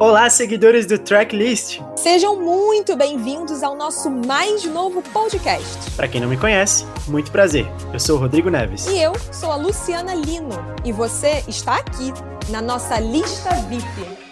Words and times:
Olá, 0.00 0.30
seguidores 0.30 0.86
do 0.86 0.96
Tracklist! 0.96 1.80
Sejam 1.96 2.40
muito 2.40 2.94
bem-vindos 2.94 3.64
ao 3.64 3.74
nosso 3.74 4.08
mais 4.08 4.64
novo 4.64 5.02
podcast. 5.02 5.90
Para 5.96 6.06
quem 6.06 6.20
não 6.20 6.28
me 6.28 6.36
conhece, 6.36 6.86
muito 7.08 7.32
prazer. 7.32 7.66
Eu 7.92 7.98
sou 7.98 8.16
o 8.16 8.20
Rodrigo 8.20 8.48
Neves. 8.48 8.86
E 8.86 9.02
eu 9.02 9.12
sou 9.32 9.50
a 9.50 9.56
Luciana 9.56 10.14
Lino. 10.14 10.54
E 10.84 10.92
você 10.92 11.42
está 11.48 11.78
aqui 11.78 12.12
na 12.48 12.62
nossa 12.62 13.00
lista 13.00 13.50
VIP. 13.68 14.28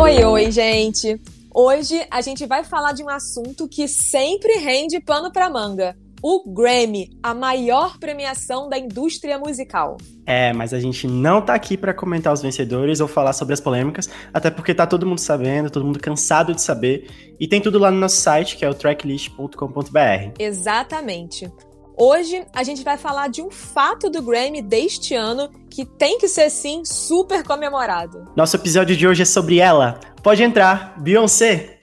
Oi, 0.00 0.24
oi, 0.24 0.50
gente! 0.50 1.20
Hoje 1.54 2.06
a 2.10 2.22
gente 2.22 2.46
vai 2.46 2.64
falar 2.64 2.92
de 2.92 3.02
um 3.02 3.10
assunto 3.10 3.68
que 3.68 3.86
sempre 3.86 4.54
rende 4.54 4.98
pano 5.00 5.30
para 5.30 5.50
manga. 5.50 5.94
O 6.22 6.50
Grammy, 6.50 7.10
a 7.22 7.34
maior 7.34 7.98
premiação 7.98 8.70
da 8.70 8.78
indústria 8.78 9.38
musical. 9.38 9.98
É, 10.24 10.52
mas 10.52 10.72
a 10.72 10.80
gente 10.80 11.06
não 11.06 11.42
tá 11.42 11.52
aqui 11.52 11.76
para 11.76 11.92
comentar 11.92 12.32
os 12.32 12.40
vencedores 12.40 13.00
ou 13.00 13.08
falar 13.08 13.34
sobre 13.34 13.52
as 13.52 13.60
polêmicas, 13.60 14.08
até 14.32 14.50
porque 14.50 14.72
tá 14.72 14.86
todo 14.86 15.04
mundo 15.04 15.18
sabendo, 15.18 15.68
todo 15.68 15.84
mundo 15.84 15.98
cansado 15.98 16.54
de 16.54 16.62
saber, 16.62 17.10
e 17.38 17.46
tem 17.46 17.60
tudo 17.60 17.78
lá 17.78 17.90
no 17.90 17.98
nosso 17.98 18.16
site, 18.16 18.56
que 18.56 18.64
é 18.64 18.70
o 18.70 18.74
tracklist.com.br. 18.74 20.34
Exatamente. 20.38 21.52
Hoje 21.96 22.46
a 22.54 22.62
gente 22.62 22.82
vai 22.82 22.96
falar 22.96 23.28
de 23.28 23.42
um 23.42 23.50
fato 23.50 24.08
do 24.08 24.22
Grammy 24.22 24.62
deste 24.62 25.14
ano 25.14 25.50
que 25.70 25.84
tem 25.84 26.18
que 26.18 26.26
ser 26.26 26.48
sim 26.48 26.84
super 26.84 27.44
comemorado. 27.44 28.30
Nosso 28.34 28.56
episódio 28.56 28.96
de 28.96 29.06
hoje 29.06 29.22
é 29.22 29.26
sobre 29.26 29.58
ela. 29.58 30.00
Pode 30.22 30.42
entrar, 30.42 30.98
Beyoncé. 30.98 31.80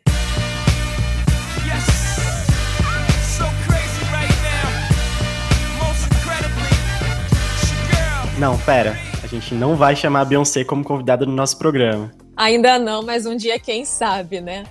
Não, 8.39 8.57
pera. 8.59 8.97
A 9.21 9.27
gente 9.27 9.53
não 9.53 9.75
vai 9.75 9.95
chamar 9.95 10.21
a 10.21 10.25
Beyoncé 10.25 10.63
como 10.63 10.83
convidada 10.83 11.25
no 11.25 11.33
nosso 11.33 11.57
programa. 11.59 12.11
Ainda 12.35 12.79
não, 12.79 13.03
mas 13.03 13.25
um 13.25 13.35
dia 13.35 13.59
quem 13.59 13.85
sabe, 13.85 14.41
né? 14.41 14.63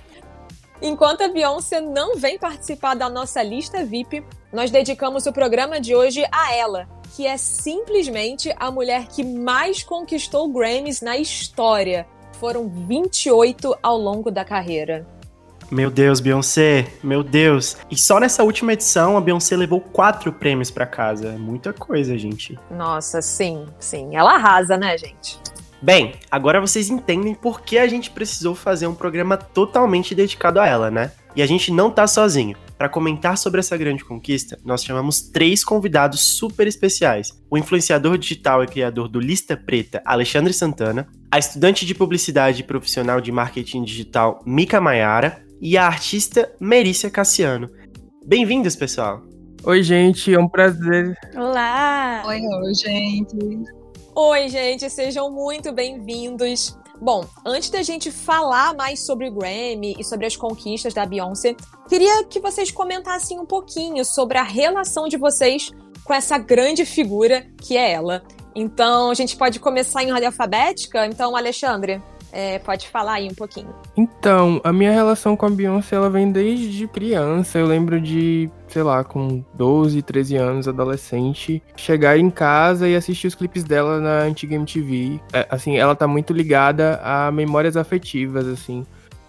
Enquanto 0.81 1.21
a 1.21 1.27
Beyoncé 1.27 1.79
não 1.79 2.17
vem 2.17 2.37
participar 2.37 2.95
da 2.95 3.07
nossa 3.09 3.43
lista 3.43 3.85
VIP, 3.85 4.23
nós 4.51 4.71
dedicamos 4.71 5.25
o 5.25 5.33
programa 5.33 5.79
de 5.79 5.95
hoje 5.95 6.23
a 6.31 6.55
ela, 6.55 6.87
que 7.15 7.27
é 7.27 7.37
simplesmente 7.37 8.53
a 8.57 8.71
mulher 8.71 9.07
que 9.07 9.23
mais 9.23 9.83
conquistou 9.83 10.47
Grammys 10.47 11.01
na 11.01 11.17
história. 11.17 12.07
Foram 12.39 12.67
28 12.67 13.77
ao 13.81 13.97
longo 13.97 14.31
da 14.31 14.43
carreira. 14.43 15.05
Meu 15.69 15.91
Deus, 15.91 16.19
Beyoncé, 16.19 16.87
meu 17.03 17.21
Deus. 17.21 17.77
E 17.91 17.97
só 17.97 18.19
nessa 18.19 18.43
última 18.43 18.73
edição 18.73 19.15
a 19.15 19.21
Beyoncé 19.21 19.55
levou 19.55 19.79
quatro 19.79 20.33
prêmios 20.33 20.71
para 20.71 20.87
casa. 20.87 21.27
É 21.27 21.37
muita 21.37 21.71
coisa, 21.71 22.17
gente. 22.17 22.57
Nossa, 22.71 23.21
sim, 23.21 23.67
sim. 23.79 24.15
Ela 24.15 24.33
arrasa, 24.33 24.77
né, 24.77 24.97
gente? 24.97 25.37
Bem, 25.79 26.15
agora 26.31 26.59
vocês 26.59 26.89
entendem 26.89 27.35
por 27.35 27.61
que 27.61 27.77
a 27.77 27.87
gente 27.87 28.09
precisou 28.09 28.55
fazer 28.55 28.87
um 28.87 28.95
programa 28.95 29.37
totalmente 29.37 30.15
dedicado 30.15 30.59
a 30.59 30.67
ela, 30.67 30.89
né? 30.89 31.11
E 31.35 31.41
a 31.41 31.45
gente 31.45 31.71
não 31.71 31.91
tá 31.91 32.07
sozinho. 32.07 32.57
Para 32.79 32.87
comentar 32.87 33.37
sobre 33.37 33.59
essa 33.59 33.75
grande 33.75 34.05
conquista, 34.05 34.57
nós 34.63 34.85
chamamos 34.85 35.19
três 35.19 35.65
convidados 35.65 36.37
super 36.37 36.65
especiais: 36.65 37.37
o 37.51 37.57
influenciador 37.57 38.17
digital 38.17 38.63
e 38.63 38.67
criador 38.67 39.09
do 39.09 39.19
Lista 39.19 39.57
Preta, 39.57 40.01
Alexandre 40.05 40.53
Santana, 40.53 41.05
a 41.29 41.37
estudante 41.37 41.85
de 41.85 41.93
publicidade 41.93 42.61
e 42.61 42.63
profissional 42.63 43.19
de 43.19 43.33
marketing 43.33 43.83
digital, 43.83 44.41
Mika 44.45 44.79
Maiara, 44.79 45.43
e 45.59 45.77
a 45.77 45.85
artista 45.85 46.49
Merícia 46.57 47.09
Cassiano. 47.09 47.69
Bem-vindos, 48.25 48.77
pessoal! 48.77 49.23
Oi, 49.65 49.83
gente, 49.83 50.33
é 50.33 50.39
um 50.39 50.47
prazer. 50.47 51.17
Olá! 51.35 52.23
Oi, 52.27 52.39
oi, 52.39 52.73
gente. 52.75 53.35
Oi, 54.15 54.47
gente, 54.47 54.89
sejam 54.89 55.29
muito 55.29 55.73
bem-vindos. 55.73 56.78
Bom, 57.01 57.25
antes 57.45 57.69
da 57.69 57.81
gente 57.81 58.11
falar 58.11 58.73
mais 58.73 59.05
sobre 59.05 59.29
o 59.29 59.31
Grammy 59.31 59.95
e 59.97 60.03
sobre 60.03 60.25
as 60.25 60.35
conquistas 60.35 60.93
da 60.93 61.05
Beyoncé, 61.05 61.55
queria 61.87 62.25
que 62.25 62.41
vocês 62.41 62.71
comentassem 62.71 63.39
um 63.39 63.45
pouquinho 63.45 64.03
sobre 64.03 64.37
a 64.37 64.43
relação 64.43 65.07
de 65.07 65.15
vocês 65.15 65.71
com 66.03 66.13
essa 66.13 66.37
grande 66.37 66.85
figura 66.85 67.47
que 67.61 67.77
é 67.77 67.91
ela. 67.91 68.21
Então, 68.53 69.11
a 69.11 69.13
gente 69.13 69.37
pode 69.37 69.59
começar 69.59 70.03
em 70.03 70.11
ordem 70.11 70.27
alfabética? 70.27 71.05
Então, 71.05 71.37
Alexandre, 71.37 72.03
é, 72.31 72.59
pode 72.59 72.87
falar 72.87 73.13
aí 73.13 73.27
um 73.27 73.33
pouquinho. 73.33 73.73
Então, 73.95 74.61
a 74.63 74.71
minha 74.71 74.91
relação 74.91 75.35
com 75.35 75.45
a 75.45 75.49
Beyoncé, 75.49 75.95
ela 75.95 76.09
vem 76.09 76.31
desde 76.31 76.87
criança. 76.87 77.59
Eu 77.59 77.65
lembro 77.65 77.99
de, 77.99 78.49
sei 78.67 78.83
lá, 78.83 79.03
com 79.03 79.43
12, 79.53 80.01
13 80.01 80.35
anos, 80.35 80.67
adolescente, 80.67 81.61
chegar 81.75 82.17
em 82.17 82.29
casa 82.29 82.87
e 82.87 82.95
assistir 82.95 83.27
os 83.27 83.35
clipes 83.35 83.63
dela 83.63 83.99
na 83.99 84.19
antiga 84.21 84.55
MTV. 84.55 85.19
É, 85.33 85.47
assim, 85.49 85.77
ela 85.77 85.95
tá 85.95 86.07
muito 86.07 86.33
ligada 86.33 86.99
a 87.03 87.31
memórias 87.31 87.75
afetivas, 87.75 88.47
assim. 88.47 88.85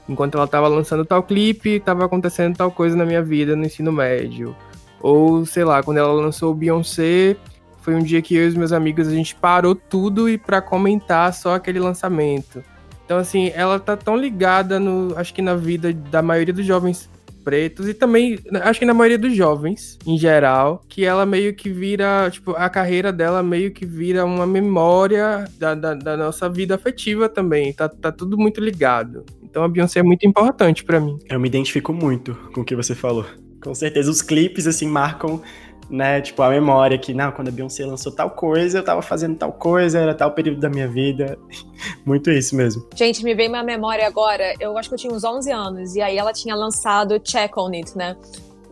Enquanto 0.09 0.37
ela 0.37 0.47
tava 0.47 0.69
lançando 0.69 1.05
tal 1.05 1.23
clipe, 1.23 1.81
tava 1.81 2.05
acontecendo 2.05 2.57
tal 2.57 2.71
coisa 2.71 2.97
na 2.97 3.07
minha 3.07 3.23
vida 3.23 3.55
no 3.55 3.65
ensino 3.65 3.93
médio. 3.93 4.57
Ou, 5.01 5.47
sei 5.47 5.65
lá, 5.65 5.83
quando 5.83 5.99
ela 5.99 6.13
lançou 6.13 6.51
o 6.51 6.55
Beyoncé, 6.55 7.37
foi 7.81 7.95
um 7.95 8.03
dia 8.03 8.21
que 8.21 8.35
eu 8.35 8.45
e 8.45 8.49
os 8.49 8.55
meus 8.55 8.73
amigos 8.73 9.09
a 9.09 9.13
gente 9.13 9.35
parou 9.35 9.75
tudo 9.75 10.29
e 10.29 10.37
para 10.37 10.61
comentar 10.61 11.33
só 11.33 11.55
aquele 11.55 11.79
lançamento. 11.79 12.63
Então, 13.11 13.19
assim, 13.19 13.51
ela 13.57 13.81
tá 13.81 13.97
tão 13.97 14.17
ligada 14.17 14.79
no. 14.79 15.19
Acho 15.19 15.35
que 15.35 15.43
na 15.43 15.57
vida 15.57 15.93
da 15.93 16.23
maioria 16.23 16.55
dos 16.55 16.65
jovens 16.65 17.11
pretos 17.43 17.89
e 17.89 17.95
também, 17.95 18.39
acho 18.63 18.79
que 18.79 18.87
na 18.87 18.95
maioria 18.95 19.19
dos 19.19 19.35
jovens, 19.35 19.99
em 20.07 20.17
geral, 20.17 20.81
que 20.89 21.05
ela 21.05 21.27
meio 21.27 21.53
que 21.53 21.69
vira, 21.71 22.31
tipo, 22.31 22.53
a 22.53 22.69
carreira 22.69 23.13
dela 23.13 23.43
meio 23.43 23.73
que 23.73 23.85
vira 23.85 24.25
uma 24.25 24.47
memória 24.47 25.45
da, 25.59 25.75
da, 25.75 25.95
da 25.95 26.17
nossa 26.17 26.49
vida 26.49 26.77
afetiva 26.77 27.29
também. 27.29 27.73
Tá, 27.73 27.89
tá 27.89 28.13
tudo 28.13 28.39
muito 28.39 28.61
ligado. 28.61 29.25
Então 29.43 29.65
a 29.65 29.69
Beyoncé 29.69 29.99
é 29.99 30.05
muito 30.05 30.25
importante 30.25 30.85
para 30.85 31.01
mim. 31.01 31.19
Eu 31.29 31.41
me 31.41 31.49
identifico 31.49 31.93
muito 31.93 32.37
com 32.55 32.61
o 32.61 32.65
que 32.65 32.77
você 32.77 32.95
falou. 32.95 33.27
Com 33.61 33.75
certeza, 33.75 34.09
os 34.09 34.23
clipes, 34.23 34.69
assim, 34.69 34.87
marcam 34.87 35.43
né? 35.91 36.21
Tipo, 36.21 36.43
a 36.43 36.49
memória 36.49 36.97
que, 36.97 37.13
não, 37.13 37.33
quando 37.33 37.49
a 37.49 37.51
Beyoncé 37.51 37.85
lançou 37.85 38.13
tal 38.13 38.31
coisa, 38.31 38.79
eu 38.79 38.85
tava 38.85 39.03
fazendo 39.03 39.37
tal 39.37 39.53
coisa, 39.53 39.99
era 39.99 40.15
tal 40.15 40.31
período 40.31 40.61
da 40.61 40.71
minha 40.71 40.89
vida. 40.89 41.39
Muito 42.07 42.31
isso 42.31 42.55
mesmo. 42.55 42.87
Gente, 42.95 43.25
me 43.25 43.35
veio 43.35 43.49
uma 43.49 43.63
memória 43.63 44.07
agora, 44.07 44.55
eu 44.61 44.79
acho 44.79 44.89
que 44.89 44.95
eu 44.95 44.99
tinha 44.99 45.13
uns 45.13 45.25
11 45.25 45.51
anos, 45.51 45.97
e 45.97 46.01
aí 46.01 46.17
ela 46.17 46.33
tinha 46.33 46.55
lançado 46.55 47.19
Check 47.19 47.57
On 47.57 47.73
It, 47.75 47.97
né? 47.97 48.17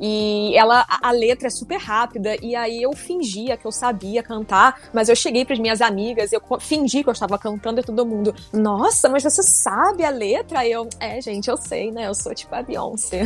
E 0.00 0.56
ela, 0.56 0.84
a, 0.88 1.10
letra 1.10 1.48
é 1.48 1.50
super 1.50 1.78
rápida, 1.78 2.36
e 2.41 2.54
aí 2.54 2.82
eu 2.82 2.92
fingia 2.92 3.56
que 3.56 3.66
eu 3.66 3.72
sabia 3.72 4.22
cantar, 4.22 4.81
mas 4.92 5.09
eu 5.09 5.16
cheguei 5.16 5.44
para 5.44 5.54
as 5.54 5.60
minhas 5.60 5.81
amigas, 5.81 6.32
eu 6.32 6.41
fingi 6.60 7.03
que 7.03 7.09
eu 7.09 7.12
estava 7.12 7.38
cantando 7.38 7.81
e 7.81 7.82
todo 7.82 8.06
mundo, 8.06 8.34
nossa, 8.53 9.09
mas 9.09 9.22
você 9.22 9.42
sabe 9.42 10.04
a 10.04 10.10
letra? 10.10 10.64
E 10.64 10.72
eu, 10.72 10.88
é, 11.00 11.20
gente, 11.20 11.48
eu 11.48 11.56
sei, 11.56 11.91
né? 11.91 12.06
Eu 12.06 12.14
sou 12.14 12.34
tipo 12.34 12.54
a 12.54 12.62
Beyoncé. 12.62 13.22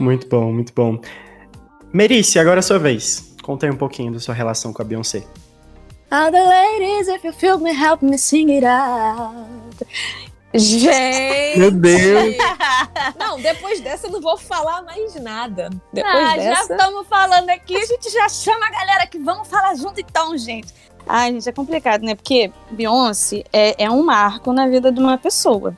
Muito 0.00 0.28
bom, 0.28 0.52
muito 0.52 0.72
bom. 0.74 1.00
Merícia, 1.92 2.40
agora 2.40 2.58
é 2.58 2.60
a 2.60 2.62
sua 2.62 2.78
vez. 2.78 3.27
Conta 3.48 3.64
aí 3.64 3.72
um 3.72 3.78
pouquinho 3.78 4.12
da 4.12 4.20
sua 4.20 4.34
relação 4.34 4.74
com 4.74 4.82
a 4.82 4.84
Beyoncé. 4.84 5.24
All 6.10 6.30
the 6.30 6.38
ladies, 6.38 7.08
if 7.08 7.24
you 7.24 7.32
feel 7.32 7.58
me, 7.58 7.70
help 7.70 8.02
me 8.02 8.18
sing 8.18 8.52
it 8.52 8.66
out. 8.66 9.86
Gente! 10.52 11.58
Meu 11.58 11.70
Deus! 11.70 12.36
Não, 13.18 13.40
depois 13.40 13.80
dessa 13.80 14.06
eu 14.06 14.10
não 14.10 14.20
vou 14.20 14.36
falar 14.36 14.82
mais 14.82 15.14
nada. 15.14 15.70
Depois 15.94 16.14
ah, 16.14 16.36
dessa... 16.36 16.54
já 16.54 16.60
estamos 16.60 17.08
falando 17.08 17.48
aqui, 17.48 17.74
a 17.74 17.86
gente 17.86 18.10
já 18.10 18.28
chama 18.28 18.66
a 18.66 18.70
galera 18.70 19.06
que 19.06 19.18
vamos 19.18 19.48
falar 19.48 19.74
junto 19.76 19.98
então, 19.98 20.36
gente. 20.36 20.68
Ai, 21.06 21.32
gente, 21.32 21.48
é 21.48 21.52
complicado, 21.52 22.02
né? 22.02 22.14
Porque 22.14 22.52
Beyoncé 22.70 23.44
é, 23.50 23.82
é 23.82 23.90
um 23.90 24.04
marco 24.04 24.52
na 24.52 24.68
vida 24.68 24.92
de 24.92 25.00
uma 25.00 25.16
pessoa. 25.16 25.74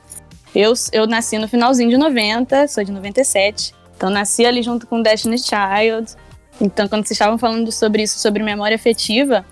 Eu, 0.53 0.73
eu 0.91 1.07
nasci 1.07 1.37
no 1.37 1.47
finalzinho 1.47 1.89
de 1.89 1.97
90, 1.97 2.67
sou 2.67 2.83
de 2.83 2.91
97. 2.91 3.73
Então 3.95 4.09
nasci 4.09 4.45
ali 4.45 4.61
junto 4.61 4.85
com 4.85 5.01
Destiny's 5.01 5.45
Child. 5.45 6.17
Então, 6.61 6.87
quando 6.87 7.05
vocês 7.05 7.15
estavam 7.15 7.39
falando 7.39 7.71
sobre 7.71 8.03
isso, 8.03 8.19
sobre 8.19 8.43
memória 8.43 8.75
afetiva, 8.75 9.43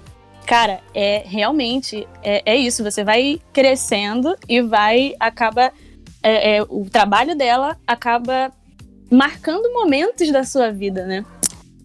cara, 0.45 0.79
é 0.93 1.23
realmente 1.25 2.07
é, 2.23 2.53
é 2.53 2.55
isso. 2.55 2.83
Você 2.83 3.03
vai 3.03 3.41
crescendo 3.51 4.35
e 4.47 4.61
vai 4.61 5.15
acaba 5.19 5.73
é, 6.21 6.57
é, 6.57 6.63
o 6.63 6.85
trabalho 6.89 7.35
dela 7.35 7.75
acaba 7.87 8.51
marcando 9.11 9.73
momentos 9.73 10.31
da 10.31 10.43
sua 10.43 10.71
vida, 10.71 11.05
né? 11.05 11.25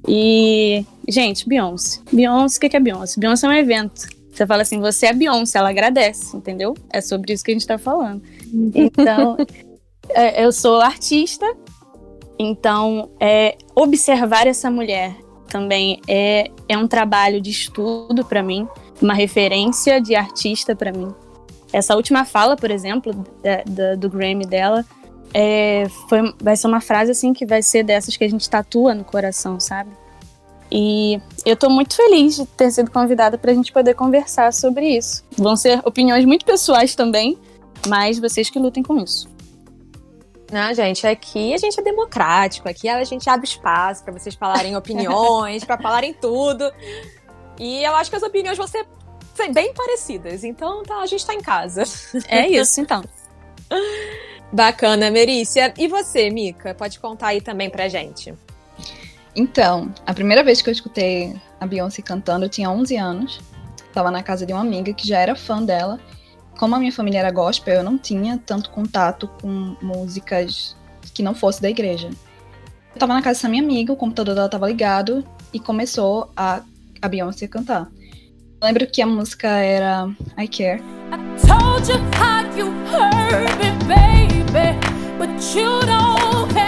E 0.07 0.85
gente, 1.09 1.49
Beyoncé, 1.49 2.01
Beyoncé, 2.13 2.59
o 2.59 2.71
que 2.71 2.77
é 2.77 2.81
Beyoncé? 2.81 3.19
Beyoncé 3.19 3.47
é 3.47 3.51
um 3.51 3.53
evento. 3.53 4.07
Você 4.31 4.47
fala 4.47 4.63
assim, 4.63 4.81
você 4.81 5.07
é 5.07 5.13
Beyoncé, 5.13 5.59
ela 5.59 5.71
agradece, 5.71 6.37
entendeu? 6.37 6.75
É 6.91 7.01
sobre 7.01 7.33
isso 7.33 7.45
que 7.45 7.53
a 7.53 7.55
gente 7.55 7.67
tá 7.67 7.79
falando. 7.79 8.21
Então, 8.75 9.37
é, 10.11 10.45
eu 10.45 10.53
sou 10.53 10.81
artista, 10.81 11.47
então 12.39 13.11
é, 13.21 13.57
observar 13.75 14.47
essa 14.47 14.71
mulher 14.71 15.17
também 15.49 16.01
é, 16.09 16.51
é 16.69 16.77
um 16.77 16.89
trabalho 16.89 17.41
de 17.41 17.51
estudo 17.51 18.25
para 18.25 18.43
mim, 18.43 18.67
uma 19.01 19.15
referência 19.15 20.01
de 20.01 20.15
artista 20.15 20.75
para 20.75 20.93
mim. 20.93 21.15
Essa 21.73 21.95
última 21.97 22.25
fala, 22.25 22.57
por 22.57 22.71
exemplo, 22.71 23.13
da, 23.43 23.63
da, 23.67 23.95
do 23.95 24.09
Grammy 24.09 24.47
dela, 24.47 24.85
é, 25.33 25.87
foi, 26.09 26.33
vai 26.41 26.57
ser 26.57 26.69
uma 26.69 26.81
frase 26.81 27.11
assim 27.11 27.33
que 27.33 27.45
vai 27.45 27.63
ser 27.63 27.83
dessas 27.83 28.17
que 28.17 28.25
a 28.25 28.29
gente 28.29 28.49
tatua 28.49 28.95
no 28.95 29.05
coração, 29.05 29.59
sabe? 29.59 29.91
E 30.71 31.21
eu 31.45 31.57
tô 31.57 31.69
muito 31.69 31.95
feliz 31.95 32.37
de 32.37 32.47
ter 32.47 32.71
sido 32.71 32.91
convidada 32.91 33.37
para 33.37 33.53
a 33.53 33.55
gente 33.55 33.73
poder 33.73 33.95
conversar 33.95 34.53
sobre 34.53 34.89
isso. 34.97 35.25
Vão 35.37 35.57
ser 35.57 35.81
opiniões 35.85 36.25
muito 36.25 36.45
pessoais 36.45 36.95
também, 36.95 37.39
mas 37.87 38.19
vocês 38.19 38.49
que 38.51 38.59
lutem 38.59 38.83
com 38.83 38.99
isso. 38.99 39.29
Não, 40.53 40.75
gente, 40.75 41.07
aqui 41.07 41.55
a 41.55 41.59
gente 41.59 41.81
é 41.81 41.83
democrático, 41.83 42.69
aqui 42.69 42.89
a 42.89 43.03
gente 43.05 43.29
abre 43.29 43.47
espaço 43.47 44.05
para 44.05 44.13
vocês 44.13 44.35
falarem 44.35 44.77
opiniões, 44.77 45.65
para 45.65 45.79
falarem 45.79 46.15
tudo. 46.15 46.71
E 47.59 47.83
eu 47.83 47.95
acho 47.97 48.11
que 48.11 48.17
as 48.17 48.23
opiniões 48.23 48.59
vão 48.59 48.67
ser 48.67 48.87
bem 49.53 49.73
parecidas. 49.75 50.45
Então 50.45 50.83
tá, 50.83 50.99
a 50.99 51.07
gente 51.07 51.25
tá 51.27 51.35
em 51.35 51.41
casa. 51.41 51.83
É 52.29 52.49
isso, 52.49 52.81
então. 52.81 53.03
Bacana, 54.53 55.11
Merícia. 55.11 55.75
E 55.77 55.89
você, 55.89 56.31
Mica? 56.31 56.75
Pode 56.75 57.01
contar 57.01 57.29
aí 57.29 57.41
também 57.41 57.69
pra 57.69 57.89
gente. 57.89 58.33
Então, 59.35 59.93
a 60.07 60.15
primeira 60.15 60.45
vez 60.45 60.63
que 60.63 60.69
eu 60.69 60.73
escutei 60.73 61.35
a 61.59 61.67
Beyoncé 61.67 62.03
cantando, 62.03 62.45
eu 62.45 62.49
tinha 62.49 62.71
11 62.71 62.97
anos. 62.97 63.41
Tava 63.93 64.11
na 64.11 64.23
casa 64.23 64.47
de 64.47 64.53
uma 64.53 64.63
amiga 64.63 64.93
que 64.93 65.09
já 65.09 65.19
era 65.19 65.35
fã 65.35 65.61
dela. 65.61 65.99
Como 66.59 66.75
a 66.75 66.79
minha 66.79 66.93
família 66.93 67.19
era 67.19 67.31
gospel, 67.31 67.77
eu 67.77 67.83
não 67.83 67.99
tinha 67.99 68.39
tanto 68.39 68.71
contato 68.71 69.29
com 69.41 69.77
músicas 69.83 70.77
que 71.13 71.23
não 71.23 71.35
fosse 71.35 71.61
da 71.61 71.69
igreja. 71.69 72.11
Eu 72.95 72.99
tava 72.99 73.13
na 73.13 73.23
casa 73.23 73.39
dessa 73.39 73.49
minha 73.49 73.63
amiga, 73.63 73.93
o 73.93 73.97
computador 73.97 74.35
dela 74.35 74.49
tava 74.49 74.69
ligado 74.69 75.25
e 75.53 75.59
começou 75.59 76.31
a, 76.37 76.63
a 77.03 77.09
Beyoncé 77.09 77.49
cantar 77.49 77.91
lembro 78.65 78.87
que 78.87 79.03
a 79.03 79.07
música 79.07 79.49
era 79.49 80.09
I 80.39 80.49
Care. 80.49 80.83
I 81.13 81.19
told 81.47 81.87
you 81.87 81.99
how 82.19 82.45
you 82.57 82.71
hurt 82.89 83.59
me, 83.59 83.71
baby, 83.87 84.79
but 85.19 85.29
you 85.55 85.81
don't 85.81 86.51
care. 86.55 86.64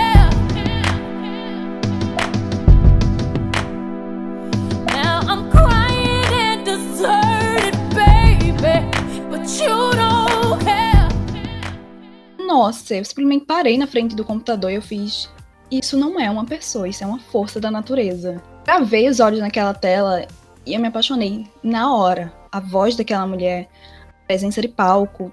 Nossa, 12.67 12.97
eu 12.97 13.05
simplesmente 13.05 13.45
parei 13.45 13.79
na 13.79 13.87
frente 13.87 14.17
do 14.17 14.25
computador 14.25 14.73
e 14.73 14.75
eu 14.75 14.83
fiz. 14.83 15.31
Isso 15.71 15.97
não 15.97 16.19
é 16.19 16.29
uma 16.29 16.45
pessoa, 16.45 16.89
isso 16.89 17.05
é 17.05 17.07
uma 17.07 17.21
força 17.21 17.61
da 17.61 17.71
natureza. 17.71 18.43
Gravei 18.65 19.09
os 19.09 19.21
olhos 19.21 19.39
naquela 19.39 19.73
tela 19.73 20.27
e 20.67 20.75
eu 20.75 20.81
me 20.81 20.89
apaixonei 20.89 21.47
na 21.63 21.95
hora. 21.95 22.33
A 22.51 22.59
voz 22.59 22.97
daquela 22.97 23.25
mulher, 23.25 23.69
a 24.09 24.27
presença 24.27 24.61
de 24.61 24.67
palco, 24.67 25.33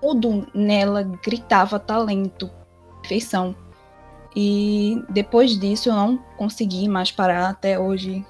tudo 0.00 0.44
nela 0.52 1.04
gritava 1.24 1.78
talento, 1.78 2.50
perfeição. 3.00 3.54
E 4.34 5.00
depois 5.08 5.56
disso 5.56 5.88
eu 5.88 5.94
não 5.94 6.16
consegui 6.36 6.88
mais 6.88 7.12
parar 7.12 7.48
até 7.48 7.78
hoje. 7.78 8.26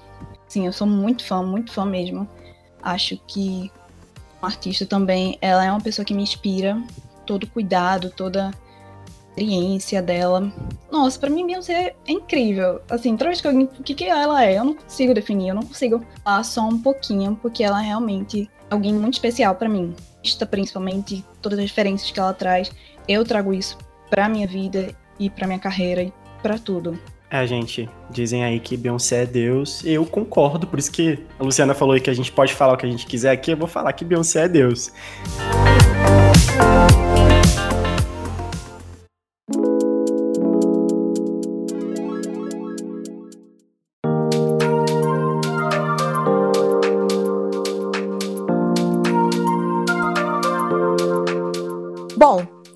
Sim, 0.47 0.67
eu 0.67 0.73
sou 0.73 0.85
muito 0.85 1.25
fã, 1.25 1.41
muito 1.41 1.71
fã 1.71 1.85
mesmo. 1.85 2.29
Acho 2.83 3.17
que 3.25 3.71
uma 4.39 4.49
artista 4.49 4.85
também, 4.85 5.39
ela 5.41 5.65
é 5.65 5.71
uma 5.71 5.81
pessoa 5.81 6.05
que 6.05 6.13
me 6.13 6.21
inspira. 6.21 6.79
Todo 7.25 7.47
cuidado, 7.47 8.09
toda 8.09 8.51
experiência 9.33 10.01
dela. 10.01 10.51
Nossa, 10.91 11.19
para 11.19 11.29
mim 11.29 11.45
Beyoncé 11.45 11.95
é 12.07 12.11
incrível. 12.11 12.81
Assim, 12.89 13.17
toda 13.17 13.29
vez 13.29 13.41
que. 13.41 13.47
O 13.47 13.67
que, 13.83 13.93
que 13.93 14.05
ela 14.05 14.45
é? 14.45 14.57
Eu 14.57 14.63
não 14.63 14.73
consigo 14.75 15.13
definir, 15.13 15.49
eu 15.49 15.55
não 15.55 15.63
consigo 15.63 16.03
falar 16.23 16.43
só 16.43 16.61
um 16.61 16.79
pouquinho, 16.79 17.37
porque 17.41 17.63
ela 17.63 17.81
é 17.81 17.87
realmente 17.87 18.49
alguém 18.69 18.93
muito 18.93 19.15
especial 19.15 19.55
para 19.55 19.67
mim. 19.67 19.95
Principalmente 20.49 21.25
todas 21.41 21.59
as 21.59 21.65
referências 21.65 22.11
que 22.11 22.19
ela 22.19 22.33
traz. 22.33 22.71
Eu 23.07 23.25
trago 23.25 23.53
isso 23.53 23.77
pra 24.09 24.29
minha 24.29 24.47
vida 24.47 24.95
e 25.19 25.29
pra 25.29 25.47
minha 25.47 25.59
carreira 25.59 26.03
e 26.03 26.13
pra 26.41 26.57
tudo. 26.57 26.97
É, 27.29 27.47
gente, 27.47 27.89
dizem 28.11 28.43
aí 28.43 28.59
que 28.59 28.77
Beyoncé 28.77 29.23
é 29.23 29.25
Deus. 29.25 29.83
Eu 29.83 30.05
concordo, 30.05 30.67
por 30.67 30.77
isso 30.77 30.91
que 30.91 31.19
a 31.39 31.43
Luciana 31.43 31.73
falou 31.73 31.95
aí 31.95 31.99
que 31.99 32.09
a 32.09 32.13
gente 32.13 32.31
pode 32.31 32.53
falar 32.53 32.73
o 32.73 32.77
que 32.77 32.85
a 32.85 32.89
gente 32.89 33.07
quiser 33.07 33.31
aqui. 33.31 33.51
Eu 33.51 33.57
vou 33.57 33.67
falar 33.67 33.91
que 33.93 34.05
Beyoncé 34.05 34.45
é 34.45 34.47
Deus. 34.47 34.93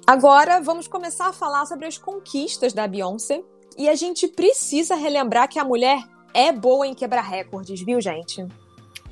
Agora 0.08 0.62
vamos 0.62 0.88
começar 0.88 1.28
a 1.28 1.34
falar 1.34 1.66
sobre 1.66 1.86
as 1.86 1.98
conquistas 1.98 2.72
da 2.72 2.88
Beyoncé. 2.88 3.44
E 3.78 3.90
a 3.90 3.94
gente 3.94 4.26
precisa 4.26 4.96
relembrar 4.96 5.50
que 5.50 5.60
a 5.60 5.66
mulher 5.66 6.02
é 6.34 6.54
boa 6.54 6.88
em 6.88 6.94
quebrar 6.94 7.24
recordes, 7.24 7.82
viu, 7.82 8.00
gente? 8.00 8.48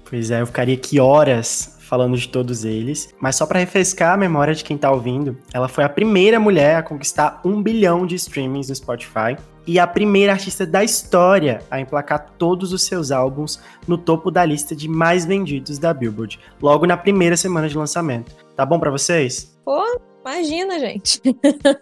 Pois 0.10 0.32
é, 0.32 0.40
eu 0.40 0.48
ficaria 0.48 0.74
aqui 0.74 0.98
horas 0.98 1.75
falando 1.88 2.18
de 2.18 2.28
todos 2.28 2.66
eles. 2.66 3.14
Mas 3.20 3.36
só 3.36 3.46
para 3.46 3.60
refrescar 3.60 4.14
a 4.14 4.18
memória 4.18 4.54
de 4.54 4.64
quem 4.64 4.78
tá 4.78 4.92
ouvindo, 4.92 5.38
ela 5.54 5.68
foi 5.68 5.84
a 5.84 5.90
primeira 5.90 6.40
mulher 6.40 6.78
a 6.78 6.84
conquistar 6.84 7.42
um 7.46 7.62
bilhão 7.62 8.06
de 8.06 8.16
streamings 8.16 8.70
no 8.70 8.76
Spotify 8.76 9.38
e 9.68 9.80
a 9.80 9.88
primeira 9.88 10.34
artista 10.34 10.66
da 10.66 10.84
história 10.84 11.60
a 11.72 11.80
emplacar 11.80 12.34
todos 12.38 12.72
os 12.72 12.84
seus 12.84 13.12
álbuns 13.12 13.60
no 13.88 13.98
topo 13.98 14.30
da 14.30 14.46
lista 14.46 14.76
de 14.76 14.88
mais 14.88 15.26
vendidos 15.26 15.80
da 15.80 15.94
Billboard, 15.94 16.40
logo 16.62 16.86
na 16.86 16.98
primeira 16.98 17.36
semana 17.36 17.68
de 17.68 17.78
lançamento. 17.78 18.36
Tá 18.56 18.66
bom 18.66 18.80
para 18.80 18.92
vocês? 18.92 19.58
Pô, 19.66 19.84
Imagina, 20.26 20.80
gente. 20.80 21.22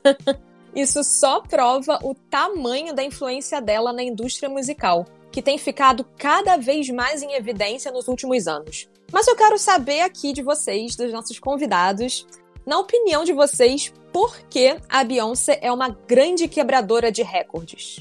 Isso 0.75 1.01
só 1.01 1.39
prova 1.39 1.97
o 2.03 2.13
tamanho 2.13 2.93
da 2.93 3.01
influência 3.01 3.61
dela 3.61 3.93
na 3.93 4.03
indústria 4.03 4.49
musical, 4.49 5.05
que 5.31 5.41
tem 5.41 5.57
ficado 5.57 6.05
cada 6.17 6.57
vez 6.57 6.89
mais 6.89 7.23
em 7.23 7.33
evidência 7.35 7.89
nos 7.89 8.09
últimos 8.09 8.45
anos. 8.45 8.89
Mas 9.13 9.27
eu 9.27 9.35
quero 9.35 9.59
saber 9.59 10.01
aqui 10.01 10.33
de 10.33 10.41
vocês, 10.41 10.95
dos 10.95 11.13
nossos 11.13 11.37
convidados, 11.37 12.25
na 12.65 12.79
opinião 12.79 13.23
de 13.23 13.31
vocês, 13.31 13.93
por 14.11 14.39
que 14.49 14.75
a 14.89 15.03
Beyoncé 15.03 15.59
é 15.61 15.71
uma 15.71 15.95
grande 16.07 16.47
quebradora 16.47 17.11
de 17.11 17.21
recordes? 17.21 17.99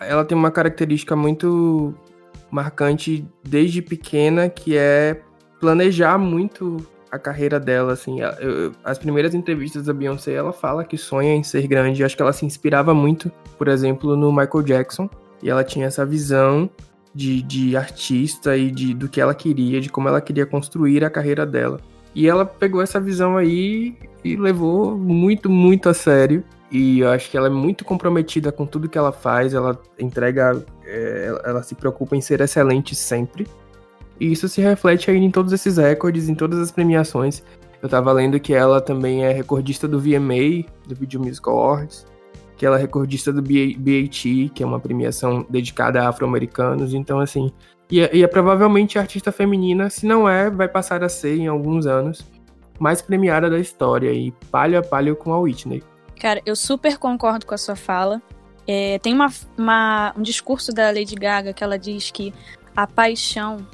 Ela 0.00 0.24
tem 0.24 0.36
uma 0.36 0.50
característica 0.50 1.14
muito 1.14 1.94
marcante 2.50 3.24
desde 3.44 3.80
pequena, 3.80 4.48
que 4.48 4.76
é 4.76 5.20
planejar 5.60 6.18
muito 6.18 6.84
a 7.10 7.18
carreira 7.20 7.60
dela, 7.60 7.92
assim. 7.92 8.20
Eu, 8.20 8.72
as 8.82 8.98
primeiras 8.98 9.34
entrevistas 9.34 9.86
da 9.86 9.92
Beyoncé, 9.92 10.32
ela 10.32 10.52
fala 10.52 10.84
que 10.84 10.98
sonha 10.98 11.34
em 11.34 11.42
ser 11.44 11.68
grande. 11.68 12.02
Eu 12.02 12.06
acho 12.06 12.16
que 12.16 12.22
ela 12.22 12.32
se 12.32 12.44
inspirava 12.44 12.92
muito, 12.92 13.30
por 13.56 13.68
exemplo, 13.68 14.16
no 14.16 14.32
Michael 14.32 14.62
Jackson. 14.64 15.08
E 15.40 15.48
ela 15.48 15.62
tinha 15.62 15.86
essa 15.86 16.04
visão 16.04 16.68
de, 17.18 17.42
de 17.42 17.76
artista 17.76 18.56
e 18.56 18.70
de, 18.70 18.94
do 18.94 19.08
que 19.08 19.20
ela 19.20 19.34
queria, 19.34 19.80
de 19.80 19.88
como 19.88 20.06
ela 20.06 20.20
queria 20.20 20.46
construir 20.46 21.04
a 21.04 21.10
carreira 21.10 21.44
dela. 21.44 21.80
E 22.14 22.28
ela 22.28 22.46
pegou 22.46 22.80
essa 22.80 23.00
visão 23.00 23.36
aí 23.36 23.96
e 24.24 24.36
levou 24.36 24.96
muito, 24.96 25.50
muito 25.50 25.88
a 25.88 25.94
sério. 25.94 26.44
E 26.70 27.00
eu 27.00 27.10
acho 27.10 27.28
que 27.28 27.36
ela 27.36 27.48
é 27.48 27.50
muito 27.50 27.84
comprometida 27.84 28.52
com 28.52 28.64
tudo 28.64 28.88
que 28.88 28.96
ela 28.96 29.10
faz. 29.10 29.52
Ela 29.52 29.76
entrega, 29.98 30.64
é, 30.86 31.40
ela 31.44 31.60
se 31.64 31.74
preocupa 31.74 32.14
em 32.14 32.20
ser 32.20 32.40
excelente 32.40 32.94
sempre. 32.94 33.48
E 34.20 34.30
isso 34.30 34.48
se 34.48 34.60
reflete 34.60 35.10
aí 35.10 35.16
em 35.16 35.30
todos 35.30 35.52
esses 35.52 35.76
recordes, 35.76 36.28
em 36.28 36.36
todas 36.36 36.60
as 36.60 36.70
premiações. 36.70 37.42
Eu 37.82 37.88
tava 37.88 38.12
lendo 38.12 38.38
que 38.38 38.54
ela 38.54 38.80
também 38.80 39.24
é 39.24 39.32
recordista 39.32 39.88
do 39.88 39.98
VMA, 39.98 40.64
do 40.86 40.94
Video 40.94 41.20
Music 41.20 41.48
Awards, 41.48 42.06
que 42.58 42.66
ela 42.66 42.76
é 42.76 42.80
recordista 42.80 43.32
do 43.32 43.40
BAT, 43.40 44.50
que 44.52 44.62
é 44.62 44.66
uma 44.66 44.80
premiação 44.80 45.46
dedicada 45.48 46.02
a 46.02 46.08
afro-americanos. 46.08 46.92
Então, 46.92 47.20
assim, 47.20 47.52
e 47.88 48.00
é, 48.00 48.16
e 48.16 48.24
é 48.24 48.26
provavelmente 48.26 48.98
a 48.98 49.00
artista 49.00 49.30
feminina, 49.30 49.88
se 49.88 50.04
não 50.04 50.28
é, 50.28 50.50
vai 50.50 50.68
passar 50.68 51.04
a 51.04 51.08
ser 51.08 51.38
em 51.38 51.46
alguns 51.46 51.86
anos, 51.86 52.26
mais 52.78 53.00
premiada 53.00 53.48
da 53.48 53.58
história, 53.58 54.12
e 54.12 54.32
palho 54.50 54.76
a 54.76 54.82
palho 54.82 55.14
com 55.14 55.32
a 55.32 55.38
Whitney. 55.38 55.82
Cara, 56.20 56.42
eu 56.44 56.56
super 56.56 56.98
concordo 56.98 57.46
com 57.46 57.54
a 57.54 57.58
sua 57.58 57.76
fala. 57.76 58.20
É, 58.66 58.98
tem 58.98 59.14
uma, 59.14 59.28
uma, 59.56 60.12
um 60.16 60.22
discurso 60.22 60.72
da 60.72 60.90
Lady 60.90 61.14
Gaga 61.14 61.52
que 61.52 61.62
ela 61.62 61.78
diz 61.78 62.10
que 62.10 62.34
a 62.76 62.86
paixão 62.86 63.66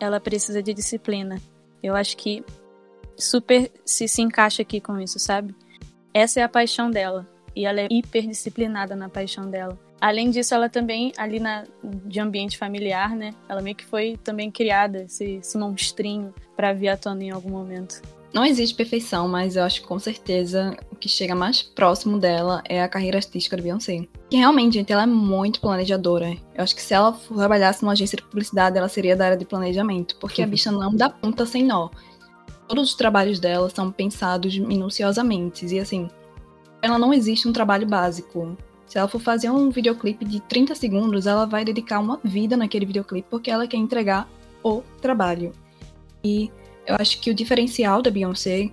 ela 0.00 0.20
precisa 0.20 0.60
de 0.60 0.74
disciplina. 0.74 1.40
Eu 1.80 1.94
acho 1.94 2.16
que 2.16 2.44
super 3.16 3.70
se, 3.84 4.08
se 4.08 4.20
encaixa 4.20 4.62
aqui 4.62 4.80
com 4.80 4.98
isso, 4.98 5.18
sabe? 5.18 5.54
Essa 6.12 6.40
é 6.40 6.42
a 6.42 6.48
paixão 6.48 6.90
dela. 6.90 7.26
E 7.54 7.64
ela 7.64 7.80
é 7.80 7.88
hiper 7.90 8.26
disciplinada 8.26 8.96
na 8.96 9.08
paixão 9.08 9.50
dela. 9.50 9.78
Além 10.00 10.30
disso, 10.30 10.52
ela 10.52 10.68
também, 10.68 11.12
ali 11.16 11.38
na, 11.38 11.64
de 11.82 12.18
ambiente 12.18 12.58
familiar, 12.58 13.14
né? 13.14 13.34
Ela 13.48 13.60
meio 13.60 13.76
que 13.76 13.84
foi 13.84 14.18
também 14.24 14.50
criada, 14.50 15.04
esse, 15.04 15.36
esse 15.36 15.56
monstrinho, 15.56 16.34
para 16.56 16.72
vir 16.72 16.88
à 16.88 16.96
tona 16.96 17.22
em 17.22 17.30
algum 17.30 17.50
momento. 17.50 18.02
Não 18.32 18.46
existe 18.46 18.74
perfeição, 18.74 19.28
mas 19.28 19.56
eu 19.56 19.62
acho 19.62 19.82
que 19.82 19.86
com 19.86 19.98
certeza 19.98 20.74
o 20.90 20.96
que 20.96 21.06
chega 21.08 21.34
mais 21.34 21.62
próximo 21.62 22.18
dela 22.18 22.62
é 22.66 22.82
a 22.82 22.88
carreira 22.88 23.18
artística 23.18 23.56
da 23.56 23.62
Beyoncé. 23.62 24.08
Que 24.30 24.38
realmente, 24.38 24.74
gente, 24.74 24.90
ela 24.90 25.02
é 25.02 25.06
muito 25.06 25.60
planejadora. 25.60 26.30
Eu 26.54 26.64
acho 26.64 26.74
que 26.74 26.80
se 26.80 26.94
ela 26.94 27.12
trabalhasse 27.12 27.82
numa 27.82 27.92
agência 27.92 28.16
de 28.16 28.22
publicidade, 28.22 28.78
ela 28.78 28.88
seria 28.88 29.14
da 29.14 29.26
área 29.26 29.36
de 29.36 29.44
planejamento, 29.44 30.16
porque 30.16 30.42
a 30.42 30.46
bicha 30.46 30.72
não 30.72 30.96
dá 30.96 31.10
ponta 31.10 31.44
sem 31.44 31.62
nó. 31.62 31.90
Todos 32.66 32.90
os 32.90 32.94
trabalhos 32.94 33.38
dela 33.38 33.68
são 33.68 33.92
pensados 33.92 34.58
minuciosamente. 34.58 35.66
E 35.66 35.78
assim, 35.78 36.08
ela 36.82 36.98
não 36.98 37.14
existe 37.14 37.48
um 37.48 37.52
trabalho 37.52 37.86
básico. 37.86 38.56
Se 38.86 38.98
ela 38.98 39.08
for 39.08 39.20
fazer 39.20 39.48
um 39.48 39.70
videoclipe 39.70 40.24
de 40.24 40.40
30 40.40 40.74
segundos, 40.74 41.26
ela 41.26 41.46
vai 41.46 41.64
dedicar 41.64 42.00
uma 42.00 42.20
vida 42.22 42.56
naquele 42.56 42.84
videoclipe 42.84 43.26
porque 43.30 43.50
ela 43.50 43.66
quer 43.66 43.78
entregar 43.78 44.28
o 44.62 44.82
trabalho. 45.00 45.52
E 46.22 46.50
eu 46.86 46.96
acho 46.98 47.20
que 47.20 47.30
o 47.30 47.34
diferencial 47.34 48.02
da 48.02 48.10
Beyoncé 48.10 48.70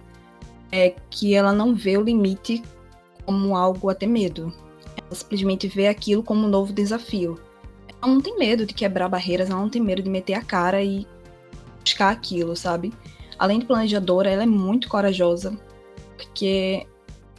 é 0.71 0.93
que 1.09 1.33
ela 1.33 1.53
não 1.53 1.73
vê 1.73 1.97
o 1.97 2.01
limite 2.01 2.61
como 3.25 3.55
algo 3.55 3.89
a 3.89 3.95
ter 3.95 4.07
medo. 4.07 4.53
Ela 4.97 5.15
simplesmente 5.15 5.67
vê 5.67 5.87
aquilo 5.87 6.23
como 6.23 6.45
um 6.45 6.49
novo 6.49 6.73
desafio. 6.73 7.39
Ela 8.01 8.13
não 8.13 8.21
tem 8.21 8.37
medo 8.37 8.65
de 8.65 8.73
quebrar 8.73 9.07
barreiras, 9.07 9.49
ela 9.49 9.61
não 9.61 9.69
tem 9.69 9.81
medo 9.81 10.01
de 10.01 10.09
meter 10.09 10.33
a 10.33 10.41
cara 10.41 10.81
e 10.83 11.07
buscar 11.83 12.09
aquilo, 12.09 12.55
sabe? 12.55 12.91
Além 13.37 13.59
de 13.59 13.65
planejadora, 13.65 14.29
ela 14.29 14.43
é 14.43 14.47
muito 14.47 14.89
corajosa, 14.89 15.57
porque 16.17 16.85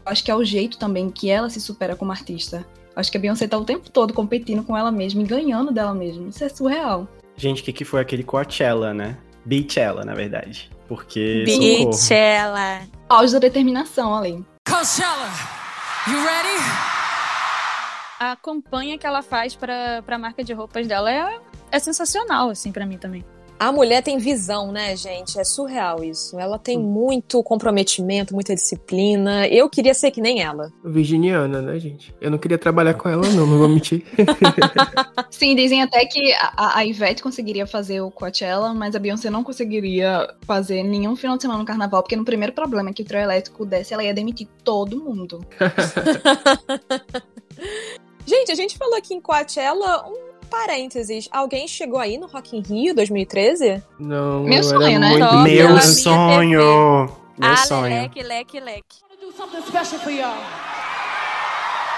acho 0.05 0.25
que 0.25 0.31
é 0.31 0.35
o 0.35 0.45
jeito 0.45 0.79
também 0.79 1.11
que 1.11 1.31
ela 1.31 1.49
se 1.51 1.61
supera 1.61 1.97
como 1.97 2.13
artista. 2.13 2.67
Acho 2.95 3.11
que 3.11 3.17
a 3.17 3.21
Beyoncé 3.21 3.47
tá 3.47 3.57
o 3.57 3.65
tempo 3.65 3.89
todo 3.91 4.13
competindo 4.13 4.63
com 4.65 4.77
ela 4.77 4.91
mesma 4.91 5.23
e 5.23 5.25
ganhando 5.25 5.73
dela 5.73 5.95
mesma. 5.95 6.29
Isso 6.29 6.45
é 6.45 6.49
surreal. 6.49 7.09
Gente, 7.37 7.63
o 7.63 7.65
que, 7.65 7.73
que 7.73 7.85
foi 7.85 8.01
aquele 8.01 8.23
Coachella, 8.23 8.93
né? 8.93 9.17
Beachella, 9.45 10.05
na 10.05 10.15
verdade. 10.15 10.71
Porque. 10.89 11.45
Beachella. 11.47 12.83
Auge 13.09 13.33
da 13.33 13.39
determinação 13.39 14.15
ali. 14.15 14.45
Coachella, 14.69 15.31
you 16.07 16.19
ready? 16.19 16.91
A 18.19 18.37
campanha 18.37 18.99
que 18.99 19.07
ela 19.07 19.23
faz 19.23 19.55
pra, 19.55 20.03
pra 20.03 20.19
marca 20.19 20.45
de 20.45 20.53
roupas 20.53 20.87
dela 20.87 21.11
é, 21.11 21.41
é 21.73 21.79
sensacional, 21.79 22.51
assim, 22.51 22.71
pra 22.71 22.85
mim 22.85 22.99
também. 22.99 23.25
A 23.61 23.71
mulher 23.71 24.03
tem 24.03 24.17
visão, 24.17 24.73
né, 24.73 24.97
gente? 24.97 25.39
É 25.39 25.45
surreal 25.45 26.03
isso. 26.03 26.41
Ela 26.41 26.59
tem 26.59 26.79
muito 26.79 27.43
comprometimento, 27.43 28.33
muita 28.33 28.55
disciplina. 28.55 29.47
Eu 29.49 29.69
queria 29.69 29.93
ser 29.93 30.11
que 30.11 30.19
nem 30.19 30.41
ela. 30.41 30.73
Virginiana, 30.83 31.61
né, 31.61 31.79
gente? 31.79 32.15
Eu 32.23 32.31
não 32.31 32.39
queria 32.39 32.57
trabalhar 32.57 32.95
com 32.95 33.07
ela, 33.07 33.21
não, 33.29 33.47
não 33.47 33.59
vou 33.59 33.69
mentir. 33.69 34.03
Sim, 35.31 35.55
dizem 35.55 35.83
até 35.83 36.07
que 36.07 36.33
a, 36.33 36.79
a 36.79 36.87
Ivete 36.87 37.23
conseguiria 37.23 37.67
fazer 37.67 38.01
o 38.01 38.11
Coachella, 38.11 38.73
mas 38.73 38.97
a 38.97 38.99
Beyoncé 38.99 39.29
não 39.29 39.45
conseguiria 39.45 40.27
fazer 40.47 40.83
nenhum 40.83 41.15
final 41.15 41.37
de 41.37 41.43
semana 41.43 41.61
no 41.61 41.67
carnaval, 41.67 42.03
porque 42.03 42.17
no 42.17 42.25
primeiro 42.25 42.55
problema 42.55 42.95
que 42.95 43.03
o 43.03 43.05
trio 43.05 43.21
elétrico 43.21 43.67
desse, 43.67 43.93
ela 43.93 44.03
ia 44.03 44.15
demitir 44.15 44.49
todo 44.65 45.05
mundo. 45.05 45.45
gente, 48.25 48.53
a 48.53 48.55
gente 48.55 48.79
falou 48.79 48.97
aqui 48.97 49.13
em 49.13 49.21
Coachella 49.21 50.09
um 50.09 50.30
parênteses. 50.51 51.29
Alguém 51.31 51.67
chegou 51.67 51.99
aí 51.99 52.19
no 52.19 52.27
Rock 52.27 52.57
in 52.57 52.61
Rio 52.61 52.95
2013? 52.95 53.83
Não, 53.99 54.43
Meu 54.43 54.59
eu 54.59 54.65
sonho, 54.65 55.01
né? 55.01 55.09
muito 55.11 55.25
Nossa, 55.25 55.43
Meu 55.43 55.81
sonho! 55.81 57.21
Meu 57.39 57.51
ah, 57.51 57.57
sonho. 57.57 57.95
leque, 57.95 58.23
leque, 58.23 58.61
leque. 58.61 58.97
do 59.21 59.33
something 59.33 59.63
special 59.63 59.99
for 60.01 60.11
y'all. 60.11 60.35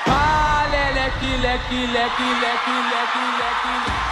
Ah, 0.07 0.67
leque, 0.71 1.27
leque, 1.41 1.87
leque, 1.93 2.23
leque, 2.41 2.73
leque, 2.93 3.23
leque. 3.41 4.12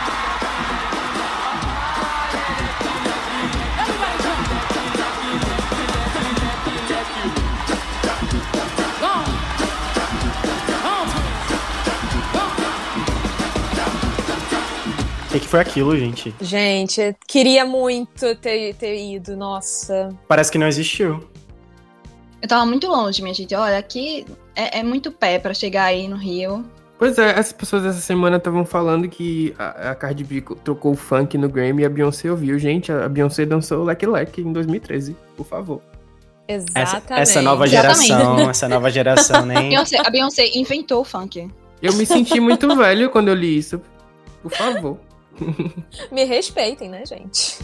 O 15.30 15.32
que, 15.32 15.38
que 15.38 15.46
foi 15.46 15.60
aquilo, 15.60 15.96
gente? 15.96 16.34
Gente, 16.40 17.14
queria 17.28 17.64
muito 17.64 18.34
ter, 18.34 18.75
ter 18.75 19.00
ido, 19.14 19.37
nossa. 19.37 20.08
Parece 20.26 20.50
que 20.50 20.58
não 20.58 20.66
existiu. 20.66 21.25
Eu 22.42 22.49
tava 22.49 22.66
muito 22.66 22.88
longe, 22.88 23.22
minha 23.22 23.32
gente. 23.32 23.54
Olha, 23.54 23.78
aqui 23.78 24.26
é, 24.56 24.80
é 24.80 24.82
muito 24.82 25.12
pé 25.12 25.38
pra 25.38 25.54
chegar 25.54 25.84
aí 25.84 26.08
no 26.08 26.16
Rio. 26.16 26.64
Pois 26.99 27.16
é, 27.16 27.38
as 27.38 27.52
pessoas 27.52 27.84
essa 27.87 28.00
semana 28.00 28.38
estavam 28.38 28.64
falando 28.64 29.08
que 29.08 29.54
a, 29.56 29.90
a 29.90 29.94
Cardi 29.94 30.25
B 30.25 30.42
trocou 30.64 30.94
o 30.94 30.96
funk 30.96 31.38
no 31.38 31.49
Grammy 31.49 31.82
e 31.82 31.87
a 31.87 31.88
Beyoncé 31.88 32.28
ouviu. 32.28 32.58
Gente, 32.58 32.90
a 32.90 33.08
Beyoncé 33.08 33.46
dançou 33.46 33.84
Leque 33.84 34.06
Leque 34.06 34.40
em 34.40 34.52
2013, 34.52 35.16
por 35.37 35.46
favor. 35.46 35.80
Essa, 36.49 36.66
Exatamente. 36.75 37.22
essa 37.22 37.40
nova 37.42 37.66
Exatamente. 37.66 38.06
geração, 38.08 38.50
essa 38.50 38.68
nova 38.68 38.90
geração, 38.90 39.46
nem. 39.46 39.68
Beyoncé- 39.68 40.00
a 40.04 40.10
Beyoncé 40.10 40.50
inventou 40.56 41.02
o 41.02 41.04
funk. 41.04 41.49
Eu 41.80 41.92
me 41.94 42.04
senti 42.04 42.40
muito 42.40 42.75
velho 42.76 43.08
quando 43.10 43.28
eu 43.28 43.34
li 43.34 43.56
isso. 43.56 43.80
Por 44.42 44.50
favor. 44.50 44.99
Me 46.11 46.25
respeitem, 46.25 46.88
né, 46.88 47.04
gente? 47.06 47.59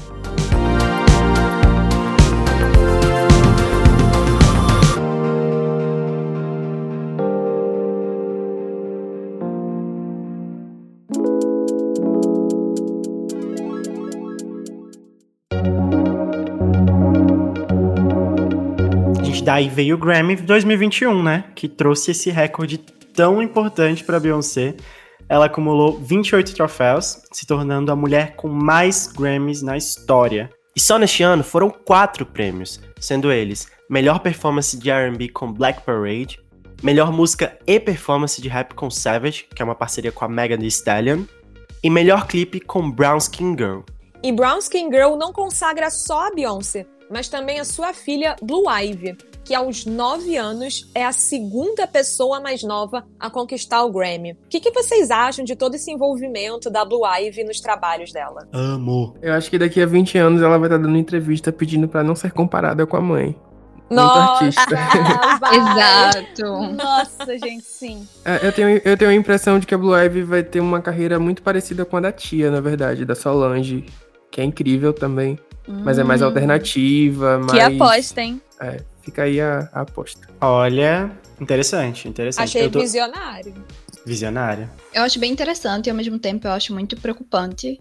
Daí 19.56 19.68
veio 19.70 19.94
o 19.94 19.98
Grammy 19.98 20.36
2021, 20.36 21.22
né? 21.22 21.44
Que 21.54 21.66
trouxe 21.66 22.10
esse 22.10 22.30
recorde 22.30 22.76
tão 22.76 23.40
importante 23.40 24.04
pra 24.04 24.20
Beyoncé. 24.20 24.74
Ela 25.28 25.46
acumulou 25.46 25.98
28 25.98 26.54
troféus, 26.54 27.22
se 27.32 27.46
tornando 27.46 27.90
a 27.90 27.96
mulher 27.96 28.36
com 28.36 28.48
mais 28.48 29.08
Grammys 29.08 29.62
na 29.62 29.76
história. 29.76 30.50
E 30.74 30.80
só 30.80 30.98
neste 30.98 31.22
ano 31.22 31.42
foram 31.42 31.70
quatro 31.70 32.24
prêmios, 32.24 32.80
sendo 33.00 33.32
eles 33.32 33.66
Melhor 33.88 34.20
Performance 34.20 34.76
de 34.76 34.90
R&B 34.90 35.28
com 35.28 35.52
Black 35.52 35.82
Parade, 35.82 36.40
Melhor 36.82 37.12
Música 37.12 37.58
e 37.66 37.80
Performance 37.80 38.40
de 38.40 38.48
Rap 38.48 38.74
com 38.74 38.90
Savage, 38.90 39.46
que 39.54 39.62
é 39.62 39.64
uma 39.64 39.74
parceria 39.74 40.12
com 40.12 40.24
a 40.24 40.28
Megan 40.28 40.58
Thee 40.58 40.68
Stallion, 40.68 41.24
e 41.82 41.90
Melhor 41.90 42.26
Clipe 42.26 42.60
com 42.60 42.90
Brown 42.90 43.16
Skin 43.18 43.56
Girl. 43.56 43.80
E 44.22 44.32
Brown 44.32 44.58
Skin 44.58 44.90
Girl 44.90 45.16
não 45.16 45.32
consagra 45.32 45.90
só 45.90 46.26
a 46.26 46.30
Beyoncé, 46.30 46.86
mas 47.10 47.28
também 47.28 47.60
a 47.60 47.64
sua 47.64 47.92
filha 47.92 48.36
Blue 48.42 48.68
Ivy, 48.68 49.16
que 49.46 49.54
aos 49.54 49.86
9 49.86 50.36
anos 50.36 50.90
é 50.92 51.04
a 51.06 51.12
segunda 51.12 51.86
pessoa 51.86 52.40
mais 52.40 52.64
nova 52.64 53.04
a 53.18 53.30
conquistar 53.30 53.84
o 53.84 53.92
Grammy. 53.92 54.32
O 54.32 54.36
que, 54.50 54.58
que 54.58 54.72
vocês 54.72 55.08
acham 55.08 55.44
de 55.44 55.54
todo 55.54 55.76
esse 55.76 55.88
envolvimento 55.90 56.68
da 56.68 56.84
Blue 56.84 57.06
Ivy 57.06 57.44
nos 57.44 57.60
trabalhos 57.60 58.12
dela? 58.12 58.48
Amo! 58.52 59.14
Eu 59.22 59.34
acho 59.34 59.48
que 59.48 59.56
daqui 59.56 59.80
a 59.80 59.86
20 59.86 60.18
anos 60.18 60.42
ela 60.42 60.58
vai 60.58 60.68
estar 60.68 60.78
dando 60.78 60.98
entrevista 60.98 61.52
pedindo 61.52 61.86
pra 61.86 62.02
não 62.02 62.16
ser 62.16 62.32
comparada 62.32 62.84
com 62.84 62.96
a 62.96 63.00
mãe. 63.00 63.36
Muito 63.88 64.00
artista. 64.02 64.64
Exato. 65.54 66.74
Nossa, 66.74 67.38
gente, 67.38 67.64
sim. 67.64 68.04
É, 68.24 68.44
eu, 68.44 68.52
tenho, 68.52 68.80
eu 68.84 68.96
tenho 68.96 69.12
a 69.12 69.14
impressão 69.14 69.60
de 69.60 69.66
que 69.66 69.74
a 69.76 69.78
Blue 69.78 69.96
Ivy 69.96 70.22
vai 70.24 70.42
ter 70.42 70.58
uma 70.58 70.82
carreira 70.82 71.20
muito 71.20 71.40
parecida 71.40 71.84
com 71.84 71.96
a 71.96 72.00
da 72.00 72.10
tia, 72.10 72.50
na 72.50 72.60
verdade, 72.60 73.04
da 73.04 73.14
Solange, 73.14 73.86
que 74.28 74.40
é 74.40 74.44
incrível 74.44 74.92
também, 74.92 75.38
mas 75.68 76.00
é 76.00 76.04
mais 76.04 76.20
Hum, 76.20 76.26
alternativa, 76.26 77.38
mais... 77.38 77.52
Que 77.52 77.60
aposta, 77.60 78.20
hein? 78.20 78.42
É, 78.60 78.80
fica 79.06 79.22
aí 79.22 79.40
a, 79.40 79.70
a 79.72 79.80
aposta. 79.82 80.28
Olha, 80.40 81.10
interessante, 81.40 82.08
interessante. 82.08 82.44
Achei 82.44 82.64
Eu 82.64 82.70
tô... 82.70 82.80
visionário. 82.80 83.54
Visionária. 84.04 84.68
Eu 84.92 85.02
acho 85.02 85.18
bem 85.18 85.32
interessante 85.32 85.86
e 85.86 85.90
ao 85.90 85.96
mesmo 85.96 86.18
tempo 86.18 86.46
eu 86.46 86.52
acho 86.52 86.74
muito 86.74 86.96
preocupante, 86.96 87.80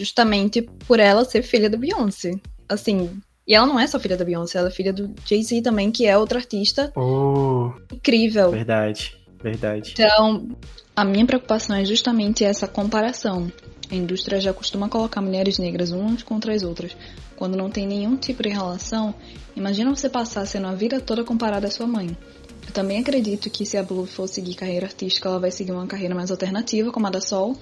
justamente 0.00 0.62
por 0.86 0.98
ela 0.98 1.24
ser 1.24 1.42
filha 1.42 1.68
da 1.70 1.76
Beyoncé. 1.76 2.32
Assim, 2.68 3.20
e 3.46 3.54
ela 3.54 3.66
não 3.66 3.78
é 3.78 3.86
só 3.86 4.00
filha 4.00 4.16
da 4.16 4.24
Beyoncé, 4.24 4.58
ela 4.58 4.68
é 4.68 4.70
filha 4.70 4.92
do 4.92 5.14
Jay-Z 5.26 5.62
também, 5.62 5.90
que 5.90 6.06
é 6.06 6.16
outro 6.16 6.38
artista 6.38 6.90
Oh, 6.96 7.70
incrível. 7.92 8.50
verdade, 8.50 9.16
verdade. 9.42 9.92
Então, 9.92 10.48
a 10.96 11.04
minha 11.04 11.26
preocupação 11.26 11.76
é 11.76 11.84
justamente 11.84 12.44
essa 12.44 12.66
comparação. 12.66 13.50
A 13.90 13.94
indústria 13.94 14.40
já 14.40 14.54
costuma 14.54 14.88
colocar 14.88 15.20
mulheres 15.20 15.58
negras 15.58 15.90
umas 15.90 16.22
contra 16.22 16.54
as 16.54 16.62
outras. 16.62 16.96
Quando 17.42 17.56
não 17.56 17.68
tem 17.68 17.88
nenhum 17.88 18.16
tipo 18.16 18.40
de 18.40 18.50
relação, 18.50 19.12
imagina 19.56 19.92
você 19.92 20.08
passar 20.08 20.46
sendo 20.46 20.68
a 20.68 20.76
vida 20.76 21.00
toda 21.00 21.24
comparada 21.24 21.66
à 21.66 21.70
sua 21.72 21.88
mãe. 21.88 22.16
Eu 22.64 22.72
também 22.72 23.00
acredito 23.00 23.50
que 23.50 23.66
se 23.66 23.76
a 23.76 23.82
Blue 23.82 24.06
for 24.06 24.28
seguir 24.28 24.54
carreira 24.54 24.86
artística, 24.86 25.28
ela 25.28 25.40
vai 25.40 25.50
seguir 25.50 25.72
uma 25.72 25.88
carreira 25.88 26.14
mais 26.14 26.30
alternativa, 26.30 26.92
como 26.92 27.08
a 27.08 27.10
da 27.10 27.20
Sol. 27.20 27.56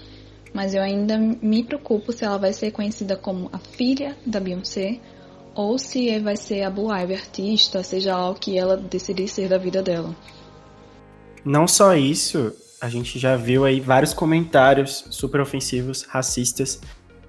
Mas 0.52 0.74
eu 0.74 0.82
ainda 0.82 1.16
me 1.16 1.64
preocupo 1.64 2.12
se 2.12 2.26
ela 2.26 2.36
vai 2.36 2.52
ser 2.52 2.72
conhecida 2.72 3.16
como 3.16 3.48
a 3.54 3.58
filha 3.58 4.18
da 4.26 4.38
Beyoncé 4.38 5.00
ou 5.54 5.78
se 5.78 6.18
vai 6.18 6.36
ser 6.36 6.62
a 6.62 6.68
Blue 6.68 6.94
Ivy 6.94 7.14
artista, 7.14 7.82
seja 7.82 8.14
lá 8.14 8.28
o 8.28 8.34
que 8.34 8.58
ela 8.58 8.76
decidir 8.76 9.28
ser 9.28 9.48
da 9.48 9.56
vida 9.56 9.82
dela. 9.82 10.14
Não 11.42 11.66
só 11.66 11.96
isso, 11.96 12.52
a 12.82 12.90
gente 12.90 13.18
já 13.18 13.34
viu 13.34 13.64
aí 13.64 13.80
vários 13.80 14.12
comentários 14.12 15.06
super 15.08 15.40
ofensivos, 15.40 16.02
racistas, 16.02 16.82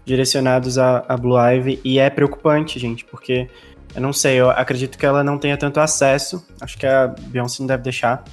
direcionados 0.05 0.77
a, 0.77 1.05
a 1.07 1.17
Blue 1.17 1.37
Ivy, 1.37 1.79
e 1.83 1.99
é 1.99 2.09
preocupante, 2.09 2.79
gente, 2.79 3.05
porque 3.05 3.47
eu 3.93 4.01
não 4.01 4.13
sei, 4.13 4.39
eu 4.39 4.49
acredito 4.49 4.97
que 4.97 5.05
ela 5.05 5.23
não 5.23 5.37
tenha 5.37 5.57
tanto 5.57 5.79
acesso, 5.79 6.45
acho 6.59 6.77
que 6.77 6.85
a 6.85 7.07
Beyoncé 7.07 7.61
não 7.61 7.67
deve 7.67 7.83
deixar 7.83 8.23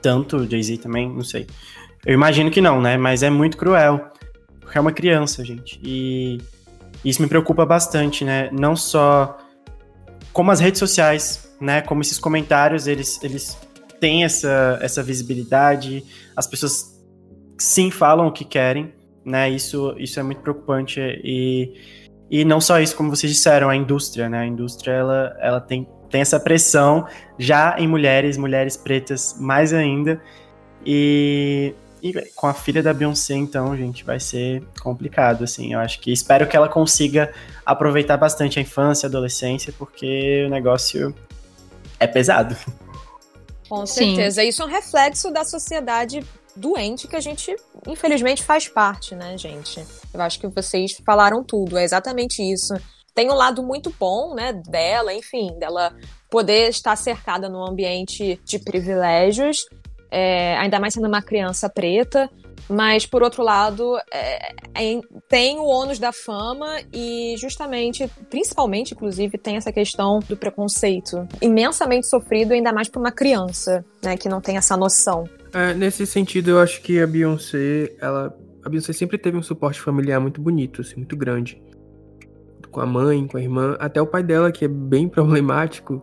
tanto, 0.00 0.48
Jay-Z 0.48 0.78
também, 0.78 1.08
não 1.08 1.24
sei. 1.24 1.46
Eu 2.04 2.12
imagino 2.12 2.50
que 2.50 2.60
não, 2.60 2.80
né? 2.80 2.96
Mas 2.96 3.22
é 3.22 3.30
muito 3.30 3.56
cruel. 3.56 4.10
Porque 4.60 4.76
é 4.76 4.80
uma 4.80 4.92
criança, 4.92 5.44
gente. 5.44 5.80
E 5.82 6.38
isso 7.04 7.22
me 7.22 7.28
preocupa 7.28 7.64
bastante, 7.64 8.24
né? 8.24 8.50
Não 8.52 8.76
só 8.76 9.38
como 10.32 10.50
as 10.50 10.60
redes 10.60 10.78
sociais, 10.78 11.50
né? 11.60 11.80
Como 11.80 12.02
esses 12.02 12.18
comentários, 12.18 12.86
eles, 12.86 13.22
eles 13.22 13.56
têm 13.98 14.24
essa, 14.24 14.78
essa 14.82 15.02
visibilidade. 15.02 16.04
As 16.36 16.46
pessoas 16.46 17.00
sim 17.58 17.90
falam 17.90 18.26
o 18.26 18.32
que 18.32 18.44
querem, 18.44 18.92
né? 19.24 19.48
Isso, 19.50 19.94
isso 19.98 20.20
é 20.20 20.22
muito 20.22 20.40
preocupante. 20.40 21.00
E, 21.00 21.72
e 22.30 22.44
não 22.44 22.60
só 22.60 22.80
isso, 22.80 22.96
como 22.96 23.10
vocês 23.10 23.32
disseram, 23.32 23.68
a 23.70 23.76
indústria, 23.76 24.28
né? 24.28 24.40
A 24.40 24.46
indústria, 24.46 24.92
ela, 24.92 25.36
ela 25.40 25.60
tem, 25.60 25.88
tem 26.10 26.20
essa 26.20 26.38
pressão 26.38 27.06
já 27.38 27.76
em 27.78 27.88
mulheres, 27.88 28.36
mulheres 28.36 28.76
pretas 28.76 29.36
mais 29.38 29.72
ainda. 29.72 30.20
E, 30.84 31.74
e 32.02 32.12
com 32.34 32.46
a 32.46 32.54
filha 32.54 32.82
da 32.82 32.92
Beyoncé, 32.92 33.34
então, 33.34 33.76
gente, 33.76 34.04
vai 34.04 34.20
ser 34.20 34.62
complicado, 34.82 35.44
assim. 35.44 35.72
Eu 35.72 35.80
acho 35.80 36.00
que 36.00 36.12
espero 36.12 36.46
que 36.46 36.56
ela 36.56 36.68
consiga 36.68 37.32
aproveitar 37.64 38.16
bastante 38.16 38.58
a 38.58 38.62
infância, 38.62 39.06
a 39.06 39.08
adolescência, 39.08 39.72
porque 39.78 40.44
o 40.46 40.50
negócio 40.50 41.14
é 41.98 42.06
pesado. 42.06 42.54
Com 43.68 43.86
certeza. 43.86 44.42
Sim. 44.42 44.48
Isso 44.48 44.62
é 44.62 44.66
um 44.66 44.68
reflexo 44.68 45.32
da 45.32 45.44
sociedade 45.44 46.22
doente 46.56 47.08
que 47.08 47.16
a 47.16 47.20
gente, 47.20 47.54
infelizmente, 47.86 48.42
faz 48.42 48.68
parte, 48.68 49.14
né, 49.14 49.36
gente? 49.36 49.84
Eu 50.12 50.20
acho 50.20 50.38
que 50.38 50.48
vocês 50.48 51.00
falaram 51.04 51.42
tudo. 51.42 51.78
É 51.78 51.84
exatamente 51.84 52.42
isso. 52.42 52.74
Tem 53.14 53.30
um 53.30 53.34
lado 53.34 53.62
muito 53.62 53.94
bom, 53.98 54.34
né, 54.34 54.52
dela, 54.52 55.14
enfim, 55.14 55.56
dela 55.58 55.94
poder 56.30 56.68
estar 56.68 56.96
cercada 56.96 57.48
num 57.48 57.64
ambiente 57.64 58.40
de 58.44 58.58
privilégios 58.58 59.66
é, 60.14 60.56
ainda 60.58 60.78
mais 60.78 60.94
sendo 60.94 61.08
uma 61.08 61.20
criança 61.20 61.68
preta. 61.68 62.30
Mas, 62.66 63.04
por 63.04 63.22
outro 63.22 63.42
lado, 63.42 63.98
é, 64.10 64.52
é, 64.74 65.00
tem 65.28 65.58
o 65.58 65.64
ônus 65.64 65.98
da 65.98 66.12
fama 66.12 66.80
e, 66.94 67.34
justamente, 67.36 68.08
principalmente, 68.30 68.94
inclusive, 68.94 69.36
tem 69.36 69.56
essa 69.56 69.70
questão 69.70 70.20
do 70.20 70.34
preconceito 70.34 71.28
imensamente 71.42 72.06
sofrido, 72.06 72.52
ainda 72.52 72.72
mais 72.72 72.88
por 72.88 73.00
uma 73.00 73.12
criança, 73.12 73.84
né, 74.02 74.16
que 74.16 74.30
não 74.30 74.40
tem 74.40 74.56
essa 74.56 74.78
noção. 74.78 75.28
É, 75.54 75.72
nesse 75.72 76.04
sentido, 76.04 76.50
eu 76.50 76.60
acho 76.60 76.82
que 76.82 77.00
a 77.00 77.06
Beyoncé, 77.06 77.94
ela, 78.00 78.36
a 78.64 78.68
Beyoncé 78.68 78.92
sempre 78.92 79.16
teve 79.16 79.36
um 79.36 79.42
suporte 79.42 79.80
familiar 79.80 80.20
muito 80.20 80.40
bonito, 80.40 80.80
assim, 80.80 80.96
muito 80.96 81.16
grande. 81.16 81.62
Com 82.72 82.80
a 82.80 82.86
mãe, 82.86 83.24
com 83.28 83.36
a 83.36 83.40
irmã, 83.40 83.76
até 83.78 84.02
o 84.02 84.06
pai 84.06 84.24
dela, 84.24 84.50
que 84.50 84.64
é 84.64 84.68
bem 84.68 85.06
problemático, 85.08 86.02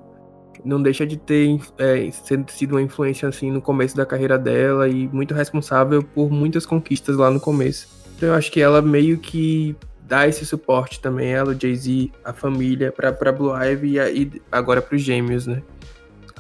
não 0.64 0.82
deixa 0.82 1.06
de 1.06 1.18
ter 1.18 1.60
é, 1.78 2.10
sido 2.48 2.74
uma 2.76 2.82
influência 2.82 3.28
assim 3.28 3.52
no 3.52 3.62
começo 3.62 3.96
da 3.96 4.06
carreira 4.06 4.38
dela 4.38 4.88
e 4.88 5.08
muito 5.10 5.34
responsável 5.34 6.02
por 6.02 6.32
muitas 6.32 6.66
conquistas 6.66 7.18
lá 7.18 7.30
no 7.30 7.40
começo. 7.40 7.90
Então 8.16 8.30
eu 8.30 8.36
acho 8.36 8.52
que 8.52 8.62
ela 8.62 8.82
meio 8.82 9.18
que 9.18 9.76
dá 10.08 10.28
esse 10.28 10.46
suporte 10.46 11.00
também, 11.02 11.32
ela, 11.32 11.52
o 11.52 11.60
Jay-Z, 11.60 12.12
a 12.24 12.32
família, 12.32 12.92
para 12.92 13.12
pra 13.12 13.32
Blue 13.32 13.52
Ivy 13.56 13.98
e, 13.98 14.22
e 14.22 14.42
agora 14.52 14.82
para 14.82 14.96
os 14.96 15.02
gêmeos, 15.02 15.48
né? 15.48 15.62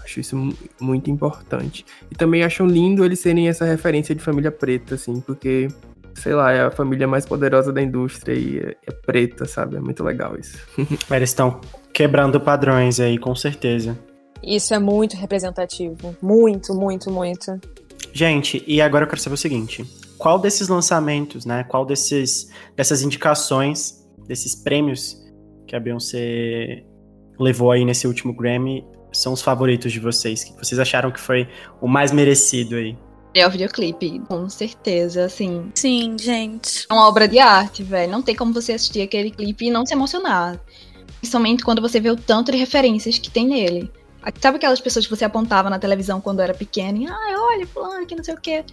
Acho 0.03 0.19
isso 0.19 0.35
muito 0.79 1.09
importante. 1.09 1.85
E 2.09 2.15
também 2.15 2.43
acho 2.43 2.65
lindo 2.65 3.05
eles 3.05 3.19
serem 3.19 3.47
essa 3.47 3.65
referência 3.65 4.15
de 4.15 4.21
família 4.21 4.51
preta, 4.51 4.95
assim, 4.95 5.21
porque, 5.21 5.67
sei 6.15 6.33
lá, 6.33 6.51
é 6.51 6.61
a 6.61 6.71
família 6.71 7.07
mais 7.07 7.25
poderosa 7.25 7.71
da 7.71 7.81
indústria 7.81 8.33
e 8.33 8.59
é, 8.59 8.75
é 8.87 8.91
preta, 8.91 9.45
sabe? 9.45 9.77
É 9.77 9.79
muito 9.79 10.03
legal 10.03 10.37
isso. 10.37 10.57
Eles 11.11 11.29
estão 11.29 11.61
quebrando 11.93 12.39
padrões 12.39 12.99
aí, 12.99 13.17
com 13.17 13.35
certeza. 13.35 13.97
Isso 14.43 14.73
é 14.73 14.79
muito 14.79 15.15
representativo. 15.15 16.15
Muito, 16.21 16.73
muito, 16.73 17.11
muito. 17.11 17.59
Gente, 18.11 18.63
e 18.67 18.81
agora 18.81 19.05
eu 19.05 19.07
quero 19.07 19.21
saber 19.21 19.35
o 19.35 19.37
seguinte: 19.37 19.85
qual 20.17 20.39
desses 20.39 20.67
lançamentos, 20.67 21.45
né? 21.45 21.63
Qual 21.63 21.85
desses, 21.85 22.49
dessas 22.75 23.01
indicações, 23.01 24.05
desses 24.27 24.55
prêmios 24.55 25.17
que 25.67 25.75
a 25.75 25.79
Beyoncé 25.79 26.83
levou 27.39 27.71
aí 27.71 27.85
nesse 27.85 28.07
último 28.07 28.33
Grammy 28.33 28.85
são 29.11 29.33
os 29.33 29.41
favoritos 29.41 29.91
de 29.91 29.99
vocês? 29.99 30.43
Que 30.43 30.53
vocês 30.57 30.79
acharam 30.79 31.11
que 31.11 31.19
foi 31.19 31.47
o 31.79 31.87
mais 31.87 32.11
merecido 32.11 32.75
aí? 32.75 32.97
É 33.33 33.47
o 33.47 33.49
videoclipe, 33.49 34.19
com 34.27 34.49
certeza, 34.49 35.25
assim. 35.25 35.71
Sim, 35.73 36.17
gente. 36.19 36.85
É 36.89 36.93
uma 36.93 37.07
obra 37.07 37.27
de 37.27 37.39
arte, 37.39 37.81
velho. 37.81 38.11
Não 38.11 38.21
tem 38.21 38.35
como 38.35 38.53
você 38.53 38.73
assistir 38.73 39.01
aquele 39.01 39.31
clipe 39.31 39.67
e 39.67 39.71
não 39.71 39.85
se 39.85 39.93
emocionar. 39.93 40.59
Principalmente 41.19 41.63
quando 41.63 41.81
você 41.81 41.99
vê 41.99 42.09
o 42.09 42.15
tanto 42.15 42.51
de 42.51 42.57
referências 42.57 43.17
que 43.17 43.29
tem 43.29 43.47
nele. 43.47 43.89
Sabe 44.39 44.57
aquelas 44.57 44.81
pessoas 44.81 45.05
que 45.05 45.15
você 45.15 45.23
apontava 45.23 45.69
na 45.69 45.79
televisão 45.79 46.19
quando 46.19 46.41
era 46.41 46.53
pequena 46.53 46.97
e, 46.97 47.07
ah, 47.07 47.35
olha, 47.37 47.65
fulano, 47.65 48.05
que 48.05 48.15
não 48.15 48.23
sei 48.23 48.33
o 48.33 48.41
quê. 48.41 48.65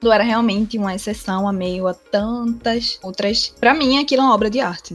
Quando 0.00 0.12
era 0.12 0.22
realmente 0.22 0.78
uma 0.78 0.94
exceção 0.94 1.48
a 1.48 1.52
meio 1.52 1.86
a 1.88 1.94
tantas 1.94 2.98
outras. 3.02 3.52
Para 3.58 3.74
mim, 3.74 3.98
aquilo 3.98 4.22
é 4.22 4.24
uma 4.24 4.34
obra 4.34 4.48
de 4.48 4.60
arte. 4.60 4.94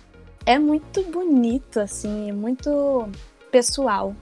É 0.45 0.57
muito 0.57 1.03
bonito, 1.03 1.79
assim, 1.79 2.29
é 2.29 2.33
muito 2.33 3.07
pessoal. 3.51 4.15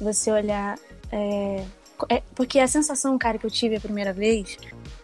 Você 0.00 0.30
olhar. 0.30 0.78
É, 1.10 1.64
é, 2.08 2.22
porque 2.34 2.58
a 2.58 2.66
sensação, 2.66 3.18
cara, 3.18 3.38
que 3.38 3.46
eu 3.46 3.50
tive 3.50 3.76
a 3.76 3.80
primeira 3.80 4.12
vez 4.12 4.56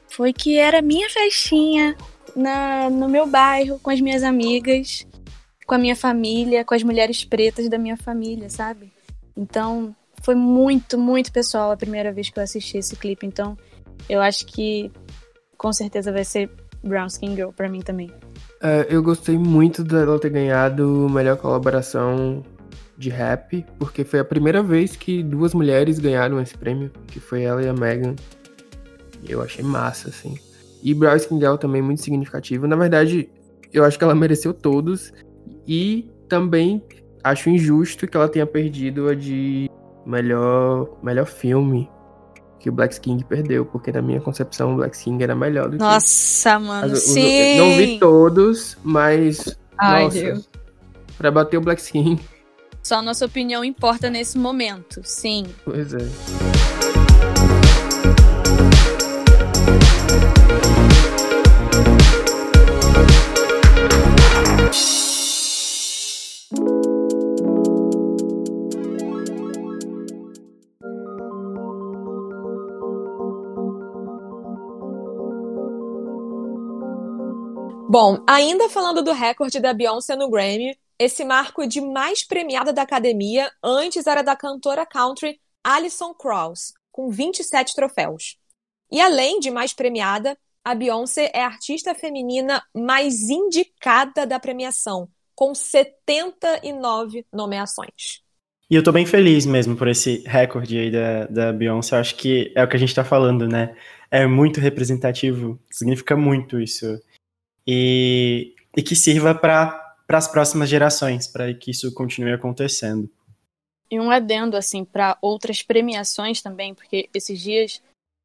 foi 0.08 0.32
que 0.32 0.58
era 0.58 0.80
minha 0.80 1.10
festinha 1.10 1.96
na, 2.36 2.88
no 2.88 3.08
meu 3.08 3.26
bairro, 3.26 3.80
com 3.80 3.90
as 3.90 4.00
minhas 4.00 4.22
amigas 4.22 5.06
com 5.66 5.74
a 5.74 5.78
minha 5.78 5.96
família, 5.96 6.64
com 6.64 6.74
as 6.74 6.82
mulheres 6.82 7.24
pretas 7.24 7.68
da 7.68 7.78
minha 7.78 7.96
família, 7.96 8.50
sabe? 8.50 8.92
Então, 9.36 9.94
foi 10.22 10.34
muito, 10.34 10.98
muito 10.98 11.32
pessoal 11.32 11.70
a 11.70 11.76
primeira 11.76 12.12
vez 12.12 12.30
que 12.30 12.38
eu 12.38 12.42
assisti 12.42 12.78
esse 12.78 12.96
clipe. 12.96 13.26
Então, 13.26 13.56
eu 14.08 14.20
acho 14.20 14.46
que 14.46 14.90
com 15.56 15.72
certeza 15.72 16.12
vai 16.12 16.24
ser 16.24 16.50
Brown 16.82 17.06
Skin 17.06 17.34
Girl 17.34 17.50
pra 17.50 17.68
mim 17.68 17.80
também. 17.80 18.10
É, 18.64 18.86
eu 18.88 19.02
gostei 19.02 19.36
muito 19.36 19.84
dela 19.84 20.18
ter 20.18 20.30
ganhado 20.30 21.06
melhor 21.10 21.36
colaboração 21.36 22.42
de 22.96 23.10
rap, 23.10 23.62
porque 23.78 24.04
foi 24.04 24.20
a 24.20 24.24
primeira 24.24 24.62
vez 24.62 24.96
que 24.96 25.22
duas 25.22 25.52
mulheres 25.52 25.98
ganharam 25.98 26.40
esse 26.40 26.56
prêmio, 26.56 26.90
que 27.08 27.20
foi 27.20 27.42
ela 27.42 27.62
e 27.62 27.68
a 27.68 27.74
Megan. 27.74 28.16
Eu 29.28 29.42
achei 29.42 29.62
massa, 29.62 30.08
assim. 30.08 30.38
E 30.82 30.92
Skin 31.16 31.38
Girl 31.38 31.56
também 31.56 31.82
muito 31.82 32.00
significativo. 32.00 32.66
Na 32.66 32.74
verdade, 32.74 33.28
eu 33.70 33.84
acho 33.84 33.98
que 33.98 34.04
ela 34.04 34.14
mereceu 34.14 34.54
todos. 34.54 35.12
E 35.68 36.10
também 36.26 36.82
acho 37.22 37.50
injusto 37.50 38.06
que 38.06 38.16
ela 38.16 38.30
tenha 38.30 38.46
perdido 38.46 39.08
a 39.08 39.14
de 39.14 39.70
melhor, 40.06 40.98
melhor 41.02 41.26
filme 41.26 41.86
que 42.64 42.70
o 42.70 42.72
Black 42.72 42.98
King 42.98 43.22
perdeu, 43.22 43.66
porque 43.66 43.92
na 43.92 44.00
minha 44.00 44.22
concepção 44.22 44.72
o 44.72 44.76
Black 44.76 44.98
King 44.98 45.22
era 45.22 45.34
melhor 45.34 45.68
do 45.68 45.76
nossa, 45.76 46.48
que. 46.48 46.54
Nossa, 46.54 46.58
mano, 46.58 46.92
As, 46.94 47.02
sim! 47.02 47.52
Os, 47.52 47.58
não 47.58 47.76
vi 47.76 47.98
todos, 47.98 48.78
mas. 48.82 49.58
Ai, 49.76 50.04
nossa, 50.04 50.18
Deus. 50.18 50.48
Pra 51.18 51.30
bater 51.30 51.58
o 51.58 51.60
Black 51.60 51.82
King. 51.82 52.18
Só 52.82 53.02
nossa 53.02 53.26
opinião 53.26 53.62
importa 53.62 54.08
nesse 54.08 54.38
momento, 54.38 55.02
sim. 55.04 55.44
Pois 55.62 55.92
é. 55.92 56.53
Bom, 77.94 78.24
ainda 78.28 78.68
falando 78.68 79.04
do 79.04 79.12
recorde 79.12 79.60
da 79.60 79.72
Beyoncé 79.72 80.16
no 80.16 80.28
Grammy, 80.28 80.76
esse 80.98 81.24
marco 81.24 81.64
de 81.64 81.80
mais 81.80 82.26
premiada 82.26 82.72
da 82.72 82.82
academia 82.82 83.48
antes 83.62 84.08
era 84.08 84.20
da 84.20 84.34
cantora 84.34 84.84
country 84.84 85.38
Alison 85.62 86.12
Krauss, 86.12 86.72
com 86.90 87.08
27 87.08 87.72
troféus. 87.72 88.36
E 88.90 89.00
além 89.00 89.38
de 89.38 89.48
mais 89.48 89.72
premiada, 89.72 90.36
a 90.64 90.74
Beyoncé 90.74 91.30
é 91.32 91.44
a 91.44 91.46
artista 91.46 91.94
feminina 91.94 92.60
mais 92.74 93.30
indicada 93.30 94.26
da 94.26 94.40
premiação, 94.40 95.08
com 95.32 95.54
79 95.54 97.24
nomeações. 97.32 98.24
E 98.68 98.74
eu 98.74 98.82
tô 98.82 98.90
bem 98.90 99.06
feliz 99.06 99.46
mesmo 99.46 99.76
por 99.76 99.86
esse 99.86 100.24
recorde 100.26 100.76
aí 100.76 100.90
da, 100.90 101.26
da 101.26 101.52
Beyoncé. 101.52 101.96
Acho 101.96 102.16
que 102.16 102.52
é 102.56 102.64
o 102.64 102.68
que 102.68 102.74
a 102.74 102.80
gente 102.80 102.92
tá 102.92 103.04
falando, 103.04 103.46
né? 103.46 103.76
É 104.10 104.26
muito 104.26 104.58
representativo, 104.58 105.60
significa 105.70 106.16
muito 106.16 106.60
isso. 106.60 107.00
E, 107.66 108.54
e 108.76 108.82
que 108.82 108.94
sirva 108.94 109.34
para 109.34 109.96
as 110.08 110.28
próximas 110.28 110.68
gerações, 110.68 111.26
para 111.26 111.52
que 111.54 111.70
isso 111.70 111.92
continue 111.94 112.32
acontecendo. 112.32 113.10
E 113.90 114.00
um 114.00 114.10
adendo, 114.10 114.56
assim, 114.56 114.84
para 114.84 115.16
outras 115.20 115.62
premiações 115.62 116.42
também, 116.42 116.74
porque 116.74 117.08
esses 117.14 117.40
dias 117.40 117.82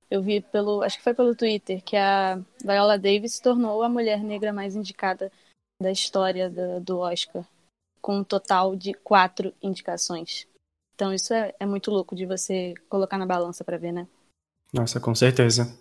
eu 0.10 0.22
vi 0.22 0.42
pelo, 0.42 0.82
acho 0.82 0.98
que 0.98 1.04
foi 1.04 1.14
pelo 1.14 1.36
Twitter, 1.36 1.84
que 1.84 1.96
a 1.96 2.42
Viola 2.64 2.98
Davis 2.98 3.36
se 3.36 3.42
tornou 3.42 3.84
a 3.84 3.90
mulher 3.90 4.24
negra 4.24 4.52
mais 4.52 4.76
indicada 4.76 5.32
da 5.82 5.92
história 5.92 6.50
do, 6.50 6.82
do 6.82 6.98
Oscar, 6.98 7.46
com 8.02 8.18
um 8.18 8.24
total 8.24 8.76
de 8.76 8.94
quatro 8.94 9.54
indicações. 9.62 10.48
Então 10.96 11.14
isso 11.14 11.34
é, 11.34 11.54
é 11.60 11.66
muito 11.66 11.92
louco 11.92 12.16
de 12.16 12.26
você 12.26 12.74
colocar 12.90 13.18
na 13.18 13.26
balança 13.26 13.64
para 13.64 13.78
ver, 13.78 13.92
né? 13.92 14.08
Nossa, 14.74 15.00
com 15.00 15.14
certeza. 15.14 15.78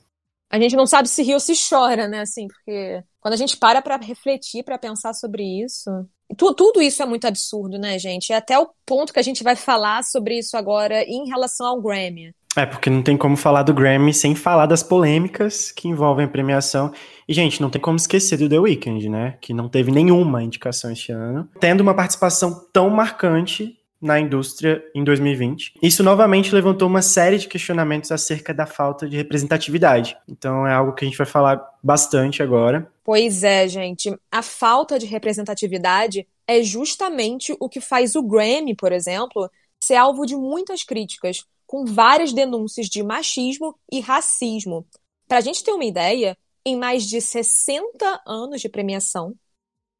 A 0.50 0.58
gente 0.58 0.76
não 0.76 0.87
sabe 0.87 1.08
se 1.08 1.22
ri 1.22 1.34
ou 1.34 1.40
se 1.40 1.52
chora, 1.68 2.08
né? 2.08 2.20
Assim, 2.20 2.48
porque 2.48 3.02
quando 3.20 3.34
a 3.34 3.37
gente 3.37 3.56
para 3.56 3.82
para 3.82 3.96
refletir, 3.98 4.62
para 4.62 4.78
pensar 4.78 5.12
sobre 5.12 5.42
isso, 5.42 5.90
tu, 6.37 6.54
tudo 6.54 6.80
isso 6.80 7.02
é 7.02 7.06
muito 7.06 7.26
absurdo, 7.26 7.78
né, 7.78 7.98
gente? 7.98 8.30
E 8.30 8.32
até 8.32 8.58
o 8.58 8.68
ponto 8.87 9.12
que 9.12 9.18
a 9.18 9.22
gente 9.22 9.44
vai 9.44 9.56
falar 9.56 10.02
sobre 10.04 10.38
isso 10.38 10.56
agora 10.56 11.02
em 11.04 11.28
relação 11.28 11.66
ao 11.66 11.80
Grammy. 11.80 12.32
É, 12.56 12.66
porque 12.66 12.90
não 12.90 13.02
tem 13.02 13.16
como 13.16 13.37
falar 13.37 13.62
do 13.62 13.72
Grammy 13.74 14.12
sem 14.12 14.34
falar 14.34 14.66
das 14.66 14.82
polêmicas 14.82 15.70
que 15.70 15.87
envolvem 15.87 16.24
a 16.24 16.28
premiação. 16.28 16.92
E, 17.28 17.32
gente, 17.32 17.61
não 17.61 17.70
tem 17.70 17.80
como 17.80 17.96
esquecer 17.96 18.37
do 18.37 18.48
The 18.48 18.58
Weeknd, 18.58 19.08
né? 19.08 19.37
Que 19.40 19.54
não 19.54 19.68
teve 19.68 19.92
nenhuma 19.92 20.42
indicação 20.42 20.90
este 20.90 21.12
ano. 21.12 21.48
Tendo 21.61 21.82
uma 21.82 21.94
participação 21.94 22.66
tão 22.72 22.90
marcante 22.90 23.77
na 24.00 24.20
indústria 24.20 24.82
em 24.94 25.02
2020. 25.02 25.74
Isso 25.82 26.02
novamente 26.02 26.54
levantou 26.54 26.88
uma 26.88 27.02
série 27.02 27.38
de 27.38 27.48
questionamentos 27.48 28.12
acerca 28.12 28.54
da 28.54 28.66
falta 28.66 29.08
de 29.08 29.16
representatividade. 29.16 30.16
Então 30.28 30.66
é 30.66 30.72
algo 30.72 30.92
que 30.92 31.04
a 31.04 31.08
gente 31.08 31.18
vai 31.18 31.26
falar 31.26 31.61
bastante 31.82 32.42
agora. 32.42 32.90
Pois 33.04 33.42
é, 33.42 33.66
gente. 33.66 34.14
A 34.30 34.42
falta 34.42 34.98
de 34.98 35.06
representatividade 35.06 36.26
é 36.46 36.62
justamente 36.62 37.56
o 37.58 37.68
que 37.68 37.80
faz 37.80 38.14
o 38.14 38.22
Grammy, 38.22 38.74
por 38.74 38.92
exemplo, 38.92 39.50
ser 39.82 39.96
alvo 39.96 40.24
de 40.24 40.37
muitas 40.37 40.84
críticas 40.84 41.44
com 41.66 41.84
várias 41.84 42.32
denúncias 42.32 42.87
de 42.87 43.02
machismo 43.02 43.78
e 43.92 44.00
racismo. 44.00 44.87
Para 45.28 45.38
a 45.38 45.42
gente 45.42 45.62
ter 45.62 45.72
uma 45.72 45.84
ideia, 45.84 46.37
em 46.64 46.76
mais 46.76 47.04
de 47.04 47.20
60 47.20 48.22
anos 48.26 48.61
de 48.61 48.68
premiação, 48.68 49.34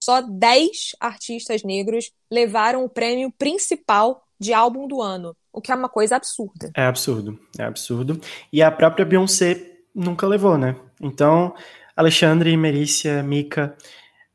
só 0.09 0.23
10 0.23 0.97
artistas 0.99 1.62
negros 1.62 2.11
levaram 2.31 2.83
o 2.83 2.88
prêmio 2.88 3.31
principal 3.31 4.25
de 4.40 4.55
álbum 4.55 4.88
do 4.88 5.03
ano, 5.03 5.37
o 5.53 5.61
que 5.61 5.71
é 5.71 5.75
uma 5.75 5.90
coisa 5.90 6.16
absurda. 6.16 6.71
É 6.75 6.87
absurdo, 6.87 7.38
é 7.59 7.64
absurdo. 7.64 8.18
E 8.51 8.62
a 8.62 8.71
própria 8.71 9.05
Beyoncé 9.05 9.71
nunca 9.94 10.27
levou, 10.27 10.57
né? 10.57 10.77
Então, 10.99 11.55
Alexandre, 11.94 12.57
Merícia, 12.57 13.23
Mika, 13.23 13.77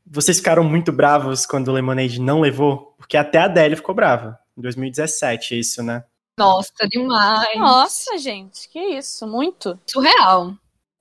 vocês 0.06 0.36
ficaram 0.36 0.62
muito 0.62 0.92
bravos 0.92 1.44
quando 1.44 1.66
o 1.66 1.72
Lemonade 1.72 2.20
não 2.20 2.40
levou? 2.40 2.94
Porque 2.96 3.16
até 3.16 3.38
a 3.38 3.46
Adele 3.46 3.74
ficou 3.74 3.96
brava. 3.96 4.38
Em 4.56 4.62
2017, 4.62 5.58
isso, 5.58 5.82
né? 5.82 6.04
Nossa, 6.38 6.86
demais. 6.88 7.58
Nossa, 7.58 8.16
gente, 8.16 8.68
que 8.68 8.78
isso, 8.78 9.26
muito. 9.26 9.76
Surreal. 9.84 10.54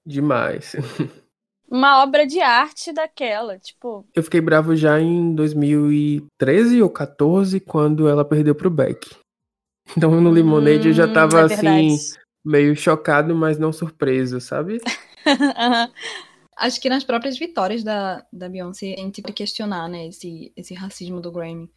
Demais. 0.04 0.76
Uma 1.74 2.04
obra 2.04 2.28
de 2.28 2.40
arte 2.40 2.94
daquela, 2.94 3.58
tipo. 3.58 4.06
Eu 4.14 4.22
fiquei 4.22 4.40
bravo 4.40 4.76
já 4.76 5.02
em 5.02 5.34
2013 5.34 6.84
ou 6.84 6.88
14, 6.88 7.60
quando 7.60 8.08
ela 8.08 8.24
perdeu 8.24 8.54
pro 8.54 8.70
Beck. 8.70 9.10
Então 9.98 10.22
no 10.22 10.30
Lemonade 10.30 10.88
hum, 10.88 10.92
eu 10.92 10.94
já 10.94 11.06
hum, 11.06 11.14
tava 11.14 11.42
é 11.42 11.44
assim, 11.44 11.98
meio 12.44 12.74
chocado, 12.74 13.36
mas 13.36 13.60
não 13.60 13.74
surpreso, 13.74 14.40
sabe? 14.40 14.80
Acho 16.56 16.80
que 16.80 16.88
nas 16.88 17.04
próprias 17.04 17.38
vitórias 17.38 17.84
da, 17.84 18.26
da 18.32 18.48
Beyoncé 18.48 18.94
a 18.98 19.02
gente 19.02 19.22
tem 19.22 19.26
que 19.26 19.34
questionar, 19.34 19.90
né, 19.90 20.08
esse, 20.08 20.54
esse 20.56 20.74
racismo 20.74 21.20
do 21.20 21.34
Grammy. 21.34 21.70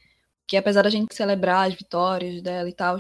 Que 0.47 0.57
apesar 0.57 0.83
da 0.83 0.89
gente 0.89 1.17
celebrar 1.17 1.67
as 1.67 1.75
vitórias 1.75 2.41
dela 2.41 2.69
e 2.69 2.73
tal, 2.73 2.97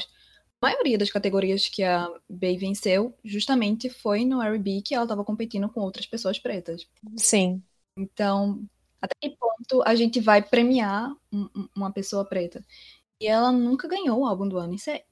maioria 0.62 0.98
das 0.98 1.10
categorias 1.10 1.68
que 1.68 1.82
a 1.82 2.08
Bey 2.28 2.56
venceu 2.56 3.14
justamente 3.24 3.90
foi 3.90 4.24
no 4.24 4.42
R&B 4.42 4.82
que 4.82 4.94
ela 4.94 5.04
estava 5.04 5.24
competindo 5.24 5.68
com 5.68 5.80
outras 5.80 6.06
pessoas 6.06 6.38
pretas. 6.38 6.86
Sim. 7.16 7.62
Então, 7.96 8.64
até 9.00 9.14
que 9.20 9.36
ponto 9.36 9.82
a 9.86 9.94
gente 9.94 10.20
vai 10.20 10.42
premiar 10.42 11.14
um, 11.32 11.48
uma 11.74 11.92
pessoa 11.92 12.24
preta? 12.24 12.64
E 13.20 13.26
ela 13.26 13.52
nunca 13.52 13.88
ganhou 13.88 14.20
o 14.20 14.26
álbum 14.26 14.48
do 14.48 14.58
ano. 14.58 14.74
Isso 14.74 14.90
é 14.90 15.04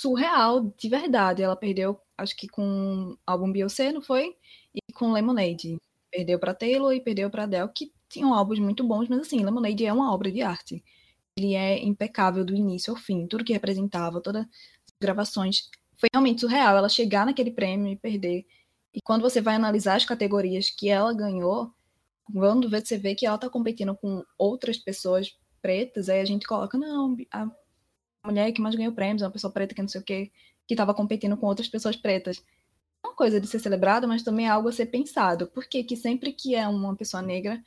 surreal, 0.00 0.72
de 0.76 0.88
verdade. 0.88 1.42
Ela 1.42 1.56
perdeu, 1.56 2.00
acho 2.16 2.36
que 2.36 2.48
com 2.48 3.12
o 3.12 3.18
álbum 3.26 3.50
Beyoncé, 3.50 3.92
não 3.92 4.02
foi? 4.02 4.36
E 4.74 4.92
com 4.92 5.12
Lemonade. 5.12 5.78
Perdeu 6.10 6.38
para 6.38 6.54
Taylor 6.54 6.92
e 6.92 7.00
perdeu 7.00 7.30
para 7.30 7.44
Adele, 7.44 7.68
que 7.74 7.92
tinham 8.08 8.32
álbuns 8.34 8.58
muito 8.58 8.82
bons, 8.84 9.08
mas 9.08 9.20
assim, 9.20 9.44
Lemonade 9.44 9.84
é 9.84 9.92
uma 9.92 10.12
obra 10.12 10.32
de 10.32 10.40
arte. 10.40 10.82
Ele 11.36 11.54
é 11.54 11.82
impecável 11.84 12.44
do 12.44 12.54
início 12.54 12.92
ao 12.92 12.98
fim. 12.98 13.26
Tudo 13.26 13.44
que 13.44 13.52
representava, 13.52 14.20
toda 14.20 14.48
gravações. 15.00 15.68
Foi 15.96 16.08
realmente 16.12 16.40
surreal 16.40 16.76
ela 16.76 16.88
chegar 16.88 17.26
naquele 17.26 17.50
prêmio 17.50 17.92
e 17.92 17.96
perder. 17.96 18.46
E 18.94 19.00
quando 19.00 19.22
você 19.22 19.40
vai 19.40 19.54
analisar 19.54 19.96
as 19.96 20.04
categorias 20.04 20.70
que 20.70 20.88
ela 20.88 21.12
ganhou, 21.12 21.72
quando 22.32 22.68
você 22.68 22.98
vê 22.98 23.14
que 23.14 23.26
ela 23.26 23.38
tá 23.38 23.48
competindo 23.48 23.96
com 23.96 24.22
outras 24.36 24.76
pessoas 24.78 25.36
pretas, 25.62 26.08
aí 26.08 26.20
a 26.20 26.24
gente 26.24 26.46
coloca, 26.46 26.78
não, 26.78 27.16
a 27.32 27.48
mulher 28.24 28.52
que 28.52 28.60
mais 28.60 28.74
ganhou 28.74 28.92
prêmios 28.92 29.22
é 29.22 29.26
uma 29.26 29.32
pessoa 29.32 29.52
preta 29.52 29.74
que 29.74 29.82
não 29.82 29.88
sei 29.88 30.00
o 30.00 30.04
quê, 30.04 30.30
que 30.66 30.74
estava 30.74 30.94
competindo 30.94 31.36
com 31.36 31.46
outras 31.46 31.68
pessoas 31.68 31.96
pretas. 31.96 32.44
É 33.02 33.08
uma 33.08 33.14
coisa 33.16 33.40
de 33.40 33.46
ser 33.46 33.58
celebrada, 33.58 34.06
mas 34.06 34.22
também 34.22 34.46
é 34.46 34.50
algo 34.50 34.68
a 34.68 34.72
ser 34.72 34.86
pensado. 34.86 35.46
Porque 35.48 35.82
que 35.82 35.96
sempre 35.96 36.32
que 36.32 36.54
é 36.54 36.66
uma 36.68 36.94
pessoa 36.94 37.22
negra, 37.22 37.62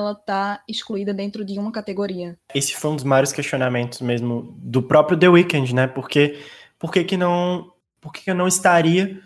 ela 0.00 0.14
tá 0.14 0.62
excluída 0.68 1.14
dentro 1.14 1.44
de 1.44 1.58
uma 1.58 1.72
categoria. 1.72 2.36
Esse 2.54 2.74
foi 2.74 2.90
um 2.90 2.96
dos 2.96 3.04
maiores 3.04 3.32
questionamentos 3.32 4.00
mesmo 4.00 4.54
do 4.58 4.82
próprio 4.82 5.18
The 5.18 5.28
Weeknd, 5.28 5.74
né? 5.74 5.86
Porque 5.86 6.38
por 6.78 6.90
que, 6.90 7.04
que 7.04 7.16
não 7.16 7.72
por 8.00 8.12
que, 8.12 8.22
que 8.22 8.30
eu 8.30 8.34
não 8.34 8.48
estaria 8.48 9.20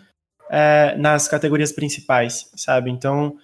é, 0.49 0.95
nas 0.97 1.27
categorias 1.27 1.71
principais, 1.71 2.51
sabe? 2.55 2.91
Então 2.91 3.37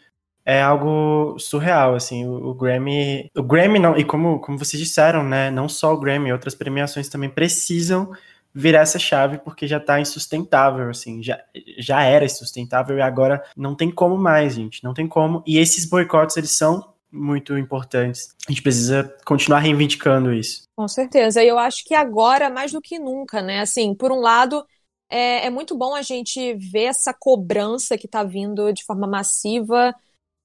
é 0.46 0.62
algo 0.62 1.38
surreal, 1.40 1.96
assim, 1.96 2.26
o, 2.26 2.50
o, 2.50 2.54
Grammy, 2.54 3.30
o 3.36 3.44
Grammy 3.44 3.80
não, 3.80 3.96
e 3.96 4.04
como, 4.04 4.40
como 4.40 4.58
vocês 4.58 4.82
disseram, 4.82 5.24
né, 5.24 5.52
não 5.52 5.70
só 5.70 5.94
o 5.94 6.00
Grammy, 6.00 6.34
outras 6.34 6.56
premiações 6.56 7.08
também 7.08 7.30
precisam 7.30 8.12
virar 8.54 8.82
essa 8.82 9.00
chave 9.00 9.38
porque 9.38 9.68
já 9.68 9.80
tá 9.80 10.00
insustentável, 10.00 10.90
assim, 10.90 11.22
já, 11.24 11.40
já 11.78 12.04
era 12.04 12.26
insustentável 12.26 12.98
e 12.98 13.02
agora 13.02 13.44
não 13.56 13.76
tem 13.76 13.90
como 13.92 14.18
mais, 14.18 14.56
gente, 14.56 14.84
não 14.84 14.94
tem 14.94 15.08
como. 15.08 15.44
E 15.46 15.58
esses 15.58 15.86
boicotes, 15.86 16.36
eles 16.38 16.52
são 16.52 16.92
muito 17.12 17.58
importantes. 17.58 18.36
A 18.48 18.52
gente 18.52 18.62
precisa 18.62 19.16
continuar 19.26 19.60
reivindicando 19.60 20.34
isso. 20.34 20.64
Com 20.76 20.88
certeza. 20.88 21.44
E 21.44 21.48
eu 21.48 21.60
acho 21.60 21.84
que 21.84 21.94
agora, 21.94 22.50
mais 22.50 22.72
do 22.72 22.82
que 22.82 22.98
nunca, 22.98 23.42
né? 23.42 23.60
Assim, 23.60 23.94
por 23.94 24.12
um 24.12 24.20
lado, 24.20 24.66
é, 25.10 25.48
é 25.48 25.50
muito 25.50 25.76
bom 25.76 25.94
a 25.94 26.02
gente 26.02 26.54
ver 26.54 26.86
essa 26.86 27.14
cobrança 27.14 27.98
que 27.98 28.06
está 28.06 28.24
vindo 28.24 28.72
de 28.72 28.84
forma 28.86 29.06
massiva. 29.06 29.94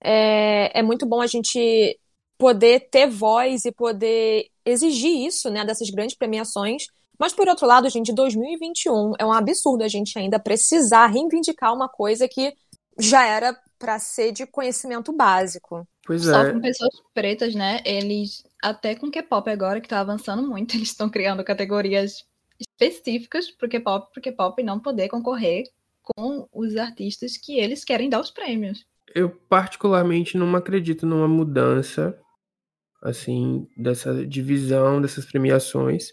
É, 0.02 0.80
é 0.80 0.82
muito 0.82 1.06
bom 1.06 1.20
a 1.20 1.26
gente 1.26 1.98
poder 2.36 2.88
ter 2.90 3.06
voz 3.08 3.64
e 3.64 3.72
poder 3.72 4.48
exigir 4.64 5.26
isso, 5.26 5.48
né, 5.48 5.64
dessas 5.64 5.88
grandes 5.88 6.16
premiações. 6.16 6.86
Mas, 7.18 7.32
por 7.32 7.48
outro 7.48 7.66
lado, 7.66 7.88
gente, 7.88 8.12
2021 8.12 9.12
é 9.18 9.24
um 9.24 9.32
absurdo 9.32 9.82
a 9.84 9.88
gente 9.88 10.18
ainda 10.18 10.38
precisar 10.38 11.06
reivindicar 11.06 11.72
uma 11.72 11.88
coisa 11.88 12.28
que 12.28 12.52
já 12.98 13.24
era 13.24 13.58
para 13.78 13.98
ser 13.98 14.32
de 14.32 14.46
conhecimento 14.46 15.12
básico. 15.12 15.86
Pois 16.06 16.22
Só 16.22 16.44
é. 16.44 16.52
com 16.52 16.60
pessoas 16.60 16.94
pretas, 17.12 17.54
né? 17.54 17.80
Eles, 17.84 18.46
até 18.62 18.94
com 18.94 19.10
K-pop 19.10 19.50
agora, 19.50 19.80
que 19.80 19.88
tá 19.88 20.00
avançando 20.00 20.46
muito, 20.46 20.74
eles 20.76 20.88
estão 20.88 21.10
criando 21.10 21.44
categorias 21.44 22.24
específicas 22.58 23.50
pro 23.50 23.68
K-pop, 23.68 24.12
pro 24.12 24.22
K-pop 24.22 24.62
não 24.62 24.78
poder 24.78 25.08
concorrer 25.08 25.64
com 26.02 26.48
os 26.52 26.76
artistas 26.76 27.36
que 27.36 27.58
eles 27.58 27.84
querem 27.84 28.08
dar 28.08 28.20
os 28.20 28.30
prêmios. 28.30 28.86
Eu 29.14 29.30
particularmente 29.30 30.38
não 30.38 30.54
acredito 30.54 31.04
numa 31.04 31.26
mudança 31.26 32.18
assim 33.02 33.68
dessa 33.76 34.26
divisão 34.26 35.02
dessas 35.02 35.24
premiações. 35.24 36.12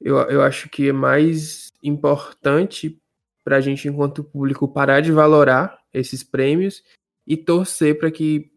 Eu, 0.00 0.16
eu 0.28 0.42
acho 0.42 0.68
que 0.68 0.88
é 0.88 0.92
mais 0.92 1.68
importante 1.82 3.00
para 3.44 3.56
a 3.56 3.60
gente, 3.60 3.88
enquanto 3.88 4.24
público, 4.24 4.68
parar 4.68 5.00
de 5.00 5.12
valorar 5.12 5.78
esses 5.94 6.22
prêmios 6.24 6.82
e 7.26 7.36
torcer 7.36 7.98
para 7.98 8.10
que 8.10 8.50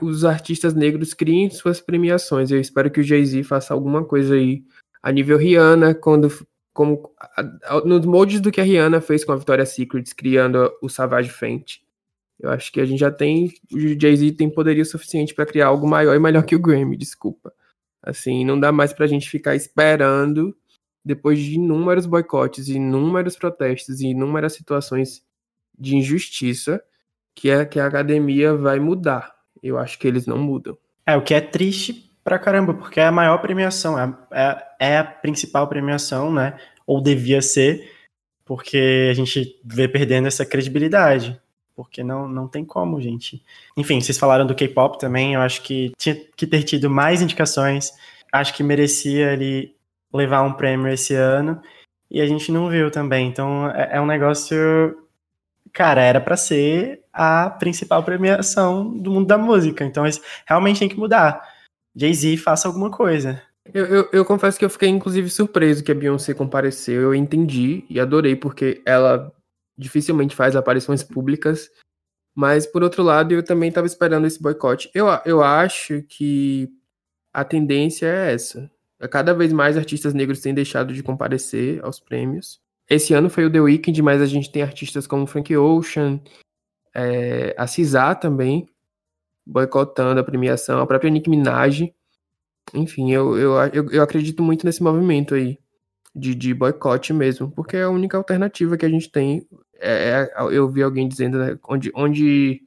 os 0.00 0.24
artistas 0.24 0.74
negros 0.74 1.12
criem 1.12 1.50
suas 1.50 1.80
premiações. 1.80 2.50
Eu 2.50 2.60
espero 2.60 2.90
que 2.90 3.00
o 3.00 3.04
Jay-Z 3.04 3.42
faça 3.44 3.74
alguma 3.74 4.04
coisa 4.04 4.34
aí 4.34 4.64
a 5.02 5.12
nível 5.12 5.36
Rihanna, 5.36 5.94
quando 5.94 6.30
como 6.72 7.10
nos 7.84 8.04
moldes 8.04 8.40
do 8.40 8.52
que 8.52 8.60
a 8.60 8.64
Rihanna 8.64 9.00
fez 9.00 9.24
com 9.24 9.32
a 9.32 9.36
Victoria's 9.36 9.70
Secret, 9.70 10.14
criando 10.14 10.70
o 10.82 10.88
Savage 10.88 11.30
Fenty. 11.30 11.82
Eu 12.38 12.50
acho 12.50 12.70
que 12.70 12.80
a 12.80 12.84
gente 12.84 12.98
já 13.00 13.10
tem 13.10 13.54
o 13.72 13.78
Jay-Z 13.98 14.32
tem 14.32 14.50
poderio 14.50 14.84
suficiente 14.84 15.34
para 15.34 15.46
criar 15.46 15.68
algo 15.68 15.88
maior 15.88 16.14
e 16.14 16.18
melhor 16.18 16.44
que 16.44 16.54
o 16.54 16.60
Grammy, 16.60 16.96
desculpa. 16.96 17.52
Assim, 18.02 18.44
não 18.44 18.60
dá 18.60 18.70
mais 18.70 18.92
pra 18.92 19.06
gente 19.06 19.28
ficar 19.28 19.56
esperando 19.56 20.54
depois 21.04 21.38
de 21.38 21.54
inúmeros 21.54 22.04
boicotes, 22.04 22.68
inúmeros 22.68 23.36
protestos 23.36 24.00
e 24.00 24.08
inúmeras 24.08 24.52
situações 24.52 25.24
de 25.78 25.96
injustiça, 25.96 26.82
que 27.34 27.48
é 27.48 27.64
que 27.64 27.78
a 27.78 27.86
academia 27.86 28.54
vai 28.54 28.78
mudar. 28.80 29.35
Eu 29.62 29.78
acho 29.78 29.98
que 29.98 30.06
eles 30.06 30.26
não 30.26 30.38
mudam. 30.38 30.76
É, 31.06 31.16
o 31.16 31.22
que 31.22 31.34
é 31.34 31.40
triste 31.40 32.10
pra 32.24 32.38
caramba, 32.38 32.74
porque 32.74 33.00
é 33.00 33.06
a 33.06 33.12
maior 33.12 33.38
premiação, 33.38 33.98
é, 33.98 34.14
é, 34.32 34.66
é 34.80 34.98
a 34.98 35.04
principal 35.04 35.68
premiação, 35.68 36.32
né? 36.32 36.58
Ou 36.86 37.00
devia 37.00 37.40
ser, 37.40 37.92
porque 38.44 39.08
a 39.10 39.14
gente 39.14 39.60
vê 39.64 39.86
perdendo 39.86 40.26
essa 40.26 40.44
credibilidade. 40.44 41.40
Porque 41.74 42.02
não, 42.02 42.26
não 42.26 42.48
tem 42.48 42.64
como, 42.64 43.00
gente. 43.00 43.42
Enfim, 43.76 44.00
vocês 44.00 44.16
falaram 44.16 44.46
do 44.46 44.54
K-pop 44.54 44.98
também, 44.98 45.34
eu 45.34 45.40
acho 45.42 45.62
que 45.62 45.92
tinha 45.98 46.14
que 46.14 46.46
ter 46.46 46.62
tido 46.62 46.88
mais 46.88 47.20
indicações. 47.20 47.92
Acho 48.32 48.54
que 48.54 48.62
merecia 48.62 49.32
ele 49.32 49.74
levar 50.12 50.42
um 50.42 50.54
prêmio 50.54 50.88
esse 50.88 51.14
ano. 51.14 51.60
E 52.10 52.20
a 52.20 52.26
gente 52.26 52.50
não 52.50 52.68
viu 52.68 52.90
também. 52.90 53.28
Então 53.28 53.70
é, 53.70 53.96
é 53.96 54.00
um 54.00 54.06
negócio. 54.06 55.05
Cara, 55.76 56.00
era 56.00 56.22
para 56.22 56.38
ser 56.38 57.02
a 57.12 57.50
principal 57.50 58.02
premiação 58.02 58.96
do 58.96 59.10
mundo 59.10 59.26
da 59.26 59.36
música. 59.36 59.84
Então 59.84 60.04
realmente 60.46 60.78
tem 60.78 60.88
que 60.88 60.96
mudar. 60.96 61.46
Jay-Z 61.94 62.38
faça 62.38 62.66
alguma 62.66 62.90
coisa. 62.90 63.42
Eu, 63.74 63.84
eu, 63.84 64.08
eu, 64.10 64.24
confesso 64.24 64.58
que 64.58 64.64
eu 64.64 64.70
fiquei, 64.70 64.88
inclusive, 64.88 65.28
surpreso 65.28 65.84
que 65.84 65.92
a 65.92 65.94
Beyoncé 65.94 66.32
compareceu. 66.32 67.02
Eu 67.02 67.14
entendi 67.14 67.84
e 67.90 68.00
adorei, 68.00 68.34
porque 68.34 68.80
ela 68.86 69.30
dificilmente 69.76 70.34
faz 70.34 70.56
aparições 70.56 71.02
públicas. 71.02 71.70
Mas, 72.34 72.66
por 72.66 72.82
outro 72.82 73.02
lado, 73.02 73.34
eu 73.34 73.42
também 73.42 73.68
estava 73.68 73.86
esperando 73.86 74.26
esse 74.26 74.40
boicote. 74.40 74.90
Eu, 74.94 75.08
eu 75.26 75.42
acho 75.42 76.02
que 76.04 76.70
a 77.34 77.44
tendência 77.44 78.06
é 78.06 78.32
essa. 78.32 78.70
Cada 79.10 79.34
vez 79.34 79.52
mais 79.52 79.76
artistas 79.76 80.14
negros 80.14 80.40
têm 80.40 80.54
deixado 80.54 80.94
de 80.94 81.02
comparecer 81.02 81.84
aos 81.84 82.00
prêmios. 82.00 82.64
Esse 82.88 83.14
ano 83.14 83.28
foi 83.28 83.46
o 83.46 83.52
The 83.52 83.60
Weeknd, 83.60 84.00
mas 84.02 84.22
a 84.22 84.26
gente 84.26 84.50
tem 84.50 84.62
artistas 84.62 85.06
como 85.06 85.26
Frank 85.26 85.54
Ocean, 85.56 86.20
é, 86.94 87.54
a 87.58 87.66
Cisá 87.66 88.14
também, 88.14 88.68
boicotando 89.44 90.20
a 90.20 90.24
premiação, 90.24 90.80
a 90.80 90.86
própria 90.86 91.10
Nicki 91.10 91.28
Minaj. 91.28 91.92
Enfim, 92.74 93.12
eu, 93.12 93.36
eu, 93.36 93.52
eu, 93.72 93.90
eu 93.90 94.02
acredito 94.02 94.42
muito 94.42 94.64
nesse 94.64 94.82
movimento 94.82 95.34
aí 95.34 95.58
de, 96.14 96.34
de 96.34 96.54
boicote 96.54 97.12
mesmo, 97.12 97.50
porque 97.50 97.76
é 97.76 97.82
a 97.82 97.90
única 97.90 98.16
alternativa 98.16 98.76
que 98.76 98.86
a 98.86 98.88
gente 98.88 99.10
tem. 99.10 99.46
É, 99.74 100.30
é 100.38 100.42
eu 100.50 100.68
vi 100.68 100.82
alguém 100.82 101.06
dizendo 101.06 101.38
né, 101.38 101.58
onde, 101.68 101.92
onde 101.94 102.62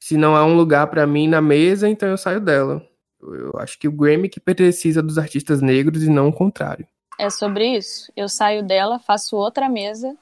se 0.00 0.16
não 0.16 0.34
há 0.36 0.44
um 0.44 0.56
lugar 0.56 0.88
para 0.88 1.06
mim 1.06 1.28
na 1.28 1.40
mesa, 1.40 1.88
então 1.88 2.08
eu 2.08 2.16
saio 2.16 2.40
dela. 2.40 2.84
Eu 3.22 3.52
acho 3.58 3.78
que 3.78 3.88
o 3.88 3.92
Grammy 3.92 4.28
que 4.28 4.40
precisa 4.40 5.02
dos 5.02 5.18
artistas 5.18 5.62
negros 5.62 6.02
e 6.02 6.10
não 6.10 6.28
o 6.28 6.32
contrário. 6.32 6.86
É 7.18 7.30
sobre 7.30 7.76
isso. 7.76 8.12
Eu 8.16 8.28
saio 8.28 8.62
dela, 8.62 8.98
faço 8.98 9.36
outra 9.36 9.68
mesa 9.68 10.16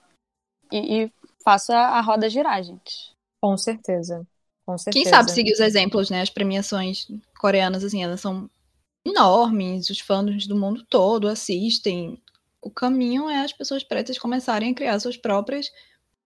e, 0.73 1.05
e 1.05 1.13
faço 1.43 1.73
a, 1.73 1.99
a, 1.99 2.01
roda 2.01 2.29
girar, 2.29 2.63
gente. 2.63 3.13
Com 3.43 3.57
certeza. 3.57 4.27
Com 4.65 4.79
certeza. 4.79 5.05
Quem 5.05 5.11
sabe 5.11 5.31
seguir 5.31 5.53
os 5.53 5.61
exemplos, 5.61 6.11
né? 6.11 6.23
As 6.23 6.31
premiações 6.31 7.07
coreanas, 7.39 7.85
assim, 7.85 8.03
elas 8.03 8.21
são 8.21 8.49
enormes, 9.05 9.91
os 9.91 10.01
fãs 10.01 10.47
do 10.47 10.57
mundo 10.57 10.85
todo 10.89 11.29
assistem. 11.29 12.21
O 12.63 12.71
caminho 12.71 13.29
é 13.29 13.45
as 13.45 13.53
pessoas 13.53 13.85
pretas 13.85 14.19
começarem 14.19 14.73
a 14.73 14.75
criar 14.75 14.99
suas 14.99 15.17
próprias 15.17 15.71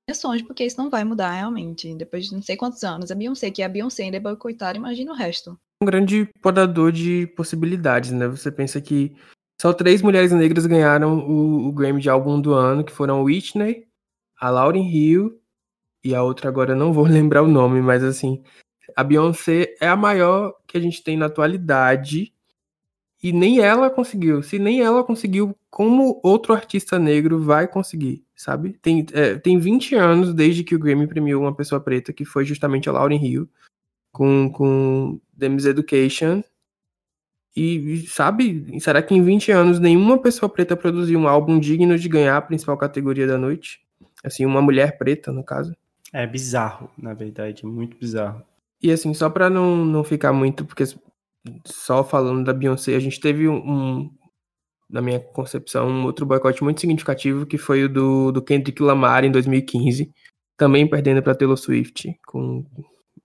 premiações, 0.07 0.43
porque 0.43 0.65
isso 0.65 0.81
não 0.81 0.89
vai 0.89 1.03
mudar 1.03 1.33
realmente. 1.33 1.95
Depois 1.95 2.27
de 2.27 2.35
não 2.35 2.43
sei 2.43 2.57
quantos 2.57 2.85
anos, 2.85 3.11
a 3.11 3.15
Beyoncé, 3.15 3.51
que 3.51 3.63
é 3.63 3.65
a 3.65 3.69
Beyoncé 3.69 4.05
ainda 4.05 4.19
é 4.19 4.21
boicotada, 4.21 4.79
imagina 4.79 5.13
o 5.13 5.17
resto 5.17 5.59
um 5.81 5.87
grande 5.87 6.29
podador 6.43 6.91
de 6.91 7.27
possibilidades, 7.29 8.11
né? 8.11 8.27
Você 8.27 8.51
pensa 8.51 8.81
que 8.81 9.15
só 9.61 9.73
três 9.73 10.03
mulheres 10.03 10.33
negras 10.33 10.67
ganharam 10.67 11.19
o, 11.19 11.69
o 11.69 11.73
Grammy 11.73 12.01
de 12.01 12.09
álbum 12.09 12.41
do 12.41 12.55
ano, 12.55 12.85
que 12.85 12.93
foram 12.93 13.23
Whitney, 13.23 13.87
a 14.39 14.51
Lauryn 14.51 14.89
Hill 14.89 15.41
e 16.05 16.15
a 16.15 16.23
outra 16.23 16.49
agora 16.49 16.75
não 16.75 16.93
vou 16.93 17.05
lembrar 17.09 17.43
o 17.43 17.49
nome, 17.49 17.81
mas 17.81 18.05
assim, 18.05 18.43
a 18.97 19.03
Beyoncé 19.03 19.75
é 19.81 19.89
a 19.89 19.97
maior 19.97 20.55
que 20.67 20.77
a 20.77 20.81
gente 20.81 21.03
tem 21.03 21.17
na 21.17 21.27
atualidade 21.27 22.33
e 23.23 23.33
nem 23.33 23.61
ela 23.61 23.91
conseguiu. 23.91 24.43
Se 24.43 24.59
nem 24.59 24.81
ela 24.81 25.03
conseguiu, 25.03 25.57
como 25.71 26.21
outro 26.23 26.55
artista 26.55 26.99
negro 26.99 27.43
vai 27.43 27.67
conseguir, 27.67 28.25
sabe? 28.37 28.79
Tem, 28.81 29.05
é, 29.13 29.37
tem 29.37 29.59
20 29.59 29.95
anos 29.97 30.33
desde 30.33 30.63
que 30.63 30.75
o 30.75 30.79
Grammy 30.79 31.07
premiou 31.07 31.43
uma 31.43 31.55
pessoa 31.55 31.81
preta, 31.81 32.13
que 32.13 32.25
foi 32.25 32.45
justamente 32.45 32.89
a 32.89 32.93
Lauryn 32.93 33.21
Hill 33.21 33.49
com, 34.13 34.51
com 34.51 35.21
Demis 35.33 35.67
Education. 35.67 36.43
E, 37.61 38.07
sabe, 38.07 38.79
será 38.79 39.03
que 39.03 39.13
em 39.13 39.21
20 39.21 39.51
anos 39.51 39.81
nenhuma 39.81 40.17
pessoa 40.17 40.49
preta 40.49 40.77
produziu 40.77 41.19
um 41.19 41.27
álbum 41.27 41.59
digno 41.59 41.99
de 41.99 42.09
ganhar 42.09 42.37
a 42.37 42.41
principal 42.41 42.79
categoria 42.79 43.27
da 43.27 43.37
noite? 43.37 43.81
Assim, 44.23 44.47
uma 44.47 44.63
mulher 44.63 44.97
preta, 44.97 45.33
no 45.33 45.43
caso. 45.43 45.75
É 46.13 46.25
bizarro, 46.25 46.89
na 46.97 47.15
verdade, 47.15 47.67
muito 47.67 47.99
bizarro. 47.99 48.45
E 48.81 48.93
assim, 48.93 49.13
só 49.13 49.29
pra 49.29 49.51
não, 49.51 49.85
não 49.85 50.05
ficar 50.05 50.33
muito, 50.33 50.65
porque 50.65 50.85
só 51.65 52.05
falando 52.05 52.45
da 52.45 52.53
Beyoncé, 52.53 52.95
a 52.95 53.01
gente 53.01 53.19
teve 53.19 53.49
um, 53.49 54.09
na 54.89 55.03
minha 55.03 55.19
concepção, 55.19 55.89
um 55.89 56.05
outro 56.05 56.25
boicote 56.25 56.63
muito 56.63 56.81
significativo, 56.81 57.45
que 57.45 57.59
foi 57.59 57.83
o 57.83 57.89
do, 57.89 58.31
do 58.31 58.41
Kendrick 58.41 58.81
Lamar 58.81 59.25
em 59.25 59.33
2015, 59.33 60.13
também 60.57 60.89
perdendo 60.89 61.25
para 61.25 61.35
Taylor 61.35 61.57
Swift, 61.57 62.17
com, 62.25 62.65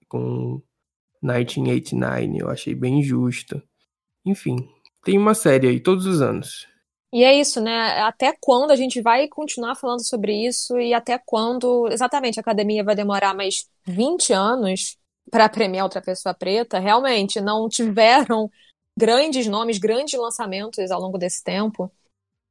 com 0.08 0.60
1989, 1.22 2.40
eu 2.40 2.50
achei 2.50 2.74
bem 2.74 3.00
injusto. 3.00 3.62
Enfim, 4.26 4.56
tem 5.04 5.18
uma 5.18 5.34
série 5.34 5.68
aí 5.68 5.80
todos 5.80 6.06
os 6.06 6.22
anos. 6.22 6.68
E 7.14 7.24
é 7.24 7.40
isso, 7.40 7.62
né? 7.62 8.00
Até 8.02 8.36
quando 8.42 8.72
a 8.72 8.76
gente 8.76 9.00
vai 9.00 9.28
continuar 9.28 9.76
falando 9.76 10.04
sobre 10.04 10.48
isso 10.48 10.80
e 10.80 10.96
até 10.96 11.20
quando, 11.24 11.88
exatamente, 11.92 12.40
a 12.40 12.42
academia 12.42 12.84
vai 12.84 12.96
demorar 12.96 13.36
mais 13.36 13.70
20 13.86 14.34
anos 14.34 14.98
para 15.30 15.48
premiar 15.48 15.84
outra 15.84 16.02
pessoa 16.02 16.34
preta? 16.34 16.80
Realmente, 16.80 17.40
não 17.40 17.70
tiveram 17.70 18.50
grandes 18.98 19.46
nomes, 19.46 19.78
grandes 19.78 20.20
lançamentos 20.20 20.90
ao 20.90 21.00
longo 21.00 21.20
desse 21.20 21.44
tempo. 21.44 21.92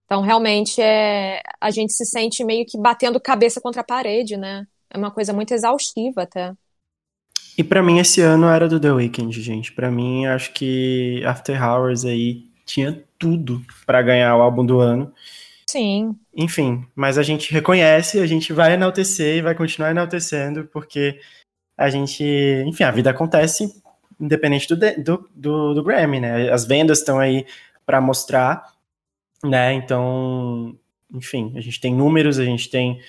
Então, 0.04 0.20
realmente, 0.20 0.80
é, 0.80 1.42
a 1.60 1.70
gente 1.72 1.92
se 1.92 2.04
sente 2.04 2.44
meio 2.44 2.64
que 2.64 2.78
batendo 2.78 3.18
cabeça 3.20 3.60
contra 3.60 3.80
a 3.80 3.84
parede, 3.84 4.36
né? 4.36 4.64
É 4.88 4.96
uma 4.96 5.10
coisa 5.10 5.32
muito 5.32 5.52
exaustiva 5.52 6.22
até. 6.22 6.54
E 7.56 7.62
para 7.62 7.82
mim 7.82 7.98
esse 7.98 8.20
ano 8.20 8.46
era 8.46 8.68
do 8.68 8.80
The 8.80 8.92
Weeknd, 8.92 9.40
gente. 9.40 9.72
Para 9.72 9.90
mim 9.90 10.26
acho 10.26 10.52
que 10.52 11.22
After 11.24 11.62
Hours 11.62 12.04
aí 12.04 12.44
tinha 12.64 13.02
tudo 13.18 13.62
para 13.84 14.02
ganhar 14.02 14.36
o 14.36 14.42
álbum 14.42 14.64
do 14.64 14.80
ano. 14.80 15.12
Sim. 15.66 16.16
Enfim, 16.34 16.86
mas 16.94 17.18
a 17.18 17.22
gente 17.22 17.52
reconhece, 17.52 18.18
a 18.18 18.26
gente 18.26 18.52
vai 18.52 18.74
enaltecer 18.74 19.36
e 19.36 19.42
vai 19.42 19.54
continuar 19.54 19.90
enaltecendo 19.90 20.68
porque 20.72 21.18
a 21.76 21.88
gente, 21.88 22.22
enfim, 22.66 22.84
a 22.84 22.90
vida 22.90 23.10
acontece 23.10 23.82
independente 24.20 24.68
do, 24.68 24.76
do, 25.02 25.30
do, 25.34 25.74
do 25.74 25.82
Grammy, 25.82 26.20
né? 26.20 26.50
As 26.50 26.64
vendas 26.64 26.98
estão 26.98 27.18
aí 27.18 27.44
para 27.84 28.00
mostrar, 28.00 28.64
né? 29.42 29.72
Então, 29.72 30.78
enfim, 31.12 31.52
a 31.56 31.60
gente 31.60 31.80
tem 31.80 31.94
números, 31.94 32.38
a 32.38 32.44
gente 32.44 32.70
tem 32.70 33.00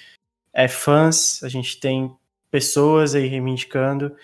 é, 0.53 0.67
fãs, 0.67 1.41
a 1.43 1.49
gente 1.49 1.79
tem 1.79 2.11
pessoas 2.53 3.15
aí 3.15 3.25
reivindicando, 3.25 4.15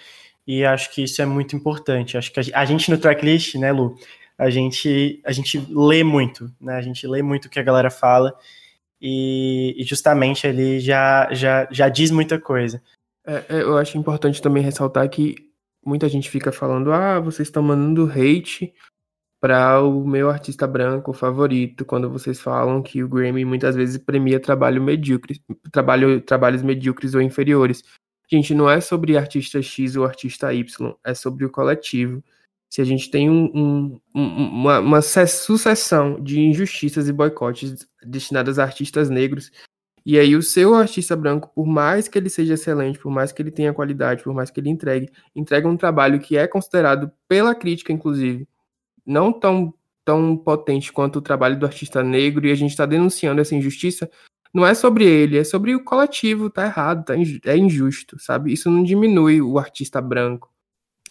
e 0.45 0.63
acho 0.63 0.93
que 0.93 1.03
isso 1.03 1.19
é 1.19 1.25
muito 1.25 1.55
importante. 1.55 2.15
Acho 2.15 2.31
que 2.31 2.39
a 2.53 2.65
gente 2.65 2.91
no 2.91 2.97
tracklist, 2.99 3.55
né, 3.55 3.71
Lu, 3.71 3.97
a 4.37 4.51
gente, 4.51 5.19
a 5.25 5.31
gente 5.31 5.57
lê 5.71 6.03
muito, 6.03 6.53
né, 6.61 6.75
a 6.75 6.81
gente 6.81 7.07
lê 7.07 7.23
muito 7.23 7.45
o 7.45 7.49
que 7.49 7.59
a 7.59 7.63
galera 7.63 7.89
fala, 7.89 8.37
e, 9.01 9.73
e 9.75 9.83
justamente 9.83 10.45
ali 10.45 10.79
já, 10.79 11.27
já, 11.33 11.67
já 11.71 11.89
diz 11.89 12.11
muita 12.11 12.39
coisa. 12.39 12.79
É, 13.25 13.45
é, 13.49 13.61
eu 13.63 13.79
acho 13.79 13.97
importante 13.97 14.41
também 14.43 14.61
ressaltar 14.61 15.09
que 15.09 15.35
muita 15.83 16.07
gente 16.07 16.29
fica 16.29 16.51
falando, 16.51 16.93
ah, 16.93 17.19
vocês 17.19 17.47
estão 17.47 17.63
mandando 17.63 18.05
hate 18.11 18.71
para 19.41 19.81
o 19.81 20.05
meu 20.05 20.29
artista 20.29 20.67
branco 20.67 21.13
favorito, 21.13 21.83
quando 21.83 22.11
vocês 22.11 22.39
falam 22.39 22.83
que 22.83 23.01
o 23.03 23.07
Grammy 23.07 23.43
muitas 23.43 23.75
vezes 23.75 23.97
premia 23.97 24.39
trabalho 24.39 24.83
medíocre, 24.83 25.41
trabalho, 25.71 26.21
trabalhos 26.21 26.61
medíocres 26.61 27.15
ou 27.15 27.21
inferiores. 27.21 27.83
Gente, 28.31 28.53
não 28.53 28.69
é 28.69 28.79
sobre 28.79 29.17
artista 29.17 29.61
X 29.61 29.95
ou 29.95 30.05
artista 30.05 30.53
Y, 30.53 30.93
é 31.03 31.13
sobre 31.15 31.45
o 31.45 31.49
coletivo. 31.49 32.23
Se 32.69 32.79
a 32.79 32.83
gente 32.85 33.09
tem 33.09 33.27
um, 33.27 33.45
um, 33.55 33.99
uma, 34.13 34.79
uma 34.79 35.01
sucessão 35.01 36.21
de 36.21 36.39
injustiças 36.39 37.09
e 37.09 37.13
boicotes 37.13 37.87
destinadas 38.03 38.59
a 38.59 38.63
artistas 38.63 39.09
negros, 39.09 39.51
e 40.05 40.19
aí 40.19 40.35
o 40.35 40.43
seu 40.43 40.75
artista 40.75 41.15
branco, 41.15 41.51
por 41.55 41.65
mais 41.65 42.07
que 42.07 42.19
ele 42.19 42.29
seja 42.29 42.53
excelente, 42.53 42.99
por 42.99 43.11
mais 43.11 43.31
que 43.31 43.41
ele 43.41 43.49
tenha 43.49 43.73
qualidade, 43.73 44.23
por 44.23 44.33
mais 44.33 44.51
que 44.51 44.59
ele 44.59 44.69
entregue, 44.69 45.09
entrega 45.35 45.67
um 45.67 45.75
trabalho 45.75 46.19
que 46.19 46.37
é 46.37 46.47
considerado 46.47 47.11
pela 47.27 47.55
crítica, 47.55 47.91
inclusive, 47.91 48.47
não 49.03 49.33
tão, 49.33 49.73
tão 50.05 50.37
potente 50.37 50.93
quanto 50.93 51.17
o 51.17 51.21
trabalho 51.21 51.57
do 51.57 51.65
artista 51.65 52.03
negro, 52.03 52.45
e 52.45 52.51
a 52.51 52.55
gente 52.55 52.71
está 52.71 52.85
denunciando 52.85 53.41
essa 53.41 53.55
injustiça, 53.55 54.09
não 54.53 54.65
é 54.65 54.73
sobre 54.73 55.05
ele, 55.05 55.37
é 55.37 55.43
sobre 55.43 55.75
o 55.75 55.83
coletivo, 55.83 56.49
tá 56.49 56.65
errado, 56.65 57.05
tá 57.05 57.13
é 57.45 57.57
injusto, 57.57 58.19
sabe? 58.19 58.51
Isso 58.51 58.69
não 58.69 58.83
diminui 58.83 59.41
o 59.41 59.59
artista 59.59 60.01
branco. 60.01 60.51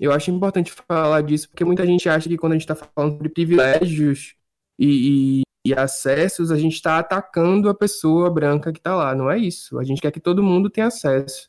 Eu 0.01 0.13
acho 0.13 0.31
importante 0.31 0.73
falar 0.73 1.23
disso, 1.23 1.49
porque 1.49 1.65
muita 1.65 1.87
gente 1.87 2.09
acha 2.09 2.29
que 2.29 2.37
quando 2.37 2.53
a 2.53 2.57
gente 2.57 2.67
tá 2.67 2.75
falando 2.75 3.13
sobre 3.13 3.29
privilégios 3.29 4.35
e, 4.79 5.43
e, 5.67 5.71
e 5.71 5.75
acessos, 5.75 6.53
a 6.53 6.57
gente 6.57 6.75
está 6.75 6.99
atacando 6.99 7.69
a 7.69 7.75
pessoa 7.75 8.31
branca 8.31 8.73
que 8.73 8.79
está 8.79 8.95
lá. 8.95 9.15
Não 9.15 9.31
é 9.31 9.39
isso. 9.39 9.79
A 9.79 9.85
gente 9.85 10.01
quer 10.01 10.13
que 10.13 10.21
todo 10.21 10.43
mundo 10.43 10.71
tenha 10.71 10.87
acesso, 10.87 11.49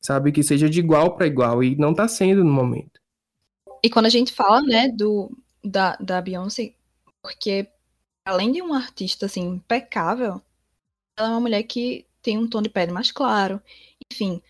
sabe? 0.00 0.30
Que 0.30 0.42
seja 0.42 0.68
de 0.68 0.80
igual 0.80 1.16
para 1.16 1.26
igual, 1.26 1.62
e 1.62 1.74
não 1.76 1.92
está 1.92 2.06
sendo 2.06 2.44
no 2.44 2.52
momento. 2.52 3.00
E 3.82 3.88
quando 3.88 4.06
a 4.06 4.10
gente 4.10 4.32
fala, 4.32 4.60
né, 4.62 4.88
do, 4.88 5.30
da, 5.64 5.96
da 5.96 6.20
Beyoncé, 6.20 6.74
porque 7.22 7.66
além 8.24 8.52
de 8.52 8.60
uma 8.60 8.76
artista, 8.76 9.26
assim, 9.26 9.46
impecável, 9.48 10.42
ela 11.16 11.28
é 11.28 11.30
uma 11.32 11.40
mulher 11.40 11.62
que 11.62 12.06
tem 12.22 12.38
um 12.38 12.48
tom 12.48 12.60
de 12.62 12.68
pele 12.68 12.92
mais 12.92 13.10
claro, 13.10 13.60
enfim, 14.12 14.42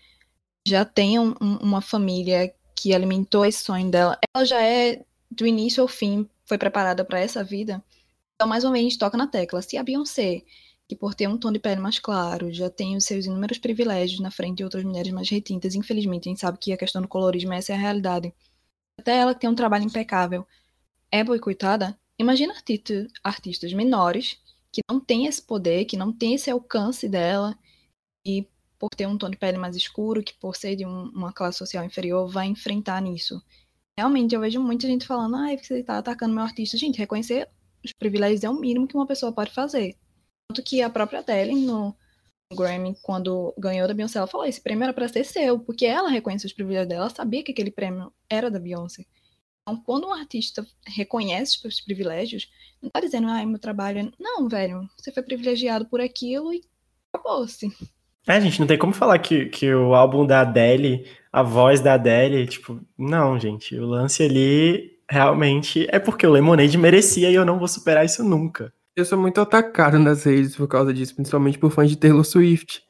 já 0.67 0.83
tem 0.83 1.19
um, 1.19 1.33
um, 1.41 1.57
uma 1.57 1.81
família 1.81 2.53
que 2.75 2.93
alimentou 2.93 3.45
esse 3.45 3.63
sonho 3.63 3.89
dela. 3.89 4.19
Ela 4.35 4.45
já 4.45 4.61
é, 4.61 5.03
do 5.31 5.47
início 5.47 5.81
ao 5.81 5.87
fim, 5.87 6.29
foi 6.45 6.57
preparada 6.57 7.05
para 7.05 7.19
essa 7.19 7.43
vida. 7.43 7.83
Então, 8.35 8.47
mais 8.47 8.65
a 8.65 8.75
gente 8.75 8.97
toca 8.97 9.17
na 9.17 9.27
tecla. 9.27 9.61
Se 9.61 9.77
a 9.77 9.83
Beyoncé, 9.83 10.43
que 10.87 10.95
por 10.95 11.15
ter 11.15 11.27
um 11.27 11.37
tom 11.37 11.51
de 11.51 11.59
pele 11.59 11.81
mais 11.81 11.99
claro, 11.99 12.51
já 12.51 12.69
tem 12.69 12.95
os 12.95 13.05
seus 13.05 13.25
inúmeros 13.25 13.57
privilégios 13.57 14.19
na 14.19 14.31
frente 14.31 14.57
de 14.57 14.63
outras 14.63 14.83
mulheres 14.83 15.11
mais 15.11 15.29
retintas, 15.29 15.75
infelizmente, 15.75 16.29
a 16.29 16.31
gente 16.31 16.41
sabe 16.41 16.57
que 16.59 16.71
a 16.71 16.77
questão 16.77 17.01
do 17.01 17.07
colorismo, 17.07 17.53
essa 17.53 17.73
é 17.73 17.75
a 17.75 17.79
realidade. 17.79 18.33
Até 18.99 19.17
ela 19.17 19.33
que 19.33 19.41
tem 19.41 19.49
um 19.49 19.55
trabalho 19.55 19.85
impecável, 19.85 20.45
é 21.11 21.23
boicotada. 21.23 21.97
Imagina 22.19 22.53
artista, 22.53 23.07
artistas 23.23 23.73
menores 23.73 24.39
que 24.77 24.81
não 24.87 24.99
têm 24.99 25.25
esse 25.25 25.41
poder, 25.41 25.85
que 25.85 25.97
não 25.97 26.13
têm 26.13 26.35
esse 26.35 26.51
alcance 26.51 27.09
dela, 27.09 27.57
e 28.23 28.47
por 28.77 28.89
ter 28.89 29.07
um 29.07 29.17
tom 29.17 29.27
de 29.27 29.35
pele 29.35 29.57
mais 29.57 29.75
escuro, 29.75 30.21
que 30.21 30.35
por 30.35 30.55
ser 30.55 30.75
de 30.75 30.85
um, 30.85 31.05
uma 31.09 31.33
classe 31.33 31.57
social 31.57 31.83
inferior, 31.83 32.27
vai 32.27 32.45
enfrentar 32.45 33.01
nisso. 33.01 33.41
Realmente, 33.97 34.35
eu 34.35 34.41
vejo 34.41 34.61
muita 34.61 34.85
gente 34.85 35.07
falando, 35.07 35.35
ai, 35.35 35.57
você 35.57 35.79
está 35.79 35.97
atacando 35.97 36.35
meu 36.35 36.43
artista. 36.43 36.77
Gente, 36.77 36.99
reconhecer 36.99 37.49
os 37.83 37.91
privilégios 37.91 38.43
é 38.43 38.49
o 38.51 38.53
mínimo 38.53 38.87
que 38.87 38.95
uma 38.95 39.07
pessoa 39.07 39.31
pode 39.31 39.49
fazer. 39.49 39.95
Tanto 40.47 40.61
que 40.61 40.79
a 40.83 40.91
própria 40.91 41.19
Adele, 41.21 41.55
no 41.55 41.95
Grammy, 42.53 42.95
quando 43.01 43.55
ganhou 43.57 43.87
da 43.87 43.95
Beyoncé, 43.95 44.19
ela 44.19 44.27
falou, 44.27 44.45
esse 44.45 44.61
prêmio 44.61 44.83
era 44.83 44.93
para 44.93 45.07
ser 45.07 45.23
seu, 45.23 45.57
porque 45.57 45.87
ela 45.87 46.09
reconhece 46.09 46.45
os 46.45 46.53
privilégios 46.53 46.89
dela, 46.89 47.05
ela 47.05 47.15
sabia 47.15 47.43
que 47.43 47.51
aquele 47.51 47.71
prêmio 47.71 48.13
era 48.29 48.51
da 48.51 48.59
Beyoncé. 48.59 49.07
Então, 49.67 49.75
quando 49.85 50.07
um 50.07 50.13
artista 50.13 50.65
reconhece 50.87 51.67
os 51.67 51.81
privilégios, 51.81 52.49
não 52.81 52.89
tá 52.89 53.01
dizendo, 53.01 53.27
ai, 53.27 53.45
meu 53.45 53.59
trabalho 53.59 53.99
é... 53.99 54.09
Não, 54.17 54.47
velho, 54.47 54.87
você 54.97 55.11
foi 55.11 55.21
privilegiado 55.21 55.85
por 55.87 55.99
aquilo 55.99 56.53
e 56.53 56.61
acabou-se. 57.11 57.67
É, 58.25 58.39
gente, 58.39 58.61
não 58.61 58.67
tem 58.67 58.77
como 58.77 58.93
falar 58.93 59.19
que, 59.19 59.47
que 59.47 59.73
o 59.73 59.93
álbum 59.93 60.25
da 60.25 60.39
Adele, 60.39 61.05
a 61.33 61.43
voz 61.43 61.81
da 61.81 61.95
Adele, 61.95 62.47
tipo, 62.47 62.79
não, 62.97 63.37
gente, 63.37 63.75
o 63.75 63.85
lance 63.85 64.23
ali 64.23 64.97
realmente 65.09 65.85
é 65.89 65.99
porque 65.99 66.25
o 66.25 66.31
Lemonade 66.31 66.77
merecia 66.77 67.29
e 67.29 67.35
eu 67.35 67.43
não 67.43 67.59
vou 67.59 67.67
superar 67.67 68.05
isso 68.05 68.23
nunca. 68.23 68.73
Eu 68.95 69.03
sou 69.03 69.19
muito 69.19 69.41
atacado 69.41 69.99
nas 69.99 70.23
redes 70.23 70.55
por 70.55 70.67
causa 70.69 70.93
disso, 70.93 71.13
principalmente 71.13 71.59
por 71.59 71.71
fãs 71.71 71.89
de 71.89 71.97
Taylor 71.97 72.23
Swift. 72.23 72.83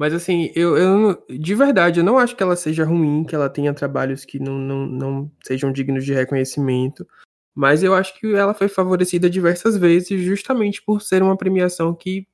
Mas 0.00 0.14
assim, 0.14 0.50
eu, 0.54 0.78
eu 0.78 1.26
de 1.28 1.54
verdade, 1.54 2.00
eu 2.00 2.04
não 2.04 2.16
acho 2.16 2.34
que 2.34 2.42
ela 2.42 2.56
seja 2.56 2.86
ruim, 2.86 3.22
que 3.22 3.34
ela 3.34 3.50
tenha 3.50 3.74
trabalhos 3.74 4.24
que 4.24 4.38
não, 4.38 4.54
não, 4.54 4.86
não 4.86 5.32
sejam 5.44 5.70
dignos 5.70 6.06
de 6.06 6.14
reconhecimento. 6.14 7.06
Mas 7.54 7.82
eu 7.82 7.94
acho 7.94 8.18
que 8.18 8.34
ela 8.34 8.54
foi 8.54 8.66
favorecida 8.66 9.28
diversas 9.28 9.76
vezes 9.76 10.18
justamente 10.22 10.82
por 10.82 11.02
ser 11.02 11.22
uma 11.22 11.36
premiação 11.36 11.94
que 11.94 12.26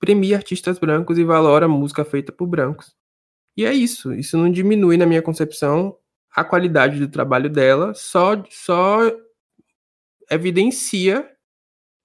premia 0.00 0.36
artistas 0.36 0.76
brancos 0.76 1.16
e 1.16 1.22
valora 1.22 1.68
música 1.68 2.04
feita 2.04 2.32
por 2.32 2.48
brancos. 2.48 2.96
E 3.56 3.64
é 3.64 3.72
isso. 3.72 4.12
Isso 4.12 4.36
não 4.36 4.50
diminui, 4.50 4.96
na 4.96 5.06
minha 5.06 5.22
concepção, 5.22 5.96
a 6.34 6.42
qualidade 6.42 6.98
do 6.98 7.06
trabalho 7.06 7.48
dela, 7.48 7.94
só, 7.94 8.42
só 8.50 8.98
evidencia 10.28 11.30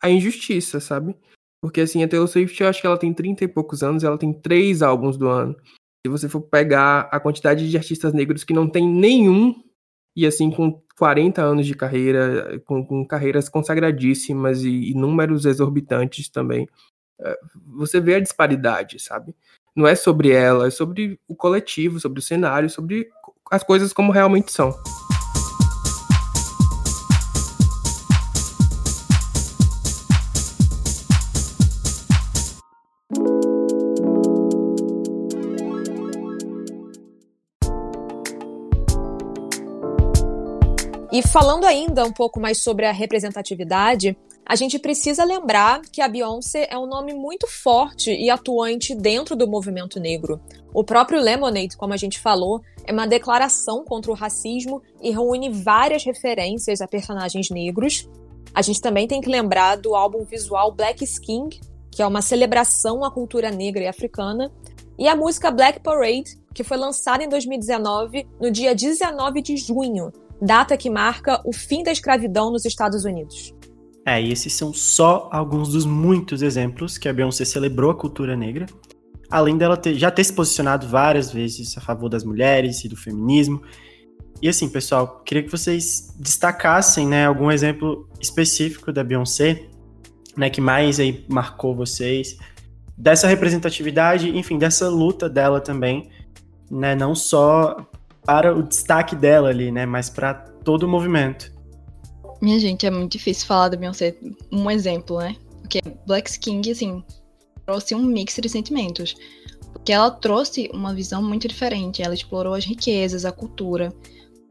a 0.04 0.08
injustiça, 0.08 0.80
sabe? 0.80 1.18
Porque 1.62 1.82
assim, 1.82 2.04
a 2.04 2.08
Taylor 2.08 2.28
Swift, 2.28 2.62
eu 2.62 2.70
acho 2.70 2.82
que 2.82 2.88
ela 2.88 2.98
tem 2.98 3.14
30 3.14 3.44
e 3.44 3.48
poucos 3.48 3.84
anos, 3.84 4.04
ela 4.04 4.18
tem 4.18 4.34
três 4.34 4.82
álbuns 4.82 5.18
do 5.18 5.28
ano. 5.28 5.56
Se 6.06 6.10
você 6.10 6.30
for 6.30 6.42
pegar 6.42 7.10
a 7.12 7.20
quantidade 7.20 7.70
de 7.70 7.78
artistas 7.78 8.14
negros 8.14 8.44
que 8.44 8.54
não 8.54 8.70
tem 8.70 8.88
nenhum, 8.88 9.54
e 10.16 10.26
assim, 10.26 10.50
com 10.50 10.82
40 10.98 11.42
anos 11.42 11.68
de 11.68 11.76
carreira, 11.76 12.62
com, 12.66 12.86
com 12.86 13.06
carreiras 13.06 13.50
consagradíssimas 13.50 14.64
e, 14.64 14.92
e 14.92 14.94
números 14.94 15.46
exorbitantes 15.46 16.30
também, 16.30 16.68
você 17.66 18.00
vê 18.00 18.16
a 18.16 18.20
disparidade, 18.20 19.00
sabe? 19.00 19.36
Não 19.76 19.88
é 19.88 19.96
sobre 19.96 20.32
ela, 20.32 20.68
é 20.68 20.72
sobre 20.72 21.20
o 21.28 21.36
coletivo, 21.36 22.00
sobre 22.00 22.20
o 22.20 22.24
cenário, 22.24 22.70
sobre 22.70 23.08
as 23.52 23.64
coisas 23.64 23.94
como 23.94 24.12
realmente 24.12 24.52
são. 24.52 24.74
E 41.20 41.22
falando 41.22 41.66
ainda 41.66 42.06
um 42.06 42.14
pouco 42.14 42.40
mais 42.40 42.60
sobre 42.60 42.86
a 42.86 42.94
representatividade, 42.94 44.18
a 44.46 44.56
gente 44.56 44.80
precisa 44.80 45.26
lembrar 45.26 45.82
que 45.82 46.02
a 46.02 46.08
Beyoncé 46.08 46.66
é 46.72 46.78
um 46.78 46.88
nome 46.88 47.14
muito 47.14 47.46
forte 47.46 48.10
e 48.10 48.30
atuante 48.30 48.96
dentro 48.96 49.36
do 49.36 49.46
movimento 49.46 50.00
negro. 50.00 50.40
O 50.74 50.82
próprio 50.82 51.20
Lemonade, 51.20 51.76
como 51.76 51.94
a 51.94 51.98
gente 51.98 52.18
falou, 52.18 52.62
é 52.86 52.94
uma 52.94 53.06
declaração 53.06 53.84
contra 53.84 54.10
o 54.10 54.16
racismo 54.16 54.82
e 55.02 55.12
reúne 55.12 55.50
várias 55.50 56.06
referências 56.06 56.80
a 56.80 56.88
personagens 56.88 57.50
negros. 57.50 58.08
A 58.56 58.62
gente 58.62 58.80
também 58.80 59.06
tem 59.06 59.20
que 59.20 59.30
lembrar 59.30 59.76
do 59.76 59.96
álbum 59.96 60.24
visual 60.24 60.72
Black 60.72 61.04
Skin, 61.04 61.50
que 61.92 62.02
é 62.02 62.08
uma 62.08 62.22
celebração 62.22 63.04
à 63.04 63.12
cultura 63.12 63.52
negra 63.52 63.84
e 63.84 63.88
africana, 63.88 64.50
e 64.98 65.06
a 65.06 65.18
música 65.18 65.52
Black 65.52 65.82
Parade, 65.82 66.40
que 66.54 66.64
foi 66.64 66.78
lançada 66.78 67.22
em 67.22 67.28
2019, 67.28 68.26
no 68.40 68.50
dia 68.50 68.74
19 68.74 69.42
de 69.42 69.58
junho, 69.58 70.14
data 70.42 70.78
que 70.78 70.90
marca 70.90 71.42
o 71.46 71.54
fim 71.54 71.84
da 71.84 71.92
escravidão 71.92 72.52
nos 72.52 72.66
Estados 72.66 73.06
Unidos. 73.06 73.54
É, 74.06 74.22
e 74.22 74.32
esses 74.32 74.54
são 74.54 74.74
só 74.74 75.30
alguns 75.32 75.70
dos 75.70 75.86
muitos 75.86 76.42
exemplos 76.42 76.98
que 76.98 77.08
a 77.08 77.14
Beyoncé 77.14 77.46
celebrou 77.46 77.92
a 77.92 77.96
cultura 77.96 78.36
negra, 78.36 78.66
além 79.30 79.58
dela 79.58 79.78
ter, 79.78 79.96
já 79.96 80.10
ter 80.10 80.24
se 80.24 80.34
posicionado 80.34 80.88
várias 80.88 81.32
vezes 81.32 81.78
a 81.78 81.82
favor 81.82 82.10
das 82.10 82.24
mulheres 82.24 82.84
e 82.84 82.90
do 82.90 82.96
feminismo. 82.96 83.62
E 84.42 84.48
assim, 84.48 84.70
pessoal, 84.70 85.22
queria 85.26 85.44
que 85.44 85.52
vocês 85.52 86.16
destacassem, 86.18 87.08
né, 87.08 87.26
algum 87.26 87.52
exemplo 87.52 88.10
específico 88.22 88.92
da 88.92 89.04
Beyoncé, 89.04 89.68
né, 90.36 90.50
que 90.50 90.62
mais 90.62 91.00
aí 91.00 91.26
marcou 91.28 91.76
vocês, 91.76 92.38
dessa 92.98 93.28
representatividade, 93.28 94.36
enfim, 94.36 94.58
dessa 94.58 94.90
luta 94.90 95.30
dela 95.30 95.60
também, 95.60 96.10
né, 96.72 96.96
não 96.96 97.14
só 97.14 97.86
para 98.30 98.56
o 98.56 98.62
destaque 98.62 99.16
dela 99.16 99.50
ali, 99.50 99.72
né, 99.72 99.88
mas 99.88 100.08
para 100.08 100.36
todo 100.36 100.84
o 100.84 100.88
movimento. 100.88 101.52
Minha 102.40 102.60
gente, 102.60 102.86
é 102.86 102.92
muito 102.92 103.14
difícil 103.14 103.48
falar 103.48 103.70
da 103.70 103.76
Beyoncé 103.76 104.16
um 104.52 104.70
exemplo, 104.70 105.18
né? 105.18 105.36
Porque 105.62 105.82
Black 106.06 106.38
King, 106.38 106.70
assim, 106.70 107.04
trouxe 107.66 107.96
um 107.96 108.04
mix 108.04 108.36
de 108.36 108.48
sentimentos. 108.48 109.16
Porque 109.74 109.92
ela 109.92 110.12
trouxe 110.12 110.70
uma 110.72 110.94
visão 110.94 111.24
muito 111.24 111.48
diferente. 111.48 112.04
Ela 112.04 112.14
explorou 112.14 112.54
as 112.54 112.66
riquezas, 112.66 113.26
a 113.26 113.32
cultura. 113.32 113.92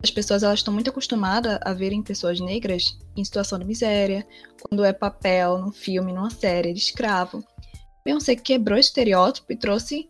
As 0.03 0.11
pessoas 0.11 0.43
elas 0.43 0.59
estão 0.59 0.75
muito 0.75 0.91
acostumadas 0.91 1.61
a 1.63 1.73
verem 1.73 2.03
pessoas 2.03 2.41
negras 2.41 2.99
em 3.17 3.25
situação 3.25 3.61
de 3.61 3.65
miséria, 3.65 4.27
quando 4.61 4.85
é 4.85 4.93
papel, 4.93 5.57
num 5.57 5.71
filme, 5.71 6.13
numa 6.13 6.31
série 6.31 6.73
de 6.73 6.81
escravo. 6.81 7.45
Beyoncé 8.05 8.35
quebrou 8.35 8.77
estereótipo 8.77 9.53
e 9.53 9.57
trouxe 9.57 10.09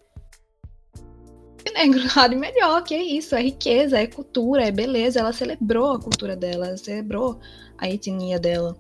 negro 1.73 2.01
lado 2.17 2.37
melhor, 2.39 2.83
que 2.83 2.95
é 2.95 3.03
isso, 3.03 3.35
é 3.35 3.43
riqueza, 3.43 3.99
é 3.99 4.07
cultura, 4.07 4.67
é 4.67 4.71
beleza. 4.71 5.21
Ela 5.21 5.33
celebrou 5.33 5.93
a 5.93 6.01
cultura 6.01 6.37
dela, 6.37 6.69
ela 6.69 6.77
celebrou 6.77 7.39
a 7.77 7.89
etnia 7.89 8.39
dela. 8.39 8.77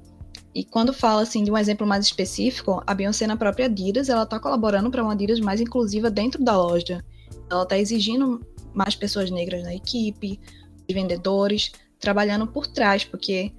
E 0.55 0.65
quando 0.65 0.93
fala 0.93 1.23
assim 1.23 1.45
de 1.45 1.51
um 1.51 1.59
exemplo 1.59 1.87
mais 1.87 2.05
específico, 2.05 2.83
a 2.87 2.95
Beyoncé 2.95 3.27
na 3.27 3.37
própria 3.37 3.67
Adidas, 3.67 4.09
ela 4.09 4.27
tá 4.27 4.41
colaborando 4.41 4.91
para 4.91 5.03
uma 5.03 5.13
Adidas 5.13 5.41
mais 5.41 5.61
inclusiva 5.61 6.11
dentro 6.11 6.43
da 6.43 6.57
loja. 6.57 7.05
Ela 7.51 7.65
tá 7.65 7.79
exigindo 7.79 8.41
mais 8.75 8.95
pessoas 8.95 9.31
negras 9.31 9.63
na 9.63 9.75
equipe, 9.75 10.41
de 10.89 10.95
vendedores, 10.95 11.73
trabalhando 12.01 12.47
por 12.47 12.67
trás, 12.67 13.05
porque 13.05 13.53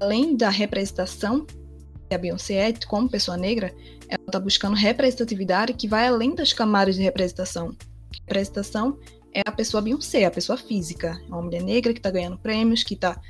além 0.00 0.36
da 0.36 0.48
representação 0.48 1.46
que 2.08 2.14
a 2.14 2.18
Beyoncé 2.18 2.70
é 2.70 2.74
como 2.86 3.08
pessoa 3.08 3.36
negra, 3.36 3.74
ela 4.08 4.30
tá 4.30 4.38
buscando 4.38 4.76
representatividade 4.76 5.72
que 5.74 5.88
vai 5.88 6.06
além 6.06 6.34
das 6.34 6.52
camadas 6.52 6.94
de 6.94 7.02
representação. 7.02 7.74
Representação 8.20 8.98
é 9.32 9.42
a 9.44 9.52
pessoa 9.52 9.82
Beyoncé, 9.82 10.24
a 10.24 10.30
pessoa 10.30 10.56
física, 10.56 11.20
é 11.22 11.28
uma 11.28 11.42
mulher 11.42 11.62
negra 11.62 11.92
que 11.92 12.00
tá 12.00 12.10
ganhando 12.10 12.38
prêmios, 12.38 12.82
que 12.82 12.94
tá 12.94 13.20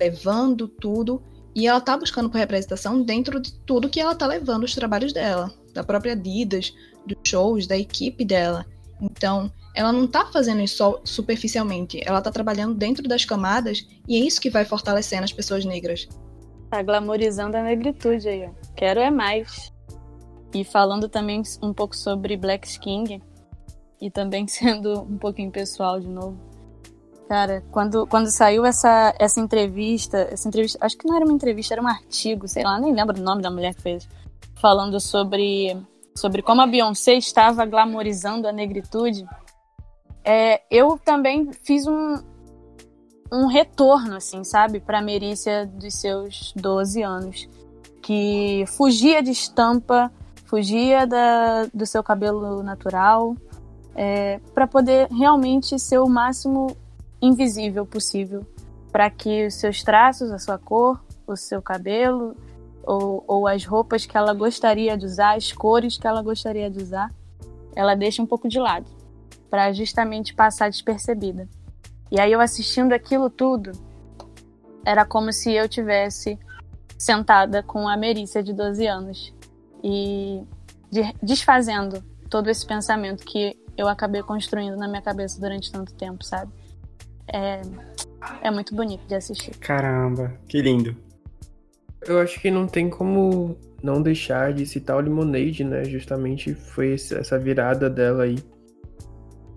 levando 0.00 0.66
tudo 0.66 1.22
e 1.54 1.68
ela 1.68 1.80
tá 1.80 1.96
buscando 1.96 2.28
por 2.28 2.38
representação 2.38 3.02
dentro 3.02 3.38
de 3.38 3.54
tudo 3.60 3.88
que 3.88 4.00
ela 4.00 4.14
tá 4.14 4.26
levando 4.26 4.64
os 4.64 4.74
trabalhos 4.74 5.12
dela, 5.12 5.52
da 5.72 5.84
própria 5.84 6.12
Adidas, 6.12 6.74
dos 7.06 7.16
shows, 7.24 7.66
da 7.66 7.76
equipe 7.76 8.24
dela. 8.24 8.66
Então, 9.00 9.52
ela 9.74 9.92
não 9.92 10.06
tá 10.06 10.26
fazendo 10.26 10.60
isso 10.60 10.76
só 10.78 11.00
superficialmente, 11.04 12.00
ela 12.04 12.20
tá 12.20 12.30
trabalhando 12.32 12.74
dentro 12.74 13.06
das 13.06 13.24
camadas 13.24 13.86
e 14.08 14.16
é 14.16 14.24
isso 14.24 14.40
que 14.40 14.50
vai 14.50 14.64
fortalecendo 14.64 15.24
as 15.24 15.32
pessoas 15.32 15.64
negras. 15.64 16.08
Tá 16.70 16.82
glamorizando 16.82 17.56
a 17.56 17.62
negritude 17.62 18.28
aí, 18.28 18.46
ó. 18.46 18.50
Quero 18.74 18.98
é 18.98 19.10
mais. 19.10 19.72
E 20.52 20.64
falando 20.64 21.08
também 21.08 21.42
um 21.62 21.72
pouco 21.72 21.96
sobre 21.96 22.36
Black 22.36 22.78
King, 22.80 23.20
e 24.04 24.10
também 24.10 24.46
sendo 24.48 25.00
um 25.00 25.16
pouquinho 25.16 25.50
pessoal 25.50 25.98
de 25.98 26.08
novo. 26.08 26.36
Cara, 27.26 27.64
quando, 27.72 28.06
quando 28.06 28.30
saiu 28.30 28.66
essa, 28.66 29.14
essa 29.18 29.40
entrevista, 29.40 30.28
essa 30.30 30.46
entrevista, 30.46 30.78
acho 30.82 30.96
que 30.96 31.08
não 31.08 31.16
era 31.16 31.24
uma 31.24 31.32
entrevista, 31.32 31.72
era 31.72 31.82
um 31.82 31.88
artigo, 31.88 32.46
sei 32.46 32.62
lá, 32.62 32.78
nem 32.78 32.92
lembro 32.92 33.18
o 33.18 33.22
nome 33.22 33.40
da 33.40 33.50
mulher 33.50 33.74
que 33.74 33.80
fez, 33.80 34.06
falando 34.60 35.00
sobre, 35.00 35.74
sobre 36.14 36.42
como 36.42 36.60
a 36.60 36.66
Beyoncé 36.66 37.14
estava 37.14 37.64
glamorizando 37.64 38.46
a 38.46 38.52
negritude. 38.52 39.24
É, 40.22 40.60
eu 40.70 41.00
também 41.02 41.50
fiz 41.64 41.86
um, 41.86 42.22
um 43.32 43.46
retorno, 43.46 44.16
assim, 44.16 44.44
sabe, 44.44 44.78
para 44.78 45.00
Merícia 45.00 45.66
dos 45.66 45.94
seus 45.94 46.52
12 46.54 47.02
anos, 47.02 47.48
que 48.02 48.66
fugia 48.76 49.22
de 49.22 49.30
estampa, 49.30 50.12
fugia 50.44 51.06
da, 51.06 51.64
do 51.72 51.86
seu 51.86 52.02
cabelo 52.02 52.62
natural, 52.62 53.34
é, 53.94 54.40
para 54.52 54.66
poder 54.66 55.08
realmente 55.10 55.78
ser 55.78 55.98
o 55.98 56.08
máximo 56.08 56.76
invisível 57.20 57.86
possível, 57.86 58.44
para 58.92 59.08
que 59.10 59.46
os 59.46 59.54
seus 59.54 59.82
traços, 59.82 60.30
a 60.30 60.38
sua 60.38 60.58
cor, 60.58 61.00
o 61.26 61.36
seu 61.36 61.62
cabelo 61.62 62.36
ou, 62.82 63.24
ou 63.26 63.46
as 63.46 63.64
roupas 63.64 64.04
que 64.04 64.16
ela 64.16 64.34
gostaria 64.34 64.96
de 64.96 65.06
usar, 65.06 65.36
as 65.36 65.52
cores 65.52 65.96
que 65.96 66.06
ela 66.06 66.22
gostaria 66.22 66.70
de 66.70 66.82
usar, 66.82 67.12
ela 67.74 67.94
deixa 67.94 68.22
um 68.22 68.26
pouco 68.26 68.48
de 68.48 68.58
lado, 68.58 68.86
para 69.48 69.72
justamente 69.72 70.34
passar 70.34 70.68
despercebida. 70.68 71.48
E 72.10 72.20
aí 72.20 72.30
eu 72.30 72.40
assistindo 72.40 72.92
aquilo 72.92 73.30
tudo, 73.30 73.72
era 74.84 75.04
como 75.04 75.32
se 75.32 75.52
eu 75.52 75.68
tivesse 75.68 76.38
sentada 76.98 77.62
com 77.62 77.88
a 77.88 77.96
Merícia 77.96 78.42
de 78.42 78.52
12 78.52 78.86
anos 78.86 79.34
e 79.82 80.42
desfazendo 81.22 82.02
todo 82.28 82.48
esse 82.48 82.66
pensamento 82.66 83.24
que 83.24 83.58
eu 83.76 83.88
acabei 83.88 84.22
construindo 84.22 84.76
na 84.76 84.88
minha 84.88 85.02
cabeça 85.02 85.40
durante 85.40 85.70
tanto 85.70 85.94
tempo, 85.94 86.24
sabe? 86.24 86.52
É, 87.32 87.62
é 88.42 88.50
muito 88.50 88.74
bonito 88.74 89.06
de 89.06 89.14
assistir. 89.14 89.56
Caramba, 89.58 90.32
que 90.48 90.60
lindo. 90.60 90.96
Eu 92.06 92.20
acho 92.20 92.40
que 92.40 92.50
não 92.50 92.66
tem 92.66 92.90
como 92.90 93.56
não 93.82 94.02
deixar 94.02 94.52
de 94.52 94.66
citar 94.66 94.96
o 94.96 95.00
Lemonade, 95.00 95.64
né? 95.64 95.84
Justamente 95.84 96.54
foi 96.54 96.94
essa 96.94 97.38
virada 97.38 97.88
dela 97.88 98.24
aí 98.24 98.38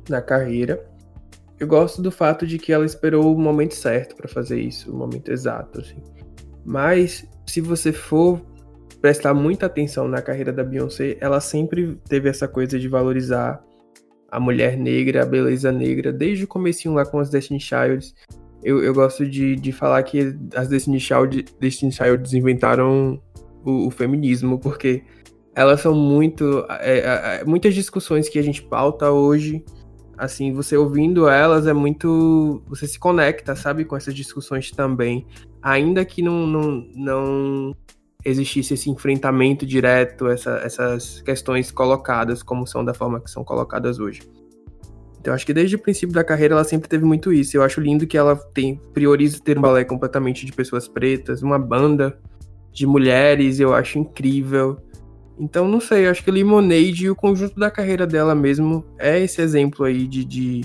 na 0.10 0.22
carreira. 0.22 0.86
Eu 1.60 1.68
gosto 1.68 2.02
do 2.02 2.12
fato 2.12 2.46
de 2.46 2.58
que 2.58 2.72
ela 2.72 2.86
esperou 2.86 3.34
o 3.36 3.40
momento 3.40 3.74
certo 3.74 4.16
para 4.16 4.28
fazer 4.28 4.60
isso, 4.60 4.92
o 4.92 4.96
momento 4.96 5.32
exato, 5.32 5.82
assim. 5.82 6.02
Mas 6.64 7.28
se 7.46 7.62
você 7.62 7.92
for 7.92 8.42
prestar 9.02 9.34
muita 9.34 9.66
atenção 9.66 10.08
na 10.08 10.22
carreira 10.22 10.52
da 10.52 10.64
Beyoncé, 10.64 11.18
ela 11.20 11.40
sempre 11.40 12.00
teve 12.08 12.30
essa 12.30 12.48
coisa 12.48 12.80
de 12.80 12.88
valorizar 12.88 13.64
a 14.38 14.40
mulher 14.40 14.78
negra, 14.78 15.24
a 15.24 15.26
beleza 15.26 15.72
negra, 15.72 16.14
desde 16.14 16.44
o 16.44 16.48
comecinho 16.48 16.94
lá 16.94 17.04
com 17.04 17.18
as 17.18 17.32
Destiny 17.32 17.60
Childs. 17.60 18.14
Eu, 18.64 18.84
eu 18.84 18.94
gosto 18.94 19.26
de, 19.26 19.56
de 19.56 19.72
falar 19.72 20.04
que 20.04 20.36
as 20.56 20.68
Destiny, 20.68 21.00
Child, 21.00 21.46
Destiny 21.60 21.92
Childs 21.92 22.34
inventaram 22.34 23.20
o, 23.66 23.88
o 23.88 23.92
feminismo, 23.92 24.60
porque 24.60 25.04
elas 25.56 25.82
são 25.82 25.96
muito. 25.96 26.64
É, 26.70 27.00
é, 27.00 27.42
é, 27.42 27.44
muitas 27.46 27.74
discussões 27.74 28.30
que 28.30 28.38
a 28.38 28.44
gente 28.44 28.62
pauta 28.62 29.12
hoje 29.12 29.64
assim, 30.18 30.52
você 30.52 30.78
ouvindo 30.78 31.28
elas 31.28 31.66
é 31.66 31.74
muito. 31.74 32.62
Você 32.68 32.88
se 32.88 33.00
conecta, 33.00 33.56
sabe, 33.56 33.86
com 33.86 33.96
essas 33.96 34.14
discussões 34.14 34.70
também. 34.72 35.26
Ainda 35.64 36.06
que 36.06 36.22
não, 36.22 36.46
não, 36.46 36.88
não 36.96 37.76
existisse 38.30 38.74
esse 38.74 38.90
enfrentamento 38.90 39.66
direto, 39.66 40.28
essa, 40.28 40.58
essas 40.64 41.22
questões 41.22 41.72
colocadas 41.72 42.44
como 42.44 42.68
são 42.68 42.84
da 42.84 42.94
forma 42.94 43.22
que 43.22 43.32
são 43.32 43.44
colocadas 43.44 44.00
hoje. 44.00 44.22
Então, 45.20 45.34
acho 45.34 45.46
que 45.46 45.54
desde 45.54 45.76
o 45.76 45.80
princípio 45.80 46.14
da 46.14 46.24
carreira 46.24 46.54
ela 46.54 46.64
sempre 46.64 46.88
teve 46.88 47.04
muito 47.04 47.34
isso. 47.34 47.58
Eu 47.58 47.64
acho 47.64 47.82
lindo 47.82 48.06
que 48.06 48.18
ela 48.18 48.36
tem 48.54 48.80
prioriza 48.94 49.40
ter 49.44 49.58
um 49.58 49.62
balé 49.62 49.84
completamente 49.84 50.46
de 50.46 50.52
pessoas 50.52 50.88
pretas, 50.88 51.42
uma 51.42 51.58
banda 51.58 52.18
de 52.72 52.86
mulheres, 52.86 53.60
eu 53.60 53.74
acho 53.74 53.98
incrível. 53.98 54.78
Então, 55.40 55.68
não 55.68 55.80
sei, 55.80 56.08
acho 56.08 56.24
que 56.24 56.32
Lemonade 56.32 57.06
e 57.06 57.10
o 57.10 57.16
conjunto 57.16 57.60
da 57.60 57.72
carreira 57.72 58.06
dela 58.06 58.36
mesmo 58.36 58.86
é 58.98 59.20
esse 59.20 59.42
exemplo 59.42 59.86
aí 59.86 60.08
de, 60.08 60.26
de, 60.26 60.62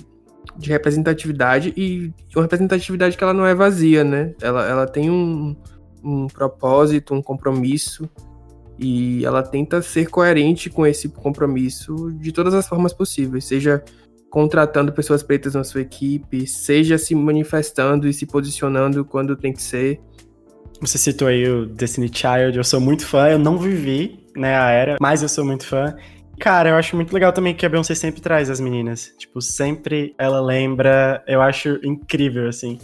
de 0.56 0.70
representatividade 0.70 1.72
e 1.76 2.12
uma 2.34 2.42
representatividade 2.42 3.16
que 3.16 3.22
ela 3.22 3.34
não 3.34 3.46
é 3.46 3.54
vazia, 3.54 4.02
né? 4.02 4.34
Ela, 4.40 4.66
ela 4.66 4.86
tem 4.86 5.10
um, 5.10 5.56
um 6.02 6.26
propósito, 6.26 7.14
um 7.14 7.22
compromisso 7.22 8.08
e 8.78 9.24
ela 9.24 9.42
tenta 9.42 9.80
ser 9.80 10.08
coerente 10.08 10.68
com 10.68 10.86
esse 10.86 11.08
compromisso 11.08 12.10
de 12.12 12.32
todas 12.32 12.54
as 12.54 12.66
formas 12.66 12.92
possíveis, 12.92 13.44
seja 13.44 13.82
contratando 14.30 14.92
pessoas 14.92 15.22
pretas 15.22 15.54
na 15.54 15.62
sua 15.62 15.82
equipe, 15.82 16.46
seja 16.46 16.96
se 16.96 17.14
manifestando 17.14 18.08
e 18.08 18.14
se 18.14 18.26
posicionando 18.26 19.04
quando 19.04 19.36
tem 19.36 19.52
que 19.52 19.62
ser. 19.62 20.00
Você 20.80 20.98
citou 20.98 21.28
aí 21.28 21.48
o 21.48 21.66
Destiny 21.66 22.10
Child, 22.12 22.56
eu 22.56 22.64
sou 22.64 22.80
muito 22.80 23.06
fã, 23.06 23.28
eu 23.28 23.38
não 23.38 23.58
vivi 23.58 24.26
né, 24.34 24.56
a 24.56 24.70
era, 24.70 24.96
mas 25.00 25.22
eu 25.22 25.28
sou 25.28 25.44
muito 25.44 25.66
fã. 25.66 25.94
Cara, 26.40 26.70
eu 26.70 26.76
acho 26.76 26.96
muito 26.96 27.12
legal 27.12 27.32
também 27.32 27.54
que 27.54 27.64
a 27.64 27.68
Beyoncé 27.68 27.94
sempre 27.94 28.20
traz 28.20 28.50
as 28.50 28.58
meninas. 28.58 29.12
Tipo, 29.16 29.40
sempre 29.40 30.14
ela 30.18 30.40
lembra, 30.40 31.22
eu 31.28 31.40
acho 31.40 31.78
incrível, 31.84 32.48
assim. 32.48 32.78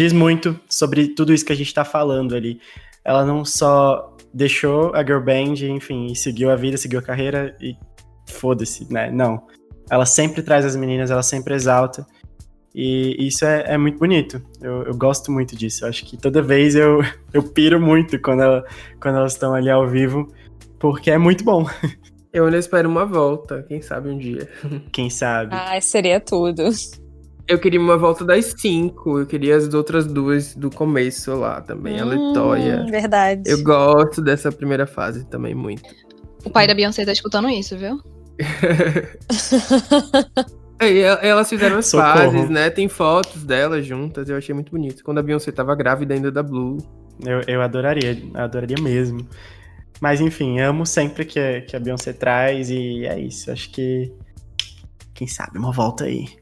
Diz 0.00 0.14
muito 0.14 0.58
sobre 0.66 1.08
tudo 1.08 1.32
isso 1.34 1.44
que 1.44 1.52
a 1.52 1.56
gente 1.56 1.74
tá 1.74 1.84
falando 1.84 2.34
ali. 2.34 2.58
Ela 3.04 3.22
não 3.22 3.44
só 3.44 4.16
deixou 4.32 4.94
a 4.94 5.04
girl 5.04 5.20
band, 5.20 5.56
enfim, 5.62 6.06
e 6.06 6.16
seguiu 6.16 6.50
a 6.50 6.56
vida, 6.56 6.78
seguiu 6.78 6.98
a 6.98 7.02
carreira 7.02 7.54
e 7.60 7.76
foda-se, 8.26 8.90
né? 8.90 9.10
Não. 9.10 9.46
Ela 9.90 10.06
sempre 10.06 10.42
traz 10.42 10.64
as 10.64 10.74
meninas, 10.74 11.10
ela 11.10 11.22
sempre 11.22 11.54
exalta. 11.54 12.06
E 12.74 13.26
isso 13.26 13.44
é, 13.44 13.74
é 13.74 13.76
muito 13.76 13.98
bonito. 13.98 14.40
Eu, 14.62 14.84
eu, 14.84 14.96
gosto 14.96 15.30
muito 15.30 15.54
disso. 15.54 15.84
Eu 15.84 15.90
acho 15.90 16.06
que 16.06 16.16
toda 16.16 16.40
vez 16.40 16.74
eu, 16.74 17.02
eu 17.34 17.42
piro 17.42 17.78
muito 17.78 18.18
quando, 18.20 18.42
ela, 18.42 18.64
quando 19.02 19.18
elas 19.18 19.32
estão 19.32 19.52
ali 19.52 19.68
ao 19.68 19.86
vivo, 19.86 20.32
porque 20.78 21.10
é 21.10 21.18
muito 21.18 21.44
bom. 21.44 21.66
Eu 22.32 22.44
ainda 22.44 22.58
espero 22.58 22.88
uma 22.88 23.04
volta, 23.04 23.64
quem 23.64 23.82
sabe 23.82 24.08
um 24.08 24.16
dia. 24.16 24.48
Quem 24.92 25.10
sabe. 25.10 25.52
Ah, 25.52 25.80
seria 25.80 26.20
tudo. 26.20 26.70
Eu 27.50 27.58
queria 27.58 27.80
uma 27.80 27.98
volta 27.98 28.24
das 28.24 28.54
cinco. 28.56 29.18
Eu 29.18 29.26
queria 29.26 29.56
as 29.56 29.74
outras 29.74 30.06
duas 30.06 30.54
do 30.54 30.70
começo 30.70 31.34
lá 31.34 31.60
também. 31.60 32.00
Hum, 32.00 32.02
a 32.02 32.04
Letoya. 32.04 32.86
Verdade. 32.88 33.42
Eu 33.44 33.60
gosto 33.64 34.22
dessa 34.22 34.52
primeira 34.52 34.86
fase 34.86 35.26
também 35.26 35.52
muito. 35.52 35.82
O 36.44 36.50
pai 36.50 36.68
da 36.68 36.74
Beyoncé 36.74 37.04
tá 37.04 37.10
escutando 37.10 37.50
isso, 37.50 37.76
viu? 37.76 38.00
elas 41.20 41.48
fizeram 41.48 41.78
as 41.78 41.86
Socorro. 41.86 42.18
fases, 42.18 42.48
né? 42.48 42.70
Tem 42.70 42.88
fotos 42.88 43.42
delas 43.42 43.84
juntas. 43.84 44.30
Eu 44.30 44.36
achei 44.36 44.54
muito 44.54 44.70
bonito. 44.70 45.02
Quando 45.02 45.18
a 45.18 45.22
Beyoncé 45.22 45.50
tava 45.50 45.74
grávida 45.74 46.14
ainda 46.14 46.30
da 46.30 46.44
Blue. 46.44 46.78
Eu, 47.26 47.40
eu 47.48 47.60
adoraria, 47.60 48.16
adoraria 48.32 48.80
mesmo. 48.80 49.26
Mas 50.00 50.20
enfim, 50.20 50.60
amo 50.60 50.86
sempre 50.86 51.24
que, 51.24 51.62
que 51.62 51.74
a 51.74 51.80
Beyoncé 51.80 52.12
traz 52.12 52.70
e 52.70 53.06
é 53.06 53.18
isso. 53.18 53.50
Acho 53.50 53.72
que. 53.72 54.14
Quem 55.12 55.26
sabe 55.26 55.58
uma 55.58 55.72
volta 55.72 56.04
aí. 56.04 56.38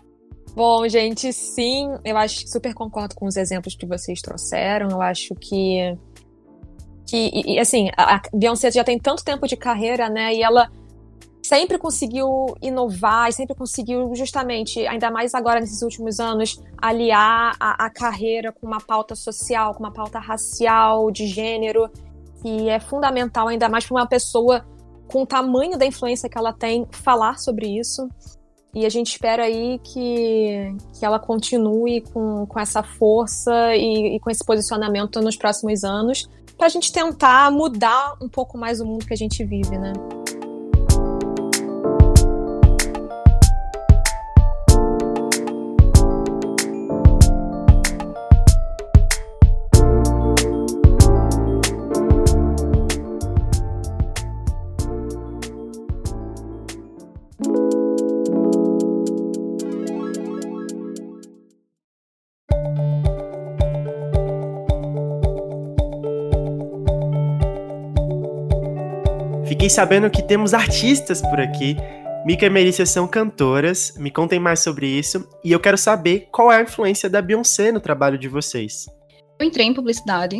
Bom, 0.59 0.89
gente, 0.89 1.33
sim, 1.33 1.89
eu 2.05 2.17
acho 2.17 2.41
que 2.41 2.51
super 2.51 2.75
concordo 2.75 3.15
com 3.15 3.27
os 3.27 3.37
exemplos 3.37 3.77
que 3.77 3.87
vocês 3.87 4.21
trouxeram. 4.21 4.89
Eu 4.91 5.01
acho 5.01 5.33
que. 5.37 5.97
que 7.07 7.31
e, 7.33 7.61
assim, 7.61 7.91
a 7.97 8.21
Beyoncé 8.35 8.69
já 8.73 8.83
tem 8.83 8.99
tanto 8.99 9.23
tempo 9.23 9.47
de 9.47 9.57
carreira, 9.57 10.11
né? 10.11 10.35
E 10.35 10.43
ela 10.43 10.69
sempre 11.45 11.79
conseguiu 11.79 12.57
inovar 12.61 13.29
e 13.29 13.33
sempre 13.35 13.55
conseguiu, 13.55 14.13
justamente, 14.17 14.85
ainda 14.85 15.13
mais 15.13 15.33
agora 15.33 15.61
nesses 15.61 15.81
últimos 15.81 16.19
anos, 16.19 16.61
aliar 16.77 17.55
a, 17.61 17.85
a 17.85 17.89
carreira 17.89 18.51
com 18.51 18.67
uma 18.67 18.81
pauta 18.81 19.15
social, 19.15 19.75
com 19.75 19.85
uma 19.85 19.93
pauta 19.93 20.19
racial, 20.19 21.09
de 21.13 21.29
gênero, 21.29 21.89
que 22.43 22.69
é 22.69 22.81
fundamental, 22.81 23.47
ainda 23.47 23.69
mais 23.69 23.87
para 23.87 23.95
uma 23.95 24.09
pessoa 24.09 24.67
com 25.07 25.23
o 25.23 25.27
tamanho 25.27 25.79
da 25.79 25.87
influência 25.87 26.29
que 26.29 26.37
ela 26.37 26.53
tem 26.53 26.85
falar 26.91 27.39
sobre 27.39 27.79
isso. 27.79 28.09
E 28.75 28.85
a 28.85 28.89
gente 28.89 29.09
espera 29.09 29.45
aí 29.45 29.79
que, 29.83 30.75
que 30.99 31.05
ela 31.05 31.19
continue 31.19 32.03
com, 32.13 32.47
com 32.47 32.61
essa 32.61 32.83
força 32.83 33.75
e, 33.75 34.17
e 34.17 34.21
com 34.21 34.31
esse 34.31 34.45
posicionamento 34.45 35.21
nos 35.21 35.37
próximos 35.37 35.85
anos. 35.85 36.29
pra 36.57 36.69
gente 36.69 36.93
tentar 36.93 37.51
mudar 37.51 38.15
um 38.21 38.29
pouco 38.29 38.59
mais 38.59 38.81
o 38.81 38.85
mundo 38.87 39.07
que 39.07 39.15
a 39.15 39.17
gente 39.17 39.45
vive, 39.45 39.79
né? 39.79 39.93
Fiquei 69.69 69.77
sabendo 69.85 70.09
que 70.09 70.23
temos 70.23 70.55
artistas 70.55 71.21
por 71.21 71.39
aqui. 71.39 71.77
Mika 72.25 72.47
e 72.47 72.49
Melissa 72.49 72.87
são 72.87 73.07
cantoras. 73.07 73.93
Me 73.99 74.11
contem 74.11 74.41
mais 74.41 74.61
sobre 74.61 74.87
isso. 74.87 75.29
E 75.45 75.53
eu 75.53 75.61
quero 75.61 75.77
saber 75.77 76.27
qual 76.33 76.51
é 76.51 76.57
a 76.57 76.63
influência 76.63 77.11
da 77.11 77.21
Beyoncé 77.21 77.71
no 77.71 77.79
trabalho 77.79 78.17
de 78.17 78.29
vocês. 78.29 78.87
Eu 79.39 79.47
entrei 79.47 79.67
em 79.67 79.75
publicidade 79.75 80.39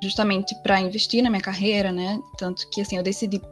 justamente 0.00 0.54
para 0.62 0.80
investir 0.80 1.24
na 1.24 1.28
minha 1.28 1.42
carreira, 1.42 1.90
né? 1.90 2.20
Tanto 2.38 2.70
que, 2.70 2.80
assim, 2.80 2.96
eu 2.96 3.02
decidi 3.02 3.42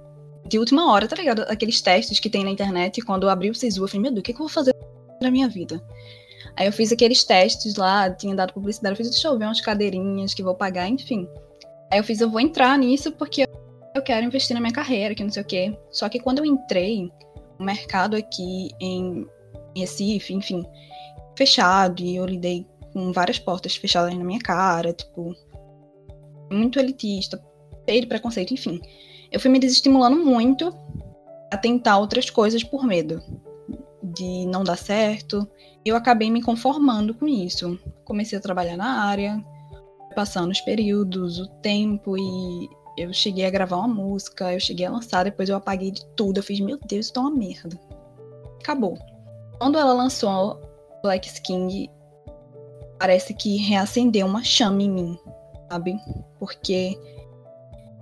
de 0.46 0.60
última 0.60 0.92
hora, 0.92 1.08
tá 1.08 1.16
ligado? 1.16 1.42
Aqueles 1.48 1.80
testes 1.80 2.20
que 2.20 2.30
tem 2.30 2.44
na 2.44 2.50
internet. 2.50 3.02
Quando 3.02 3.24
eu 3.24 3.28
abri 3.28 3.50
o 3.50 3.54
SISU, 3.54 3.82
eu 3.82 3.88
falei, 3.88 4.02
meu 4.02 4.12
Deus, 4.12 4.20
o 4.20 4.22
que, 4.22 4.32
que 4.32 4.40
eu 4.40 4.46
vou 4.46 4.54
fazer 4.54 4.72
na 5.20 5.28
minha 5.28 5.48
vida? 5.48 5.82
Aí 6.56 6.68
eu 6.68 6.72
fiz 6.72 6.92
aqueles 6.92 7.24
testes 7.24 7.74
lá, 7.74 8.08
tinha 8.10 8.36
dado 8.36 8.52
publicidade. 8.52 8.92
Eu 8.92 8.96
fiz, 8.96 9.10
deixa 9.10 9.26
eu 9.26 9.36
ver 9.36 9.46
umas 9.46 9.60
cadeirinhas 9.60 10.34
que 10.34 10.42
vou 10.44 10.54
pagar, 10.54 10.88
enfim. 10.88 11.28
Aí 11.92 11.98
eu 11.98 12.04
fiz, 12.04 12.20
eu 12.20 12.30
vou 12.30 12.40
entrar 12.40 12.78
nisso 12.78 13.10
porque 13.10 13.45
eu 13.96 14.02
quero 14.02 14.26
investir 14.26 14.54
na 14.54 14.60
minha 14.60 14.72
carreira, 14.72 15.14
que 15.14 15.24
não 15.24 15.30
sei 15.30 15.42
o 15.42 15.46
quê. 15.46 15.78
Só 15.90 16.08
que 16.08 16.20
quando 16.20 16.38
eu 16.38 16.44
entrei, 16.44 17.10
o 17.58 17.64
mercado 17.64 18.16
aqui 18.16 18.70
em 18.80 19.26
Recife, 19.74 20.34
enfim, 20.34 20.64
fechado, 21.36 22.02
e 22.02 22.16
eu 22.16 22.26
lidei 22.26 22.66
com 22.92 23.12
várias 23.12 23.38
portas 23.38 23.76
fechadas 23.76 24.14
na 24.14 24.24
minha 24.24 24.40
cara, 24.40 24.92
tipo, 24.92 25.34
muito 26.50 26.78
elitista, 26.78 27.42
cheio 27.88 28.02
de 28.02 28.06
preconceito, 28.06 28.52
enfim. 28.54 28.80
Eu 29.30 29.40
fui 29.40 29.50
me 29.50 29.58
desestimulando 29.58 30.16
muito 30.16 30.72
a 31.52 31.56
tentar 31.56 31.98
outras 31.98 32.30
coisas 32.30 32.62
por 32.62 32.84
medo 32.84 33.22
de 34.02 34.46
não 34.46 34.62
dar 34.62 34.76
certo. 34.76 35.48
Eu 35.84 35.96
acabei 35.96 36.30
me 36.30 36.42
conformando 36.42 37.14
com 37.14 37.26
isso. 37.26 37.78
Comecei 38.04 38.38
a 38.38 38.42
trabalhar 38.42 38.76
na 38.76 39.04
área, 39.04 39.42
passando 40.14 40.50
os 40.50 40.60
períodos, 40.60 41.38
o 41.38 41.46
tempo 41.60 42.16
e 42.16 42.68
eu 42.96 43.12
cheguei 43.12 43.44
a 43.44 43.50
gravar 43.50 43.76
uma 43.76 43.88
música, 43.88 44.52
eu 44.52 44.60
cheguei 44.60 44.86
a 44.86 44.90
lançar, 44.90 45.24
depois 45.24 45.48
eu 45.48 45.56
apaguei 45.56 45.90
de 45.90 46.04
tudo. 46.16 46.38
Eu 46.38 46.42
fiz, 46.42 46.58
meu 46.60 46.78
Deus, 46.88 47.06
isso 47.06 47.12
tá 47.12 47.20
uma 47.20 47.30
merda. 47.30 47.78
Acabou. 48.60 48.98
Quando 49.58 49.78
ela 49.78 49.92
lançou 49.92 50.60
Black 51.02 51.28
Skin, 51.28 51.90
parece 52.98 53.34
que 53.34 53.56
reacendeu 53.58 54.26
uma 54.26 54.42
chama 54.42 54.82
em 54.82 54.90
mim, 54.90 55.18
sabe? 55.70 56.00
Porque 56.38 56.98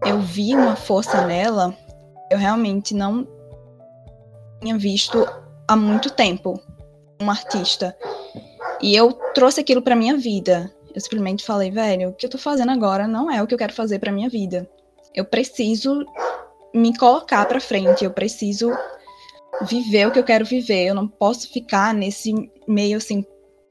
eu 0.07 0.21
vi 0.21 0.55
uma 0.55 0.77
força 0.77 1.27
nela, 1.27 1.77
eu 2.31 2.39
realmente 2.39 2.95
não 2.95 3.27
tinha 4.61 4.79
visto 4.79 5.27
há 5.67 5.77
muito 5.77 6.11
tempo 6.11 6.61
uma 7.21 7.33
artista. 7.33 7.97
E 8.81 8.95
eu 8.95 9.13
trouxe 9.35 9.61
aquilo 9.61 9.83
para 9.83 9.97
minha 9.97 10.17
vida. 10.17 10.73
Eu 10.95 11.01
simplesmente 11.01 11.45
falei, 11.45 11.71
velho, 11.71 12.11
o 12.11 12.13
que 12.13 12.27
eu 12.27 12.31
tô 12.31 12.39
fazendo 12.39 12.71
agora 12.71 13.09
não 13.09 13.29
é 13.29 13.43
o 13.43 13.47
que 13.47 13.55
eu 13.55 13.59
quero 13.59 13.73
fazer 13.73 13.99
para 13.99 14.13
minha 14.13 14.29
vida 14.29 14.69
eu 15.15 15.25
preciso 15.25 16.05
me 16.75 16.97
colocar 16.97 17.47
para 17.47 17.61
frente, 17.61 18.05
eu 18.05 18.11
preciso 18.11 18.71
viver 19.63 20.09
o 20.09 20.11
que 20.11 20.19
eu 20.19 20.25
quero 20.25 20.45
viver, 20.45 20.87
eu 20.87 20.95
não 20.95 21.07
posso 21.07 21.49
ficar 21.53 21.95
nesse 21.95 22.35
meio 22.67 22.97
assim 22.97 23.25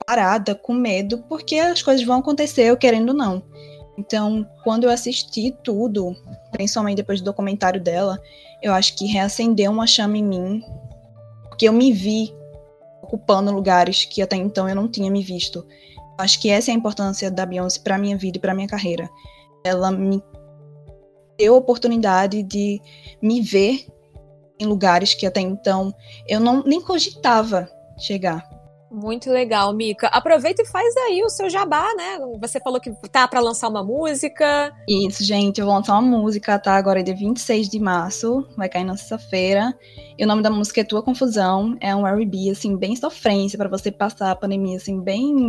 parada 0.05 0.55
com 0.55 0.73
medo, 0.73 1.23
porque 1.29 1.57
as 1.57 1.81
coisas 1.81 2.05
vão 2.05 2.19
acontecer 2.19 2.63
eu 2.63 2.77
querendo 2.77 3.09
ou 3.09 3.15
não. 3.15 3.43
Então, 3.97 4.47
quando 4.63 4.85
eu 4.85 4.89
assisti 4.89 5.55
tudo, 5.63 6.15
principalmente 6.51 6.97
depois 6.97 7.21
do 7.21 7.25
documentário 7.25 7.81
dela, 7.81 8.19
eu 8.61 8.73
acho 8.73 8.95
que 8.95 9.05
reacendeu 9.05 9.71
uma 9.71 9.85
chama 9.85 10.17
em 10.17 10.23
mim, 10.23 10.63
porque 11.49 11.67
eu 11.67 11.73
me 11.73 11.91
vi 11.91 12.33
ocupando 13.01 13.51
lugares 13.51 14.05
que 14.05 14.21
até 14.21 14.35
então 14.35 14.67
eu 14.67 14.75
não 14.75 14.87
tinha 14.87 15.11
me 15.11 15.21
visto. 15.21 15.65
Acho 16.17 16.39
que 16.39 16.49
essa 16.49 16.71
é 16.71 16.73
a 16.73 16.77
importância 16.77 17.29
da 17.29 17.45
Beyoncé 17.45 17.79
para 17.83 17.97
minha 17.97 18.17
vida 18.17 18.37
e 18.37 18.41
para 18.41 18.55
minha 18.55 18.67
carreira. 18.67 19.09
Ela 19.63 19.91
me 19.91 20.23
deu 21.37 21.55
a 21.55 21.57
oportunidade 21.57 22.43
de 22.43 22.81
me 23.21 23.41
ver 23.41 23.87
em 24.59 24.65
lugares 24.65 25.13
que 25.13 25.25
até 25.25 25.41
então 25.41 25.93
eu 26.27 26.39
não 26.39 26.63
nem 26.63 26.81
cogitava 26.81 27.67
chegar. 27.97 28.53
Muito 28.93 29.31
legal, 29.31 29.73
Mica. 29.73 30.05
Aproveita 30.07 30.61
e 30.61 30.67
faz 30.67 30.95
aí 30.97 31.23
o 31.23 31.29
seu 31.29 31.49
jabá, 31.49 31.83
né? 31.95 32.19
Você 32.39 32.59
falou 32.59 32.79
que 32.79 32.91
tá 33.09 33.27
para 33.27 33.39
lançar 33.39 33.67
uma 33.67 33.83
música. 33.83 34.71
Isso, 34.87 35.23
gente, 35.23 35.59
eu 35.59 35.65
vou 35.65 35.73
lançar 35.73 35.97
uma 35.97 36.19
música, 36.19 36.59
tá? 36.59 36.75
Agora 36.75 36.99
é 36.99 37.03
dia 37.03 37.15
26 37.15 37.69
de 37.69 37.79
março, 37.79 38.47
vai 38.55 38.69
cair 38.69 38.83
na 38.83 38.95
sexta-feira. 38.95 39.73
E 40.15 40.23
o 40.23 40.27
nome 40.27 40.43
da 40.43 40.51
música 40.51 40.81
é 40.81 40.83
Tua 40.83 41.01
Confusão. 41.01 41.75
É 41.81 41.95
um 41.95 42.05
R&B, 42.05 42.51
assim, 42.51 42.77
bem 42.77 42.95
sofrência 42.95 43.57
para 43.57 43.67
você 43.67 43.91
passar 43.91 44.29
a 44.29 44.35
pandemia, 44.35 44.77
assim, 44.77 45.01
bem... 45.01 45.47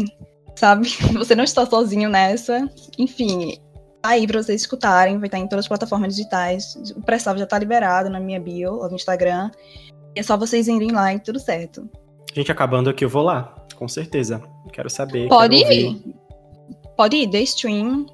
Sabe? 0.56 0.88
Você 1.18 1.34
não 1.34 1.42
está 1.42 1.66
sozinho 1.66 2.08
nessa. 2.08 2.70
Enfim, 2.96 3.58
aí 4.04 4.26
pra 4.26 4.42
vocês 4.42 4.60
escutarem, 4.60 5.18
vai 5.18 5.28
estar 5.28 5.38
em 5.38 5.48
todas 5.48 5.64
as 5.64 5.68
plataformas 5.68 6.14
digitais. 6.14 6.74
O 6.94 7.00
pré-salve 7.00 7.40
já 7.40 7.46
tá 7.46 7.58
liberado 7.58 8.10
na 8.10 8.20
minha 8.20 8.38
bio, 8.38 8.76
lá 8.76 8.88
no 8.88 8.96
Instagram. 8.96 9.50
E 10.14 10.20
é 10.20 10.22
só 10.22 10.36
vocês 10.36 10.68
irem 10.68 10.92
lá 10.92 11.14
e 11.14 11.18
tudo 11.18 11.40
certo. 11.40 11.88
Gente, 12.34 12.52
acabando 12.52 12.90
aqui, 12.90 13.04
eu 13.04 13.08
vou 13.08 13.22
lá, 13.22 13.54
com 13.76 13.88
certeza. 13.88 14.42
Quero 14.72 14.90
saber. 14.90 15.28
Pode 15.28 15.58
quero 15.58 15.72
ir. 15.72 15.86
Ouvir. 15.86 16.14
Pode 16.96 17.16
ir, 17.16 17.26
dê 17.26 17.42
stream. 17.42 18.06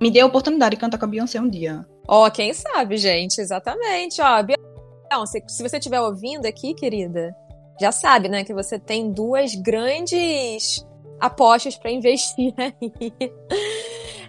Me 0.00 0.10
dê 0.10 0.20
a 0.20 0.26
oportunidade 0.26 0.76
de 0.76 0.80
cantar 0.80 0.98
com 0.98 1.04
a 1.04 1.08
Beyoncé 1.08 1.40
um 1.40 1.48
dia. 1.48 1.84
Ó, 2.06 2.26
oh, 2.26 2.30
quem 2.30 2.52
sabe, 2.52 2.96
gente, 2.96 3.40
exatamente. 3.40 4.20
Ó, 4.22 4.42
Beyoncé, 4.42 5.42
se 5.48 5.62
você 5.62 5.78
estiver 5.78 6.00
ouvindo 6.00 6.46
aqui, 6.46 6.74
querida, 6.74 7.34
já 7.80 7.90
sabe, 7.90 8.28
né, 8.28 8.44
que 8.44 8.54
você 8.54 8.78
tem 8.78 9.12
duas 9.12 9.54
grandes 9.54 10.86
apostas 11.20 11.76
para 11.76 11.90
investir 11.90 12.54
aí. 12.58 13.12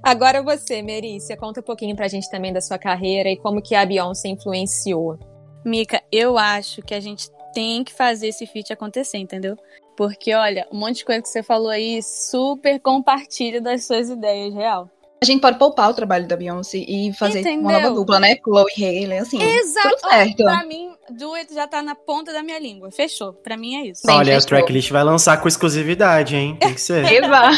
Agora 0.04 0.43
você, 0.43 0.82
Merícia, 0.82 1.38
conta 1.38 1.62
um 1.62 1.64
pouquinho 1.64 1.95
pra 1.95 2.10
gente 2.10 2.30
também 2.30 2.51
da 2.51 2.60
sua 2.60 2.78
carreira 2.78 3.30
e 3.30 3.38
como 3.38 3.62
que 3.62 3.74
a 3.74 3.86
Beyoncé 3.86 4.28
influenciou. 4.28 5.18
Mica, 5.64 6.04
eu 6.12 6.38
acho 6.38 6.82
que 6.82 6.93
a 6.93 6.99
gente 6.99 7.30
tem 7.54 7.86
que 7.86 7.93
fazer 7.93 8.28
esse 8.28 8.45
feat 8.45 8.74
acontecer, 8.74 9.18
entendeu? 9.18 9.56
Porque, 9.95 10.34
olha, 10.34 10.68
um 10.72 10.78
monte 10.78 10.97
de 10.97 11.06
coisa 11.06 11.22
que 11.22 11.30
você 11.30 11.41
falou 11.41 11.70
aí, 11.70 12.01
super 12.04 12.80
compartilha 12.82 13.62
das 13.62 13.86
suas 13.86 14.10
ideias, 14.10 14.54
real. 14.54 14.89
A 15.22 15.26
gente 15.26 15.39
pode 15.39 15.58
poupar 15.58 15.89
o 15.89 15.93
trabalho 15.93 16.28
da 16.28 16.36
Beyoncé 16.36 16.80
e 16.80 17.14
fazer 17.14 17.39
Entendeu? 17.39 17.62
uma 17.62 17.72
nova 17.72 17.91
dupla, 17.91 18.20
né? 18.20 18.36
Chloe 18.43 18.74
Haley, 18.76 19.20
assim. 19.20 19.41
Exato. 19.41 19.95
Tudo 19.95 20.10
certo. 20.10 20.43
Pra 20.43 20.66
mim, 20.66 20.93
Do 21.10 21.34
It 21.34 21.54
já 21.54 21.68
tá 21.68 21.82
na 21.82 21.95
ponta 21.95 22.32
da 22.32 22.41
minha 22.41 22.58
língua. 22.60 22.89
Fechou. 22.91 23.34
Pra 23.34 23.58
mim 23.58 23.76
é 23.76 23.88
isso. 23.88 24.01
Olha, 24.10 24.38
a 24.38 24.41
tracklist 24.41 24.89
vai 24.91 25.04
lançar 25.04 25.39
com 25.41 25.47
exclusividade, 25.47 26.36
hein? 26.36 26.56
Tem 26.60 26.74
que 26.74 26.80
ser. 26.82 27.04
Eva! 27.12 27.51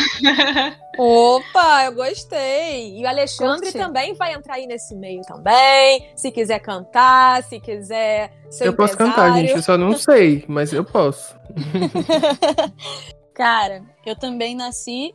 Opa, 0.97 1.85
eu 1.85 1.93
gostei. 1.93 2.97
E 2.97 3.03
o 3.03 3.07
Alexandre 3.07 3.71
Curti. 3.71 3.77
também 3.77 4.13
vai 4.13 4.33
entrar 4.33 4.55
aí 4.55 4.65
nesse 4.65 4.95
meio 4.95 5.21
também. 5.21 6.09
Se 6.15 6.31
quiser 6.31 6.59
cantar, 6.59 7.43
se 7.43 7.59
quiser 7.59 8.31
ser 8.49 8.65
Eu 8.67 8.71
empresário. 8.71 8.75
posso 8.75 8.97
cantar, 8.97 9.33
gente. 9.37 9.51
Eu 9.51 9.61
só 9.61 9.77
não 9.77 9.95
sei, 9.95 10.43
mas 10.47 10.73
eu 10.73 10.83
posso. 10.83 11.35
Cara, 13.33 13.83
eu 14.05 14.15
também 14.17 14.55
nasci 14.55 15.13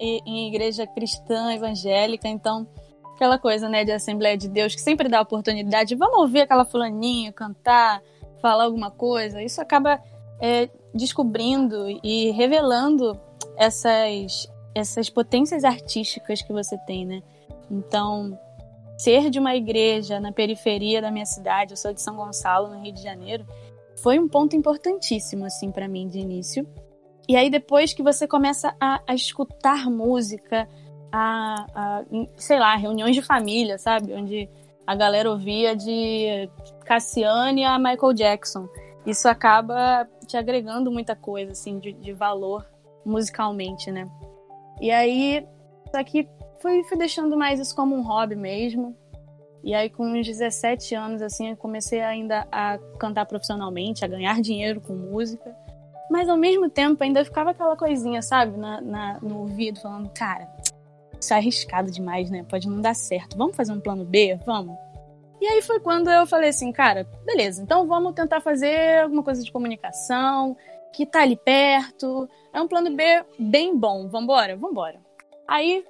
em 0.00 0.48
igreja 0.48 0.86
cristã, 0.86 1.52
evangélica, 1.52 2.28
então 2.28 2.66
aquela 3.18 3.36
coisa, 3.36 3.68
né, 3.68 3.84
de 3.84 3.90
Assembleia 3.90 4.38
de 4.38 4.48
Deus 4.48 4.76
que 4.76 4.80
sempre 4.80 5.08
dá 5.08 5.20
oportunidade, 5.20 5.96
vamos 5.96 6.18
ouvir 6.18 6.42
aquela 6.42 6.64
fulaninha 6.64 7.32
cantar, 7.32 8.00
falar 8.40 8.64
alguma 8.64 8.92
coisa, 8.92 9.42
isso 9.42 9.60
acaba 9.60 10.00
é, 10.40 10.68
descobrindo 10.94 11.88
e 12.02 12.30
revelando 12.30 13.20
essas, 13.56 14.48
essas 14.72 15.10
potências 15.10 15.64
artísticas 15.64 16.40
que 16.40 16.52
você 16.52 16.78
tem, 16.86 17.04
né? 17.04 17.20
Então, 17.68 18.38
ser 18.96 19.30
de 19.30 19.40
uma 19.40 19.56
igreja 19.56 20.20
na 20.20 20.30
periferia 20.30 21.02
da 21.02 21.10
minha 21.10 21.26
cidade, 21.26 21.72
eu 21.72 21.76
sou 21.76 21.92
de 21.92 22.00
São 22.00 22.14
Gonçalo, 22.14 22.68
no 22.68 22.80
Rio 22.80 22.94
de 22.94 23.02
Janeiro, 23.02 23.44
foi 24.00 24.16
um 24.20 24.28
ponto 24.28 24.54
importantíssimo, 24.54 25.44
assim, 25.44 25.72
para 25.72 25.88
mim 25.88 26.06
de 26.06 26.20
início. 26.20 26.64
E 27.28 27.36
aí, 27.36 27.50
depois 27.50 27.92
que 27.92 28.02
você 28.02 28.28
começa 28.28 28.74
a, 28.80 29.02
a 29.06 29.12
escutar 29.12 29.90
música, 29.90 30.68
a, 31.12 31.66
a, 31.74 32.04
sei 32.36 32.58
lá, 32.58 32.76
reuniões 32.76 33.14
de 33.14 33.22
família, 33.22 33.78
sabe? 33.78 34.12
Onde 34.12 34.48
a 34.86 34.94
galera 34.94 35.30
ouvia 35.30 35.76
de 35.76 36.48
Cassiane 36.84 37.64
a 37.64 37.78
Michael 37.78 38.14
Jackson. 38.14 38.68
Isso 39.06 39.28
acaba 39.28 40.08
te 40.26 40.36
agregando 40.36 40.90
muita 40.90 41.14
coisa, 41.14 41.52
assim, 41.52 41.78
de, 41.78 41.92
de 41.92 42.12
valor 42.12 42.66
musicalmente, 43.04 43.90
né? 43.90 44.08
E 44.80 44.90
aí, 44.90 45.46
só 45.90 46.02
que 46.04 46.28
fui, 46.60 46.84
fui 46.84 46.96
deixando 46.96 47.36
mais 47.36 47.60
isso 47.60 47.74
como 47.74 47.96
um 47.96 48.02
hobby 48.02 48.36
mesmo. 48.36 48.96
E 49.62 49.74
aí, 49.74 49.90
com 49.90 50.06
uns 50.06 50.26
17 50.26 50.94
anos, 50.94 51.20
assim, 51.20 51.50
eu 51.50 51.56
comecei 51.56 52.00
ainda 52.00 52.46
a 52.50 52.78
cantar 52.98 53.26
profissionalmente, 53.26 54.04
a 54.04 54.08
ganhar 54.08 54.40
dinheiro 54.40 54.80
com 54.80 54.94
música. 54.94 55.54
Mas 56.10 56.28
ao 56.28 56.36
mesmo 56.36 56.70
tempo 56.70 57.02
ainda 57.04 57.24
ficava 57.24 57.50
aquela 57.50 57.76
coisinha, 57.76 58.22
sabe, 58.22 58.56
na, 58.56 58.80
na, 58.80 59.18
no 59.20 59.40
ouvido, 59.40 59.80
falando, 59.80 60.08
cara, 60.10 60.48
isso 61.20 61.32
é 61.32 61.36
arriscado 61.36 61.90
demais, 61.90 62.30
né? 62.30 62.44
Pode 62.48 62.68
não 62.68 62.80
dar 62.80 62.94
certo. 62.94 63.36
Vamos 63.36 63.56
fazer 63.56 63.72
um 63.72 63.80
plano 63.80 64.04
B? 64.04 64.38
Vamos. 64.46 64.76
E 65.40 65.46
aí 65.46 65.62
foi 65.62 65.78
quando 65.80 66.10
eu 66.10 66.26
falei 66.26 66.50
assim, 66.50 66.72
cara, 66.72 67.06
beleza, 67.24 67.62
então 67.62 67.86
vamos 67.86 68.12
tentar 68.12 68.40
fazer 68.40 69.02
alguma 69.02 69.22
coisa 69.22 69.42
de 69.42 69.52
comunicação, 69.52 70.56
que 70.92 71.06
tá 71.06 71.22
ali 71.22 71.36
perto. 71.36 72.28
É 72.52 72.60
um 72.60 72.66
plano 72.66 72.94
B 72.94 73.04
bem 73.38 73.76
bom. 73.76 74.08
Vambora? 74.08 74.56
Vambora. 74.56 75.00
Aí 75.46 75.84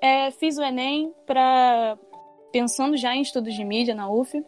é, 0.00 0.30
fiz 0.30 0.58
o 0.58 0.62
Enem 0.62 1.12
pra, 1.26 1.96
pensando 2.52 2.96
já 2.96 3.14
em 3.14 3.22
estudos 3.22 3.54
de 3.54 3.64
mídia 3.64 3.94
na 3.94 4.10
UF. 4.10 4.44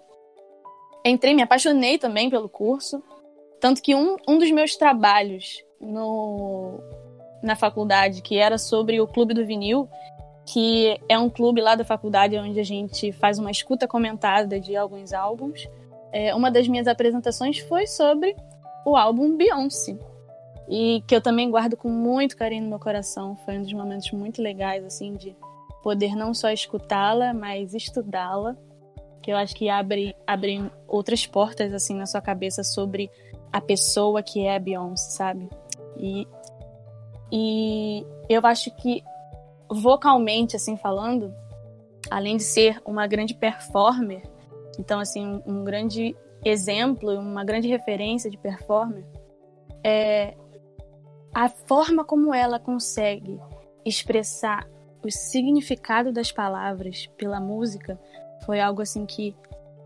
Entrei, 1.04 1.34
me 1.34 1.42
apaixonei 1.42 1.98
também 1.98 2.28
pelo 2.28 2.48
curso. 2.48 3.02
Tanto 3.60 3.80
que 3.80 3.94
um, 3.94 4.16
um 4.28 4.38
dos 4.38 4.50
meus 4.50 4.76
trabalhos 4.76 5.64
no, 5.80 6.78
na 7.42 7.56
faculdade, 7.56 8.20
que 8.20 8.36
era 8.36 8.58
sobre 8.58 9.00
o 9.00 9.06
Clube 9.06 9.32
do 9.32 9.46
Vinil, 9.46 9.88
que 10.46 11.00
é 11.08 11.18
um 11.18 11.30
clube 11.30 11.60
lá 11.60 11.74
da 11.74 11.84
faculdade 11.84 12.36
onde 12.36 12.60
a 12.60 12.64
gente 12.64 13.12
faz 13.12 13.38
uma 13.38 13.50
escuta 13.50 13.88
comentada 13.88 14.60
de 14.60 14.76
alguns 14.76 15.12
álbuns. 15.12 15.66
É, 16.12 16.34
uma 16.34 16.50
das 16.50 16.68
minhas 16.68 16.86
apresentações 16.86 17.58
foi 17.58 17.86
sobre 17.86 18.36
o 18.84 18.96
álbum 18.96 19.36
Beyoncé. 19.36 19.96
E 20.68 21.02
que 21.06 21.14
eu 21.14 21.20
também 21.20 21.50
guardo 21.50 21.76
com 21.76 21.88
muito 21.88 22.36
carinho 22.36 22.64
no 22.64 22.70
meu 22.70 22.78
coração. 22.78 23.36
Foi 23.44 23.58
um 23.58 23.62
dos 23.62 23.72
momentos 23.72 24.10
muito 24.12 24.40
legais, 24.40 24.84
assim, 24.84 25.14
de 25.14 25.36
poder 25.82 26.14
não 26.14 26.32
só 26.32 26.50
escutá-la, 26.50 27.34
mas 27.34 27.74
estudá-la. 27.74 28.56
Que 29.22 29.32
eu 29.32 29.36
acho 29.36 29.54
que 29.54 29.68
abre, 29.68 30.14
abre 30.26 30.70
outras 30.86 31.26
portas, 31.26 31.72
assim, 31.72 31.94
na 31.94 32.06
sua 32.06 32.20
cabeça 32.20 32.62
sobre 32.62 33.10
a 33.50 33.60
pessoa 33.60 34.22
que 34.22 34.46
é 34.46 34.56
a 34.56 34.58
Beyoncé, 34.58 35.10
sabe? 35.10 35.48
E, 35.96 36.26
e 37.32 38.06
eu 38.28 38.44
acho 38.44 38.70
que 38.76 39.02
vocalmente, 39.70 40.56
assim, 40.56 40.76
falando, 40.76 41.34
além 42.10 42.36
de 42.36 42.44
ser 42.44 42.80
uma 42.84 43.06
grande 43.06 43.34
performer, 43.34 44.22
então, 44.78 44.98
assim, 45.00 45.42
um, 45.46 45.62
grande 45.64 46.16
exemplo, 46.44 47.10
uma 47.18 47.44
grande 47.44 47.68
referência 47.68 48.30
de 48.30 48.36
performer, 48.36 49.04
é 49.82 50.34
a 51.34 51.48
forma 51.48 52.04
como 52.04 52.34
ela 52.34 52.58
consegue 52.58 53.40
expressar 53.84 54.68
o 55.04 55.10
significado 55.10 56.12
das 56.12 56.32
palavras 56.32 57.06
pela 57.18 57.40
música 57.40 58.00
foi 58.44 58.60
algo 58.60 58.80
assim 58.80 59.04
que 59.04 59.34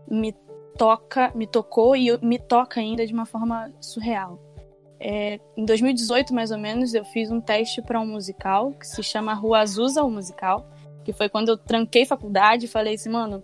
me 0.07 0.33
toca, 0.77 1.31
me 1.35 1.45
tocou 1.45 1.95
e 1.95 2.17
me 2.25 2.39
toca 2.39 2.79
ainda 2.79 3.05
de 3.05 3.13
uma 3.13 3.25
forma 3.25 3.71
surreal. 3.81 4.39
É, 4.99 5.39
em 5.55 5.63
2018, 5.63 6.33
mais 6.33 6.51
ou 6.51 6.57
menos, 6.57 6.93
eu 6.93 7.05
fiz 7.05 7.31
um 7.31 7.39
teste 7.39 7.81
para 7.81 7.99
um 7.99 8.05
musical 8.05 8.71
que 8.73 8.85
se 8.85 9.01
chama 9.01 9.33
Rua 9.33 9.59
Azusa, 9.59 10.03
o 10.03 10.11
musical, 10.11 10.69
que 11.05 11.13
foi 11.13 11.29
quando 11.29 11.49
eu 11.49 11.57
tranquei 11.57 12.05
faculdade 12.05 12.65
e 12.65 12.69
falei 12.69 12.95
assim, 12.95 13.09
mano, 13.09 13.43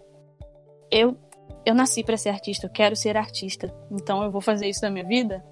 eu 0.91 1.17
eu 1.65 1.73
nasci 1.73 2.03
para 2.03 2.15
ser 2.15 2.29
artista, 2.29 2.67
eu 2.67 2.69
quero 2.69 2.95
ser 2.95 3.17
artista, 3.17 3.73
então 3.89 4.23
eu 4.23 4.29
vou 4.29 4.39
fazer 4.39 4.67
isso 4.67 4.83
na 4.83 4.91
minha 4.91 5.05
vida. 5.05 5.43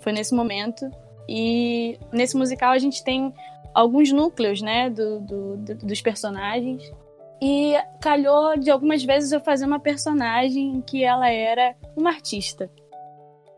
Foi 0.00 0.10
nesse 0.12 0.34
momento 0.34 0.90
e 1.28 1.96
nesse 2.12 2.36
musical 2.36 2.72
a 2.72 2.78
gente 2.78 3.04
tem 3.04 3.32
alguns 3.72 4.10
núcleos, 4.12 4.60
né, 4.60 4.90
do, 4.90 5.20
do, 5.20 5.56
do, 5.56 5.74
dos 5.76 6.02
personagens. 6.02 6.82
E 7.40 7.74
calhou 8.00 8.56
de 8.56 8.70
algumas 8.70 9.04
vezes 9.04 9.32
eu 9.32 9.40
fazer 9.40 9.64
uma 9.64 9.80
personagem 9.80 10.80
que 10.82 11.02
ela 11.04 11.28
era 11.30 11.74
uma 11.96 12.10
artista. 12.10 12.70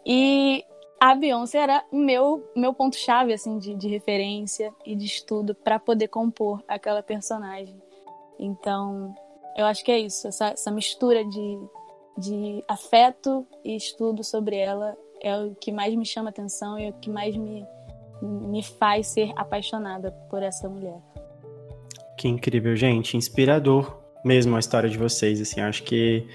E 0.06 0.64
a 1.04 1.14
Beyoncé 1.14 1.58
era 1.58 1.84
o 1.92 1.98
meu, 1.98 2.50
meu 2.56 2.72
ponto-chave 2.72 3.34
assim, 3.34 3.58
de, 3.58 3.74
de 3.74 3.88
referência 3.88 4.72
e 4.86 4.96
de 4.96 5.04
estudo 5.04 5.54
para 5.54 5.78
poder 5.78 6.08
compor 6.08 6.64
aquela 6.66 7.02
personagem. 7.02 7.76
Então, 8.40 9.14
eu 9.54 9.66
acho 9.66 9.84
que 9.84 9.92
é 9.92 9.98
isso, 9.98 10.26
essa, 10.26 10.46
essa 10.46 10.70
mistura 10.70 11.22
de, 11.22 11.58
de 12.16 12.64
afeto 12.66 13.46
e 13.62 13.76
estudo 13.76 14.24
sobre 14.24 14.56
ela 14.56 14.96
é 15.20 15.36
o 15.36 15.54
que 15.54 15.70
mais 15.70 15.94
me 15.94 16.06
chama 16.06 16.30
atenção 16.30 16.78
e 16.78 16.86
é 16.86 16.88
o 16.88 16.94
que 16.94 17.10
mais 17.10 17.36
me, 17.36 17.66
me 18.22 18.62
faz 18.62 19.08
ser 19.08 19.30
apaixonada 19.36 20.10
por 20.30 20.42
essa 20.42 20.70
mulher. 20.70 21.02
Que 22.16 22.28
incrível, 22.28 22.74
gente. 22.74 23.14
Inspirador 23.14 23.94
mesmo 24.24 24.56
a 24.56 24.58
história 24.58 24.88
de 24.88 24.96
vocês. 24.96 25.38
Assim, 25.38 25.60
acho 25.60 25.82
que 25.82 26.26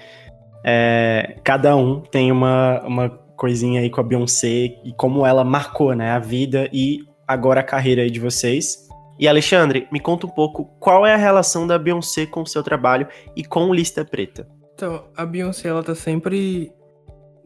é, 0.62 1.40
cada 1.42 1.74
um 1.74 2.00
tem 2.00 2.30
uma, 2.30 2.80
uma 2.82 3.19
coisinha 3.40 3.80
aí 3.80 3.88
com 3.88 4.02
a 4.02 4.04
Beyoncé 4.04 4.76
e 4.84 4.92
como 4.98 5.24
ela 5.24 5.42
marcou, 5.42 5.94
né, 5.94 6.10
a 6.10 6.18
vida 6.18 6.68
e 6.70 6.98
agora 7.26 7.60
a 7.60 7.64
carreira 7.64 8.02
aí 8.02 8.10
de 8.10 8.20
vocês. 8.20 8.86
E 9.18 9.26
Alexandre, 9.26 9.88
me 9.90 9.98
conta 9.98 10.26
um 10.26 10.30
pouco 10.30 10.66
qual 10.78 11.06
é 11.06 11.14
a 11.14 11.16
relação 11.16 11.66
da 11.66 11.78
Beyoncé 11.78 12.26
com 12.26 12.42
o 12.42 12.46
seu 12.46 12.62
trabalho 12.62 13.08
e 13.34 13.42
com 13.42 13.72
Lista 13.72 14.04
Preta. 14.04 14.46
Então, 14.74 15.04
a 15.16 15.24
Beyoncé, 15.24 15.68
ela 15.68 15.82
tá 15.82 15.94
sempre 15.94 16.70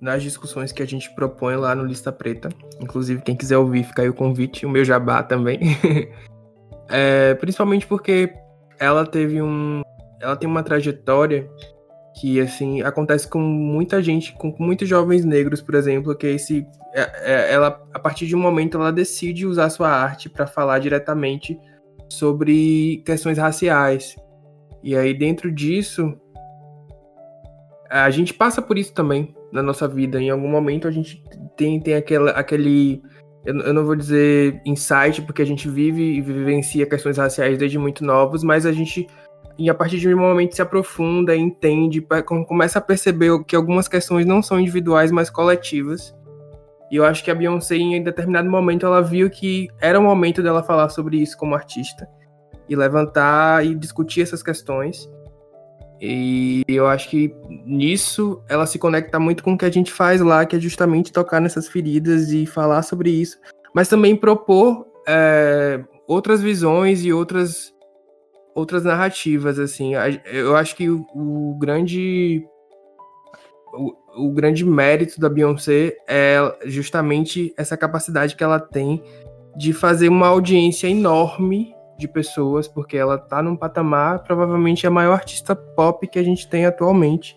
nas 0.01 0.21
discussões 0.21 0.73
que 0.73 0.83
a 0.83 0.87
gente 0.87 1.15
propõe 1.15 1.55
lá 1.55 1.77
no 1.77 1.85
Lista 1.85 2.11
Preta. 2.11 2.49
Inclusive, 2.81 3.23
quem 3.23 3.37
quiser 3.37 3.59
ouvir, 3.59 3.85
fica 3.85 4.03
aí 4.03 4.09
o 4.09 4.15
convite, 4.15 4.67
o 4.67 4.71
meu 4.71 4.85
jabá 4.85 5.23
também. 5.23 5.61
é, 6.91 7.35
principalmente 7.35 7.87
porque 7.87 8.33
ela 8.81 9.07
teve 9.07 9.41
um. 9.41 9.83
Ela 10.21 10.37
tem 10.37 10.49
uma 10.49 10.63
trajetória 10.63 11.49
que 12.15 12.41
assim 12.41 12.81
acontece 12.83 13.29
com 13.29 13.41
muita 13.41 14.03
gente, 14.03 14.33
com 14.35 14.55
muitos 14.59 14.89
jovens 14.89 15.25
negros, 15.25 15.61
por 15.61 15.75
exemplo, 15.75 16.15
que 16.15 16.27
esse 16.29 16.67
é, 16.95 17.11
é, 17.25 17.53
ela 17.53 17.83
a 17.93 17.99
partir 17.99 18.27
de 18.27 18.37
um 18.37 18.41
momento 18.41 18.79
ela 18.79 18.93
decide 18.93 19.47
usar 19.47 19.69
sua 19.69 19.89
arte 19.91 20.31
para 20.31 20.47
falar 20.47 20.79
diretamente 20.79 21.59
sobre 22.09 23.03
questões 23.05 23.37
raciais. 23.37 24.15
E 24.83 24.97
aí 24.97 25.13
dentro 25.13 25.51
disso 25.51 26.15
a 27.91 28.11
gente 28.11 28.33
passa 28.33 28.63
por 28.63 28.79
isso 28.79 28.95
também 28.95 29.35
na 29.53 29.63
nossa 29.63 29.89
vida. 29.89 30.21
Em 30.21 30.31
algum 30.31 30.49
momento 30.49 30.87
a 30.87 30.91
gente 30.91 31.23
tem, 31.57 31.81
tem 31.81 31.95
aquela, 31.95 32.31
aquele 32.31 33.03
eu, 33.45 33.57
eu 33.59 33.75
não 33.75 33.85
vou 33.85 33.97
dizer 33.97 34.61
insight, 34.65 35.21
porque 35.23 35.43
a 35.43 35.47
gente 35.47 35.69
vive 35.69 36.03
e 36.03 36.21
vivencia 36.21 36.87
questões 36.87 37.19
raciais 37.19 37.59
desde 37.59 37.79
muito 37.79 38.05
novos, 38.05 38.43
mas 38.43 38.65
a 38.65 38.73
gente 38.73 39.07
e 39.59 39.71
a 39.71 39.75
partir 39.75 39.99
de 39.99 40.13
um 40.13 40.19
momento 40.19 40.55
se 40.55 40.63
aprofunda, 40.63 41.35
entende, 41.37 42.05
começa 42.47 42.79
a 42.79 42.83
perceber 42.83 43.45
que 43.45 43.55
algumas 43.55 43.87
questões 43.87 44.27
não 44.27 44.43
são 44.43 44.59
individuais, 44.59 45.13
mas 45.13 45.31
coletivas. 45.31 46.15
E 46.91 46.97
eu 46.97 47.05
acho 47.05 47.25
que 47.25 47.31
a 47.31 47.35
Beyoncé, 47.35 47.77
em 47.77 48.03
determinado 48.03 48.51
momento, 48.51 48.85
ela 48.85 49.01
viu 49.01 49.31
que 49.31 49.69
era 49.81 49.99
o 49.99 50.03
momento 50.03 50.43
dela 50.43 50.63
falar 50.63 50.89
sobre 50.89 51.19
isso 51.19 51.37
como 51.37 51.55
artista. 51.55 52.09
E 52.69 52.75
levantar 52.75 53.65
e 53.65 53.75
discutir 53.75 54.23
essas 54.23 54.43
questões. 54.43 55.09
E 56.01 56.63
eu 56.67 56.87
acho 56.87 57.09
que 57.09 57.35
nisso 57.65 58.43
ela 58.49 58.67
se 58.67 58.79
conecta 58.79 59.19
muito 59.21 59.43
com 59.43 59.55
o 59.55 59.59
que 59.59 59.65
a 59.65 59.71
gente 59.71 59.93
faz 59.93 60.21
lá, 60.21 60.45
que 60.45 60.57
é 60.57 60.61
justamente 60.61 61.13
tocar 61.13 61.41
nessas 61.41 61.69
feridas 61.69 62.31
e 62.31 62.45
falar 62.45 62.83
sobre 62.83 63.11
isso. 63.11 63.39
Mas 63.75 63.89
também 63.89 64.17
propor 64.17 64.87
é, 65.07 65.83
outras 66.07 66.43
visões 66.43 67.05
e 67.05 67.13
outras 67.13 67.74
outras 68.55 68.85
narrativas, 68.85 69.59
assim. 69.59 69.93
Eu 70.25 70.57
acho 70.57 70.77
que 70.77 70.89
o, 70.89 71.05
o 71.15 71.57
grande. 71.59 72.47
O, 73.75 74.29
o, 74.29 74.33
grande 74.33 74.65
mérito 74.65 75.19
da 75.19 75.29
Beyoncé 75.29 75.97
é 76.09 76.39
justamente 76.65 77.53
essa 77.59 77.77
capacidade 77.77 78.37
que 78.37 78.45
ela 78.45 78.61
tem 78.61 79.03
de 79.57 79.73
fazer 79.73 80.09
uma 80.09 80.29
audiência 80.29 80.87
enorme 80.87 81.75
de 81.99 82.07
pessoas, 82.07 82.69
porque 82.69 82.97
ela 82.97 83.19
tá 83.19 83.43
num 83.43 83.57
patamar, 83.57 84.23
provavelmente 84.23 84.87
a 84.87 84.91
maior 84.91 85.15
artista 85.15 85.57
pop 85.57 86.07
que 86.07 86.19
a 86.19 86.23
gente 86.23 86.49
tem 86.49 86.67
atualmente. 86.67 87.37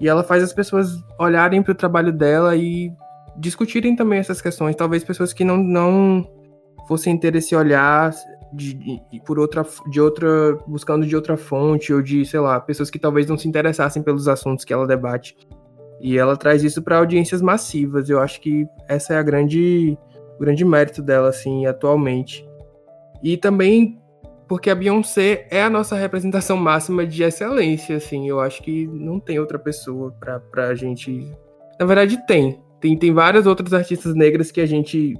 E 0.00 0.08
ela 0.08 0.24
faz 0.24 0.42
as 0.42 0.52
pessoas 0.52 0.96
olharem 1.18 1.62
para 1.62 1.72
o 1.72 1.74
trabalho 1.74 2.12
dela 2.12 2.56
e 2.56 2.90
discutirem 3.38 3.94
também 3.94 4.18
essas 4.18 4.40
questões. 4.40 4.76
Talvez 4.76 5.04
pessoas 5.04 5.32
que 5.32 5.44
não, 5.44 5.58
não 5.58 6.26
fossem 6.86 7.18
ter 7.18 7.34
esse 7.36 7.54
olhar 7.54 8.12
de, 8.52 8.74
de, 8.74 9.00
por 9.24 9.38
outra, 9.38 9.64
de 9.90 10.00
outra, 10.00 10.58
buscando 10.66 11.06
de 11.06 11.14
outra 11.14 11.36
fonte, 11.36 11.92
ou 11.92 12.02
de, 12.02 12.24
sei 12.24 12.40
lá, 12.40 12.60
pessoas 12.60 12.90
que 12.90 12.98
talvez 12.98 13.26
não 13.26 13.36
se 13.36 13.48
interessassem 13.48 14.02
pelos 14.02 14.28
assuntos 14.28 14.64
que 14.64 14.72
ela 14.72 14.86
debate. 14.86 15.36
E 16.00 16.18
ela 16.18 16.36
traz 16.36 16.62
isso 16.62 16.82
para 16.82 16.98
audiências 16.98 17.40
massivas. 17.40 18.08
Eu 18.08 18.20
acho 18.20 18.40
que 18.40 18.66
essa 18.88 19.14
é 19.14 19.18
a 19.18 19.22
grande, 19.22 19.96
o 20.36 20.40
grande 20.40 20.64
mérito 20.64 21.02
dela, 21.02 21.28
assim, 21.28 21.66
atualmente. 21.66 22.46
E 23.22 23.36
também 23.36 23.98
porque 24.48 24.70
a 24.70 24.74
Beyoncé 24.74 25.46
é 25.50 25.62
a 25.62 25.70
nossa 25.70 25.96
representação 25.96 26.56
máxima 26.56 27.04
de 27.06 27.22
excelência, 27.22 27.96
assim. 27.96 28.28
Eu 28.28 28.40
acho 28.40 28.62
que 28.62 28.86
não 28.86 29.18
tem 29.18 29.38
outra 29.38 29.58
pessoa 29.58 30.12
pra, 30.20 30.38
pra 30.38 30.74
gente. 30.74 31.30
Na 31.78 31.86
verdade, 31.86 32.24
tem. 32.26 32.62
Tem, 32.80 32.96
tem 32.96 33.12
várias 33.12 33.46
outras 33.46 33.72
artistas 33.72 34.14
negras 34.14 34.52
que 34.52 34.60
a 34.60 34.66
gente 34.66 35.14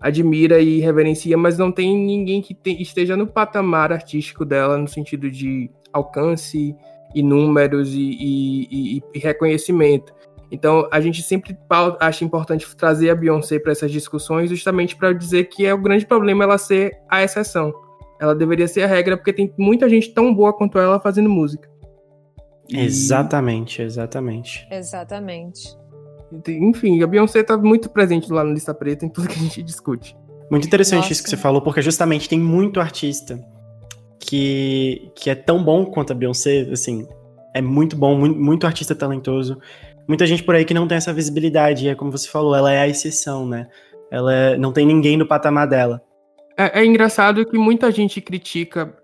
admira 0.00 0.60
e 0.60 0.80
reverencia, 0.80 1.36
mas 1.36 1.58
não 1.58 1.72
tem 1.72 1.96
ninguém 1.96 2.40
que 2.40 2.54
te, 2.54 2.80
esteja 2.80 3.16
no 3.16 3.26
patamar 3.26 3.92
artístico 3.92 4.44
dela, 4.44 4.78
no 4.78 4.88
sentido 4.88 5.30
de 5.30 5.70
alcance 5.92 6.76
e 7.14 7.22
números 7.22 7.92
e, 7.94 8.16
e, 8.20 8.68
e, 8.70 9.02
e 9.14 9.18
reconhecimento. 9.18 10.12
Então, 10.50 10.88
a 10.90 11.00
gente 11.00 11.22
sempre 11.22 11.56
acha 12.00 12.24
importante 12.24 12.66
trazer 12.74 13.10
a 13.10 13.14
Beyoncé 13.14 13.58
para 13.58 13.72
essas 13.72 13.90
discussões, 13.90 14.48
justamente 14.48 14.96
para 14.96 15.12
dizer 15.12 15.44
que 15.44 15.66
é 15.66 15.74
o 15.74 15.80
grande 15.80 16.06
problema 16.06 16.44
ela 16.44 16.56
ser 16.56 16.92
a 17.08 17.22
exceção. 17.22 17.72
Ela 18.20 18.34
deveria 18.34 18.66
ser 18.66 18.82
a 18.82 18.86
regra, 18.86 19.16
porque 19.16 19.32
tem 19.32 19.52
muita 19.58 19.88
gente 19.88 20.12
tão 20.12 20.34
boa 20.34 20.52
quanto 20.52 20.78
ela 20.78 20.98
fazendo 20.98 21.28
música. 21.28 21.68
Exatamente, 22.70 23.82
exatamente. 23.82 24.66
Exatamente. 24.70 25.76
Enfim, 26.48 27.02
a 27.02 27.06
Beyoncé 27.06 27.42
tá 27.42 27.56
muito 27.56 27.88
presente 27.88 28.30
lá 28.32 28.44
no 28.44 28.52
Lista 28.52 28.74
Preta 28.74 29.04
em 29.04 29.08
tudo 29.08 29.28
que 29.28 29.34
a 29.34 29.42
gente 29.42 29.62
discute. 29.62 30.16
Muito 30.50 30.66
interessante 30.66 31.02
Nossa. 31.02 31.12
isso 31.12 31.22
que 31.22 31.30
você 31.30 31.36
falou, 31.36 31.60
porque 31.60 31.82
justamente 31.82 32.28
tem 32.28 32.38
muito 32.38 32.80
artista 32.80 33.38
que, 34.18 35.10
que 35.14 35.30
é 35.30 35.34
tão 35.34 35.62
bom 35.62 35.86
quanto 35.86 36.12
a 36.12 36.16
Beyoncé, 36.16 36.68
assim, 36.72 37.06
é 37.54 37.60
muito 37.60 37.96
bom, 37.96 38.16
muito, 38.16 38.38
muito 38.38 38.66
artista 38.66 38.94
talentoso. 38.94 39.58
Muita 40.06 40.26
gente 40.26 40.42
por 40.42 40.54
aí 40.54 40.64
que 40.64 40.74
não 40.74 40.88
tem 40.88 40.96
essa 40.96 41.12
visibilidade, 41.12 41.88
é 41.88 41.94
como 41.94 42.10
você 42.10 42.28
falou, 42.28 42.54
ela 42.54 42.72
é 42.72 42.80
a 42.80 42.88
exceção, 42.88 43.46
né? 43.46 43.68
Ela 44.10 44.34
é, 44.34 44.58
não 44.58 44.72
tem 44.72 44.86
ninguém 44.86 45.16
no 45.16 45.26
patamar 45.26 45.66
dela. 45.66 46.02
É, 46.56 46.80
é 46.80 46.84
engraçado 46.84 47.44
que 47.44 47.58
muita 47.58 47.90
gente 47.92 48.20
critica, 48.20 48.94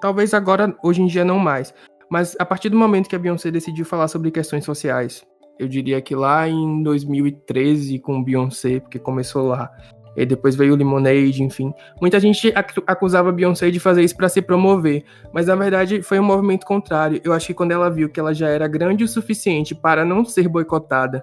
talvez 0.00 0.32
agora, 0.32 0.74
hoje 0.82 1.02
em 1.02 1.06
dia 1.06 1.24
não 1.24 1.38
mais, 1.38 1.74
mas 2.10 2.34
a 2.38 2.44
partir 2.44 2.68
do 2.68 2.76
momento 2.76 3.08
que 3.08 3.14
a 3.14 3.18
Beyoncé 3.18 3.50
decidiu 3.50 3.84
falar 3.84 4.08
sobre 4.08 4.30
questões 4.30 4.64
sociais, 4.64 5.24
eu 5.60 5.68
diria 5.68 6.00
que 6.00 6.14
lá 6.14 6.48
em 6.48 6.82
2013 6.82 7.98
com 7.98 8.24
Beyoncé, 8.24 8.80
porque 8.80 8.98
começou 8.98 9.46
lá, 9.46 9.70
e 10.16 10.24
depois 10.24 10.56
veio 10.56 10.72
o 10.72 10.76
Lemonade, 10.76 11.42
enfim. 11.42 11.72
Muita 12.00 12.18
gente 12.18 12.52
acusava 12.86 13.30
Beyoncé 13.30 13.70
de 13.70 13.78
fazer 13.78 14.02
isso 14.02 14.16
para 14.16 14.28
se 14.28 14.40
promover, 14.40 15.04
mas 15.32 15.46
na 15.46 15.54
verdade 15.54 16.02
foi 16.02 16.18
um 16.18 16.24
movimento 16.24 16.64
contrário. 16.64 17.20
Eu 17.22 17.32
acho 17.32 17.46
que 17.48 17.54
quando 17.54 17.72
ela 17.72 17.90
viu 17.90 18.08
que 18.08 18.18
ela 18.18 18.32
já 18.32 18.48
era 18.48 18.66
grande 18.66 19.04
o 19.04 19.08
suficiente 19.08 19.74
para 19.74 20.04
não 20.04 20.24
ser 20.24 20.48
boicotada 20.48 21.22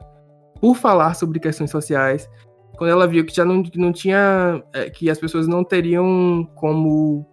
por 0.62 0.76
falar 0.76 1.16
sobre 1.16 1.40
questões 1.40 1.72
sociais, 1.72 2.30
quando 2.78 2.92
ela 2.92 3.08
viu 3.08 3.26
que 3.26 3.36
já 3.36 3.44
não, 3.44 3.64
não 3.76 3.92
tinha. 3.92 4.64
É, 4.72 4.90
que 4.90 5.10
as 5.10 5.20
pessoas 5.20 5.48
não 5.48 5.64
teriam 5.64 6.48
como 6.56 7.26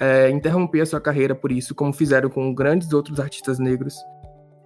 é, 0.00 0.28
interromper 0.30 0.80
a 0.80 0.86
sua 0.86 1.00
carreira 1.00 1.34
por 1.34 1.52
isso, 1.52 1.74
como 1.74 1.92
fizeram 1.92 2.28
com 2.28 2.52
grandes 2.52 2.92
outros 2.92 3.20
artistas 3.20 3.58
negros, 3.58 3.96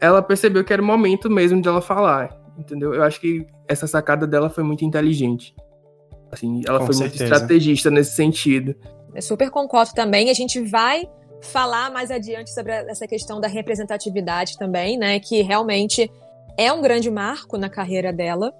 ela 0.01 0.23
percebeu 0.23 0.65
que 0.65 0.73
era 0.73 0.81
o 0.81 0.85
momento 0.85 1.29
mesmo 1.29 1.61
de 1.61 1.69
ela 1.69 1.83
falar, 1.83 2.37
entendeu? 2.57 2.95
Eu 2.95 3.03
acho 3.03 3.21
que 3.21 3.47
essa 3.69 3.87
sacada 3.87 4.27
dela 4.27 4.49
foi 4.49 4.65
muito 4.65 4.85
inteligente. 4.85 5.55
Assim, 6.33 6.63
ela 6.67 6.79
Com 6.79 6.87
foi 6.87 6.95
certeza. 6.95 7.25
muito 7.25 7.35
estrategista 7.35 7.91
nesse 7.91 8.15
sentido. 8.15 8.75
Eu 9.15 9.23
super 9.23 9.51
concordo 9.51 9.93
também. 9.93 10.31
A 10.31 10.35
gente 10.35 10.61
vai 10.61 11.09
falar 11.43 11.91
mais 11.91 12.11
adiante 12.11 12.53
sobre 12.53 12.73
essa 12.73 13.07
questão 13.07 13.41
da 13.41 13.49
representatividade 13.49 14.57
também, 14.57 14.97
né? 14.97 15.19
Que 15.19 15.43
realmente 15.43 16.11
é 16.57 16.73
um 16.73 16.81
grande 16.81 17.11
marco 17.11 17.59
na 17.59 17.69
carreira 17.69 18.13
dela. 18.13 18.53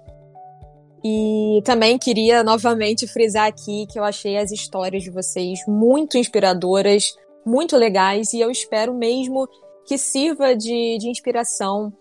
E 1.03 1.61
também 1.63 1.97
queria 1.97 2.43
novamente 2.43 3.07
frisar 3.07 3.47
aqui 3.47 3.87
que 3.87 3.97
eu 3.97 4.03
achei 4.03 4.37
as 4.37 4.51
histórias 4.51 5.01
de 5.03 5.09
vocês 5.09 5.59
muito 5.67 6.17
inspiradoras, 6.17 7.15
muito 7.45 7.75
legais, 7.75 8.33
e 8.33 8.39
eu 8.39 8.51
espero 8.51 8.93
mesmo 8.93 9.47
que 9.91 9.97
sirva 9.97 10.55
de, 10.55 10.97
de 10.99 11.09
inspiração 11.09 11.91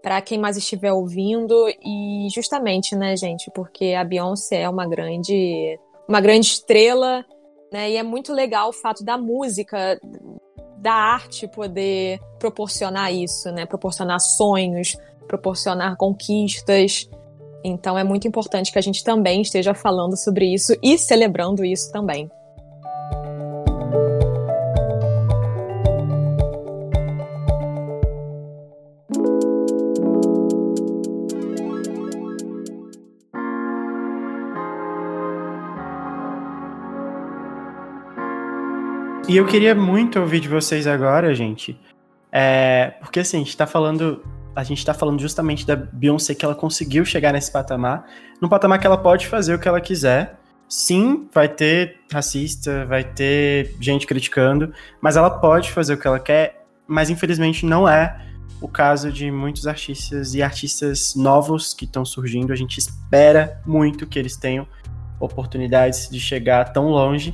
para 0.00 0.22
quem 0.22 0.38
mais 0.38 0.56
estiver 0.56 0.92
ouvindo 0.92 1.52
e 1.84 2.28
justamente, 2.32 2.94
né, 2.94 3.16
gente, 3.16 3.50
porque 3.52 3.86
a 3.86 4.04
Beyoncé 4.04 4.60
é 4.60 4.68
uma 4.68 4.86
grande 4.86 5.76
uma 6.08 6.20
grande 6.20 6.46
estrela, 6.46 7.24
né? 7.72 7.90
E 7.90 7.96
é 7.96 8.04
muito 8.04 8.32
legal 8.32 8.68
o 8.68 8.72
fato 8.72 9.04
da 9.04 9.18
música, 9.18 9.98
da 10.78 10.92
arte 10.92 11.48
poder 11.48 12.20
proporcionar 12.38 13.12
isso, 13.12 13.50
né? 13.50 13.66
Proporcionar 13.66 14.20
sonhos, 14.20 14.96
proporcionar 15.26 15.96
conquistas. 15.96 17.10
Então 17.64 17.98
é 17.98 18.04
muito 18.04 18.28
importante 18.28 18.70
que 18.70 18.78
a 18.78 18.82
gente 18.82 19.02
também 19.02 19.42
esteja 19.42 19.74
falando 19.74 20.16
sobre 20.16 20.54
isso 20.54 20.72
e 20.80 20.96
celebrando 20.96 21.64
isso 21.64 21.90
também. 21.90 22.30
E 39.30 39.36
eu 39.36 39.46
queria 39.46 39.76
muito 39.76 40.18
ouvir 40.18 40.40
de 40.40 40.48
vocês 40.48 40.88
agora, 40.88 41.32
gente. 41.36 41.80
É, 42.32 42.94
porque 43.00 43.20
assim, 43.20 43.36
a 43.36 43.38
gente 43.38 43.56
tá 43.56 43.64
falando. 43.64 44.24
A 44.56 44.64
gente 44.64 44.84
tá 44.84 44.92
falando 44.92 45.20
justamente 45.20 45.64
da 45.64 45.76
Beyoncé 45.76 46.34
que 46.34 46.44
ela 46.44 46.56
conseguiu 46.56 47.04
chegar 47.04 47.32
nesse 47.32 47.52
patamar. 47.52 48.06
Num 48.42 48.48
patamar 48.48 48.80
que 48.80 48.88
ela 48.88 48.98
pode 48.98 49.28
fazer 49.28 49.54
o 49.54 49.58
que 49.60 49.68
ela 49.68 49.80
quiser. 49.80 50.36
Sim, 50.68 51.28
vai 51.32 51.48
ter 51.48 52.00
racista, 52.12 52.84
vai 52.86 53.04
ter 53.04 53.76
gente 53.80 54.04
criticando, 54.04 54.74
mas 55.00 55.16
ela 55.16 55.30
pode 55.30 55.70
fazer 55.70 55.94
o 55.94 55.96
que 55.96 56.08
ela 56.08 56.18
quer, 56.18 56.64
mas 56.84 57.08
infelizmente 57.08 57.64
não 57.64 57.88
é 57.88 58.26
o 58.60 58.66
caso 58.66 59.12
de 59.12 59.30
muitos 59.30 59.64
artistas 59.68 60.34
e 60.34 60.42
artistas 60.42 61.14
novos 61.14 61.72
que 61.72 61.84
estão 61.84 62.04
surgindo. 62.04 62.52
A 62.52 62.56
gente 62.56 62.78
espera 62.78 63.62
muito 63.64 64.08
que 64.08 64.18
eles 64.18 64.36
tenham 64.36 64.66
oportunidades 65.20 66.08
de 66.10 66.18
chegar 66.18 66.72
tão 66.72 66.88
longe. 66.88 67.32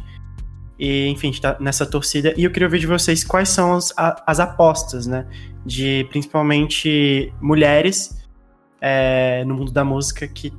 E, 0.79 1.09
enfim, 1.09 1.31
está 1.31 1.57
nessa 1.59 1.87
torcida. 1.87 2.35
E 2.37 2.45
eu 2.45 2.51
queria 2.51 2.67
ouvir 2.67 2.79
de 2.79 2.87
vocês 2.87 3.25
quais 3.25 3.49
são 3.49 3.75
as, 3.75 3.93
as 3.97 4.41
apostas, 4.41 5.07
né? 5.07 5.27
De 5.65 6.07
principalmente 6.11 7.33
mulheres 7.41 8.17
é, 8.81 9.43
no 9.45 9.55
mundo 9.55 9.73
da 9.73 9.85
música 9.85 10.29
que 10.29 10.53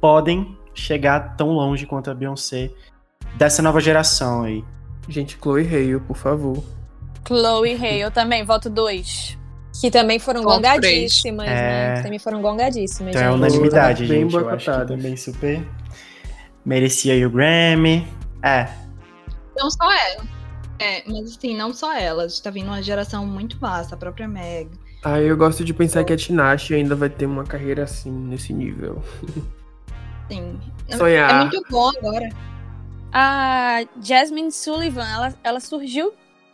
podem 0.00 0.56
chegar 0.72 1.36
tão 1.36 1.50
longe 1.50 1.84
quanto 1.84 2.10
a 2.10 2.14
Beyoncé 2.14 2.70
dessa 3.36 3.60
nova 3.60 3.80
geração 3.80 4.44
aí. 4.44 4.64
Gente, 5.08 5.36
Chloe 5.40 5.66
Hale, 5.66 6.00
por 6.00 6.16
favor. 6.16 6.62
Chloe 7.26 7.74
Hale 7.74 8.10
também, 8.12 8.44
voto 8.44 8.70
2. 8.70 9.38
Que 9.80 9.90
também 9.90 10.18
foram 10.18 10.42
voto 10.42 10.56
gongadíssimas, 10.56 11.46
né? 11.46 11.52
é... 11.52 11.88
né? 11.88 11.96
Que 11.96 12.02
também 12.02 12.18
foram 12.18 12.40
gongadíssimas. 12.40 13.14
Então 13.14 13.26
é 13.26 13.32
unanimidade, 13.32 14.06
gente. 14.06 14.34
Eu 14.34 14.48
acho 14.48 14.70
que 14.70 14.86
também 14.86 15.16
super 15.16 15.66
merecia 16.64 17.14
aí 17.14 17.24
o 17.24 17.30
Grammy. 17.30 18.06
É, 18.42 18.68
não 19.60 19.70
só 19.70 19.92
ela. 19.92 20.24
É, 20.78 21.02
mas 21.06 21.36
assim, 21.36 21.56
não 21.56 21.74
só 21.74 21.94
ela. 21.94 22.24
Está 22.24 22.50
vindo 22.50 22.68
uma 22.68 22.82
geração 22.82 23.26
muito 23.26 23.58
vasta, 23.58 23.94
a 23.94 23.98
própria 23.98 24.26
Meg. 24.26 24.70
Ah, 25.04 25.20
eu 25.20 25.36
gosto 25.36 25.64
de 25.64 25.74
pensar 25.74 26.04
que 26.04 26.12
a 26.12 26.16
Tinashe 26.16 26.74
ainda 26.74 26.94
vai 26.94 27.08
ter 27.08 27.26
uma 27.26 27.44
carreira 27.44 27.84
assim, 27.84 28.10
nesse 28.10 28.52
nível. 28.52 29.02
Sim. 30.28 30.58
Sonhar. 30.96 31.30
É 31.30 31.34
muito 31.40 31.62
bom 31.70 31.90
agora. 31.98 32.28
A 33.12 33.84
Jasmine 34.00 34.52
Sullivan, 34.52 35.06
ela, 35.06 35.34
ela 35.42 35.60
surgiu 35.60 36.12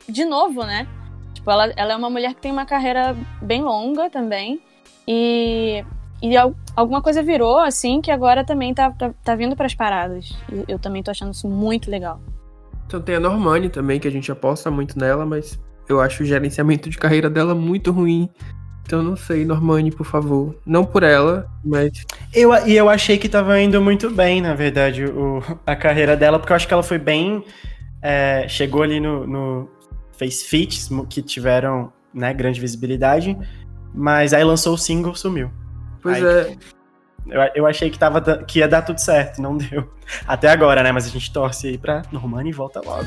de 0.09 0.25
novo, 0.25 0.65
né? 0.65 0.87
Tipo, 1.35 1.51
ela, 1.51 1.73
ela 1.77 1.93
é 1.93 1.97
uma 1.97 2.11
mulher 2.11 2.35
que 2.35 2.41
tem 2.41 2.51
uma 2.51 2.67
carreira 2.67 3.17
bem 3.43 3.63
longa 3.63 4.09
também. 4.11 4.61
E, 5.07 5.85
e 6.23 6.35
alguma 6.75 7.03
coisa 7.03 7.23
virou, 7.23 7.59
assim, 7.59 8.01
que 8.01 8.11
agora 8.11 8.45
também 8.45 8.75
tá, 8.75 8.91
tá, 8.91 9.13
tá 9.23 9.35
vindo 9.37 9.55
pras 9.55 9.75
paradas. 9.75 10.37
Eu, 10.51 10.65
eu 10.69 10.79
também 10.79 11.03
tô 11.03 11.11
achando 11.11 11.33
isso 11.33 11.49
muito 11.49 11.91
legal. 11.91 12.21
Então 12.87 13.01
tem 13.01 13.17
a 13.17 13.21
Normani 13.21 13.69
também, 13.69 13.99
que 13.99 14.09
a 14.09 14.11
gente 14.11 14.31
aposta 14.31 14.71
muito 14.71 14.99
nela, 14.99 15.27
mas 15.27 15.59
eu 15.89 16.01
acho 16.01 16.23
o 16.23 16.27
gerenciamento 16.27 16.89
de 16.89 16.99
carreira 16.99 17.29
dela 17.29 17.55
muito 17.55 17.91
ruim. 17.91 18.29
Então 18.85 19.03
não 19.03 19.17
sei, 19.17 19.45
Normani, 19.45 19.91
por 19.91 20.07
favor. 20.07 20.57
Não 20.65 20.85
por 20.85 21.03
ela, 21.03 21.51
mas. 21.65 21.91
Eu, 22.33 22.55
e 22.67 22.77
eu 22.77 22.89
achei 22.89 23.19
que 23.19 23.29
tava 23.29 23.61
indo 23.61 23.83
muito 23.83 24.09
bem, 24.11 24.41
na 24.41 24.55
verdade, 24.55 25.05
o, 25.05 25.43
a 25.67 25.75
carreira 25.75 26.17
dela, 26.17 26.39
porque 26.39 26.53
eu 26.53 26.57
acho 26.57 26.69
que 26.69 26.75
ela 26.75 26.85
foi 26.85 26.99
bem. 26.99 27.45
É, 28.01 28.47
chegou 28.49 28.83
ali 28.83 29.01
no, 29.01 29.27
no 29.27 29.69
Face 30.13 30.45
Fits, 30.45 30.89
que 31.11 31.21
tiveram 31.21 31.93
né, 32.15 32.33
grande 32.33 32.61
visibilidade, 32.61 33.37
mas 33.93 34.33
aí 34.33 34.45
lançou 34.45 34.75
o 34.75 34.79
single 34.79 35.17
sumiu. 35.17 35.51
Pois 36.01 36.25
aí, 36.25 36.53
é. 36.53 36.57
Eu, 37.29 37.41
eu 37.55 37.67
achei 37.67 37.91
que, 37.91 37.99
tava, 37.99 38.21
que 38.45 38.61
ia 38.61 38.69
dar 38.69 38.83
tudo 38.83 38.99
certo, 38.99 39.41
não 39.43 39.57
deu. 39.57 39.89
Até 40.27 40.49
agora, 40.49 40.83
né? 40.83 40.93
Mas 40.93 41.07
a 41.07 41.11
gente 41.11 41.33
torce 41.33 41.69
aí 41.69 41.79
pra 41.79 42.03
Normani 42.13 42.51
e 42.51 42.53
volta 42.53 42.81
logo. 42.85 43.07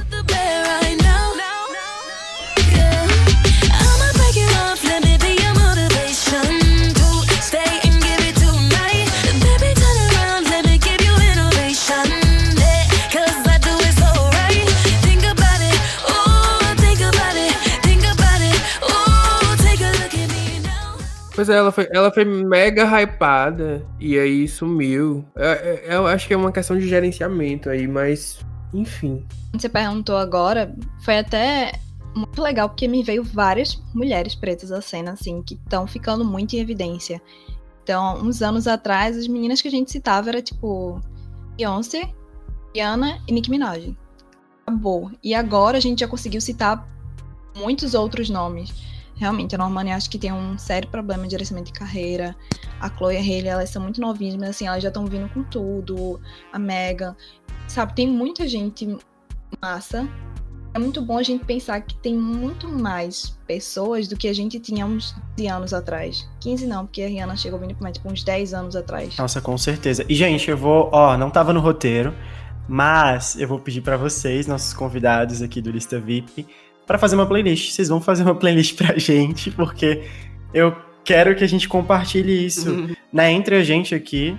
Pois 21.39 21.47
é, 21.47 21.55
ela 21.55 21.71
foi, 21.71 21.87
ela 21.93 22.11
foi 22.11 22.25
mega 22.25 22.83
hypada 23.01 23.87
e 23.97 24.19
aí 24.19 24.45
sumiu. 24.45 25.23
Eu, 25.33 26.01
eu 26.01 26.07
acho 26.07 26.27
que 26.27 26.33
é 26.33 26.37
uma 26.37 26.51
questão 26.51 26.77
de 26.77 26.85
gerenciamento 26.85 27.69
aí, 27.69 27.87
mas 27.87 28.45
enfim. 28.73 29.25
Você 29.53 29.69
perguntou 29.69 30.17
agora, 30.17 30.75
foi 31.01 31.19
até 31.19 31.71
muito 32.13 32.41
legal 32.41 32.67
porque 32.67 32.89
me 32.89 33.01
veio 33.03 33.23
várias 33.23 33.81
mulheres 33.95 34.35
pretas 34.35 34.69
à 34.69 34.81
cena, 34.81 35.13
assim, 35.13 35.41
que 35.41 35.53
estão 35.53 35.87
ficando 35.87 36.25
muito 36.25 36.57
em 36.57 36.59
evidência. 36.59 37.21
Então, 37.83 38.19
uns 38.21 38.41
anos 38.41 38.67
atrás, 38.67 39.15
as 39.15 39.29
meninas 39.29 39.61
que 39.61 39.69
a 39.69 39.71
gente 39.71 39.89
citava 39.89 40.27
era 40.27 40.41
tipo 40.41 40.99
Beyoncé, 41.55 42.11
Rihanna 42.75 43.17
e 43.25 43.31
Nicki 43.31 43.49
Minaj. 43.49 43.95
Acabou. 44.67 45.09
E 45.23 45.33
agora 45.33 45.77
a 45.77 45.81
gente 45.81 46.01
já 46.01 46.07
conseguiu 46.09 46.41
citar 46.41 46.85
muitos 47.55 47.93
outros 47.93 48.29
nomes. 48.29 48.98
Realmente, 49.19 49.53
a 49.53 49.57
Normani 49.57 49.91
acho 49.91 50.09
que 50.09 50.17
tem 50.17 50.31
um 50.31 50.57
sério 50.57 50.87
problema 50.87 51.25
de 51.25 51.31
gerenciamento 51.31 51.73
de 51.73 51.77
carreira. 51.77 52.33
A 52.79 52.89
Chloe 52.89 53.15
e 53.15 53.17
a 53.17 53.19
Hailey, 53.19 53.49
elas 53.49 53.69
são 53.69 53.81
muito 53.81 53.99
novinhas, 53.99 54.35
mas 54.37 54.51
assim, 54.51 54.65
elas 54.65 54.81
já 54.81 54.87
estão 54.87 55.05
vindo 55.05 55.27
com 55.33 55.43
tudo. 55.43 56.21
A 56.53 56.57
Megan. 56.57 57.15
Sabe, 57.67 57.93
tem 57.93 58.07
muita 58.07 58.47
gente 58.47 58.97
massa. 59.61 60.07
É 60.73 60.79
muito 60.79 61.01
bom 61.01 61.17
a 61.17 61.23
gente 61.23 61.43
pensar 61.43 61.81
que 61.81 61.95
tem 61.95 62.15
muito 62.15 62.67
mais 62.69 63.37
pessoas 63.45 64.07
do 64.07 64.15
que 64.15 64.27
a 64.27 64.33
gente 64.33 64.57
tinha 64.59 64.85
uns 64.85 65.13
15 65.35 65.49
anos 65.49 65.73
atrás. 65.73 66.29
15 66.39 66.65
não, 66.65 66.85
porque 66.85 67.01
a 67.01 67.07
Rihanna 67.07 67.35
chegou 67.35 67.59
vindo 67.59 67.75
com 67.75 67.91
tipo, 67.91 68.09
uns 68.09 68.23
10 68.23 68.53
anos 68.53 68.75
atrás. 68.75 69.17
Nossa, 69.17 69.41
com 69.41 69.57
certeza. 69.57 70.05
E, 70.07 70.15
gente, 70.15 70.49
eu 70.49 70.57
vou. 70.57 70.89
Ó, 70.93 71.17
não 71.17 71.29
tava 71.29 71.51
no 71.51 71.59
roteiro, 71.59 72.13
mas 72.69 73.35
eu 73.37 73.47
vou 73.49 73.59
pedir 73.59 73.81
para 73.81 73.97
vocês, 73.97 74.47
nossos 74.47 74.73
convidados 74.73 75.41
aqui 75.41 75.59
do 75.59 75.71
Lista 75.71 75.99
VIP, 75.99 76.47
para 76.89 76.97
fazer 76.97 77.13
uma 77.15 77.27
playlist. 77.27 77.71
Vocês 77.71 77.87
vão 77.87 78.01
fazer 78.01 78.23
uma 78.23 78.33
playlist 78.41 78.75
pra 78.75 78.97
gente, 78.97 79.51
porque 79.51 80.03
eu 80.51 80.75
quero 81.05 81.35
que 81.35 81.43
a 81.43 81.47
gente 81.47 81.69
compartilhe 81.69 82.47
isso 82.47 82.67
Uhum. 82.71 82.95
né, 83.13 83.31
entre 83.31 83.55
a 83.57 83.63
gente 83.63 83.93
aqui. 83.93 84.35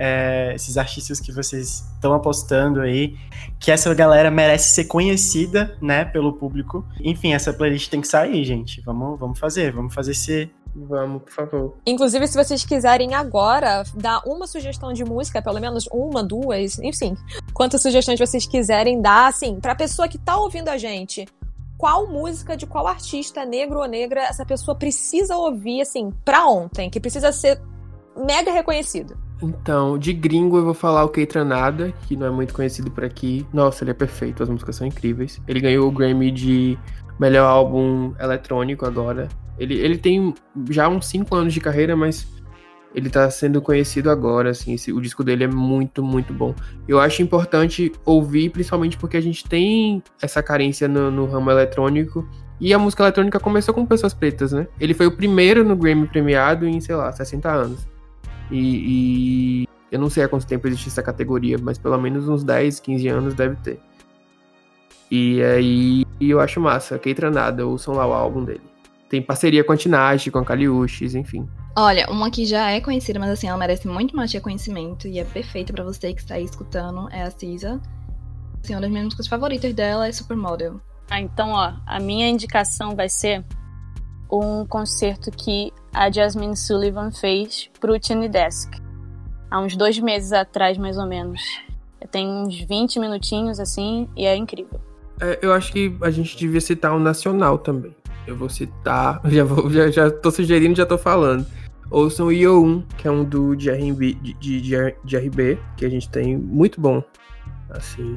é, 0.00 0.52
esses 0.54 0.78
artistas 0.78 1.18
que 1.18 1.32
vocês 1.32 1.82
estão 1.96 2.12
apostando 2.14 2.80
aí, 2.80 3.16
que 3.58 3.72
essa 3.72 3.92
galera 3.92 4.30
merece 4.30 4.72
ser 4.72 4.84
conhecida, 4.84 5.76
né, 5.82 6.04
pelo 6.04 6.34
público. 6.34 6.86
Enfim, 7.02 7.32
essa 7.34 7.52
playlist 7.52 7.90
tem 7.90 8.00
que 8.00 8.06
sair, 8.06 8.44
gente. 8.44 8.80
Vamos, 8.82 9.18
vamos 9.18 9.40
fazer, 9.40 9.72
vamos 9.72 9.92
fazer 9.92 10.12
esse. 10.12 10.48
Vamos, 10.72 11.22
por 11.24 11.32
favor. 11.32 11.76
Inclusive, 11.84 12.28
se 12.28 12.36
vocês 12.36 12.64
quiserem 12.64 13.14
agora 13.14 13.82
dar 13.96 14.22
uma 14.24 14.46
sugestão 14.46 14.92
de 14.92 15.04
música, 15.04 15.42
pelo 15.42 15.58
menos 15.58 15.88
uma, 15.90 16.22
duas, 16.22 16.78
enfim, 16.78 17.16
quantas 17.52 17.82
sugestões 17.82 18.20
vocês 18.20 18.46
quiserem 18.46 19.02
dar, 19.02 19.26
assim, 19.26 19.58
pra 19.58 19.74
pessoa 19.74 20.06
que 20.06 20.18
tá 20.18 20.36
ouvindo 20.36 20.68
a 20.68 20.78
gente, 20.78 21.26
qual 21.78 22.08
música 22.08 22.56
de 22.56 22.66
qual 22.66 22.88
artista, 22.88 23.46
negro 23.46 23.78
ou 23.78 23.86
negra, 23.86 24.22
essa 24.22 24.44
pessoa 24.44 24.74
precisa 24.74 25.36
ouvir, 25.36 25.80
assim, 25.80 26.12
pra 26.24 26.46
ontem, 26.46 26.90
que 26.90 26.98
precisa 26.98 27.30
ser 27.30 27.62
mega 28.16 28.50
reconhecido. 28.50 29.16
Então, 29.40 29.96
de 29.96 30.12
gringo 30.12 30.56
eu 30.56 30.64
vou 30.64 30.74
falar 30.74 31.04
o 31.04 31.08
Keitranada, 31.08 31.92
que 32.06 32.16
não 32.16 32.26
é 32.26 32.30
muito 32.30 32.52
conhecido 32.52 32.90
por 32.90 33.04
aqui. 33.04 33.46
Nossa, 33.52 33.84
ele 33.84 33.92
é 33.92 33.94
perfeito, 33.94 34.42
as 34.42 34.48
músicas 34.48 34.74
são 34.74 34.86
incríveis. 34.86 35.40
Ele 35.46 35.60
ganhou 35.60 35.86
o 35.86 35.92
Grammy 35.92 36.32
de 36.32 36.76
melhor 37.20 37.46
álbum 37.46 38.12
eletrônico 38.18 38.84
agora. 38.84 39.28
Ele, 39.56 39.74
ele 39.74 39.96
tem 39.96 40.34
já 40.70 40.88
uns 40.88 41.06
5 41.06 41.32
anos 41.34 41.54
de 41.54 41.60
carreira, 41.60 41.94
mas 41.96 42.26
ele 42.94 43.10
tá 43.10 43.30
sendo 43.30 43.60
conhecido 43.60 44.10
agora, 44.10 44.50
assim. 44.50 44.74
esse- 44.74 44.92
o 44.92 45.00
disco 45.00 45.22
dele 45.22 45.44
é 45.44 45.48
muito, 45.48 46.02
muito 46.02 46.32
bom. 46.32 46.54
Eu 46.86 46.98
acho 47.00 47.22
importante 47.22 47.92
ouvir, 48.04 48.50
principalmente 48.50 48.96
porque 48.96 49.16
a 49.16 49.20
gente 49.20 49.44
tem 49.44 50.02
essa 50.20 50.42
carência 50.42 50.88
no, 50.88 51.10
no 51.10 51.26
ramo 51.26 51.50
eletrônico. 51.50 52.26
E 52.60 52.74
a 52.74 52.78
música 52.78 53.04
eletrônica 53.04 53.38
começou 53.38 53.72
com 53.72 53.86
pessoas 53.86 54.12
pretas, 54.12 54.52
né? 54.52 54.66
Ele 54.80 54.92
foi 54.92 55.06
o 55.06 55.16
primeiro 55.16 55.62
no 55.62 55.76
Grammy 55.76 56.08
premiado 56.08 56.66
em, 56.66 56.80
sei 56.80 56.96
lá, 56.96 57.12
60 57.12 57.48
anos. 57.50 57.86
E, 58.50 59.62
e 59.62 59.68
eu 59.92 60.00
não 60.00 60.10
sei 60.10 60.24
há 60.24 60.28
quanto 60.28 60.46
tempo 60.46 60.66
existe 60.66 60.88
essa 60.88 61.02
categoria, 61.02 61.56
mas 61.60 61.78
pelo 61.78 61.96
menos 61.98 62.28
uns 62.28 62.42
10, 62.42 62.80
15 62.80 63.06
anos 63.08 63.34
deve 63.34 63.54
ter. 63.56 63.78
E 65.10 65.42
aí 65.42 66.04
eu 66.20 66.40
acho 66.40 66.60
massa, 66.60 66.98
Keitranada, 66.98 67.66
ouçam 67.66 67.94
lá 67.94 68.06
o 68.06 68.12
álbum 68.12 68.44
dele. 68.44 68.60
Tem 69.08 69.22
parceria 69.22 69.64
com 69.64 69.72
a 69.72 69.76
Tinashe, 69.76 70.30
com 70.30 70.38
a 70.38 70.44
Kaliushis, 70.44 71.14
enfim. 71.14 71.48
Olha, 71.76 72.10
uma 72.10 72.30
que 72.30 72.44
já 72.44 72.70
é 72.70 72.80
conhecida, 72.80 73.18
mas 73.18 73.30
assim, 73.30 73.48
ela 73.48 73.56
merece 73.56 73.86
muito 73.86 74.14
mais 74.14 74.32
reconhecimento 74.32 75.06
e 75.06 75.18
é 75.18 75.24
perfeita 75.24 75.72
pra 75.72 75.84
você 75.84 76.12
que 76.12 76.20
está 76.20 76.34
aí 76.34 76.44
escutando, 76.44 77.08
é 77.10 77.22
a 77.22 77.30
Cisa. 77.30 77.80
Assim, 78.62 78.74
uma 78.74 78.80
das 78.80 78.90
minhas 78.90 79.04
músicas 79.04 79.26
favoritas 79.28 79.72
dela 79.72 80.06
é 80.06 80.12
Supermodel. 80.12 80.80
Ah, 81.10 81.20
então, 81.20 81.50
ó, 81.50 81.72
a 81.86 82.00
minha 82.00 82.28
indicação 82.28 82.94
vai 82.94 83.08
ser 83.08 83.44
um 84.30 84.66
concerto 84.66 85.30
que 85.30 85.72
a 85.92 86.10
Jasmine 86.10 86.56
Sullivan 86.56 87.10
fez 87.10 87.70
pro 87.80 87.98
Tiny 87.98 88.28
Desk. 88.28 88.70
Há 89.50 89.60
uns 89.60 89.74
dois 89.74 89.98
meses 89.98 90.32
atrás, 90.32 90.76
mais 90.76 90.98
ou 90.98 91.06
menos. 91.06 91.40
Tem 92.10 92.28
uns 92.28 92.60
20 92.60 93.00
minutinhos, 93.00 93.58
assim, 93.58 94.08
e 94.16 94.26
é 94.26 94.36
incrível. 94.36 94.80
É, 95.20 95.38
eu 95.42 95.52
acho 95.52 95.72
que 95.72 95.96
a 96.02 96.10
gente 96.10 96.36
devia 96.36 96.60
citar 96.60 96.94
um 96.94 97.00
nacional 97.00 97.58
também. 97.58 97.94
Eu 98.28 98.36
vou 98.36 98.48
citar, 98.48 99.20
já, 99.26 99.42
vou, 99.42 99.70
já, 99.70 99.90
já 99.90 100.10
tô 100.10 100.30
sugerindo, 100.30 100.76
já 100.76 100.84
tô 100.84 100.98
falando. 100.98 101.46
Ouçam 101.90 102.26
o 102.26 102.30
IO1, 102.30 102.84
que 102.98 103.08
é 103.08 103.10
um 103.10 103.24
do 103.24 103.56
de, 103.56 103.70
RB, 103.70 104.12
de, 104.14 104.34
de, 104.34 104.94
de, 105.02 105.16
RB, 105.16 105.58
que 105.74 105.86
a 105.86 105.88
gente 105.88 106.08
tem 106.10 106.36
muito 106.36 106.78
bom. 106.78 107.02
Assim, 107.70 108.16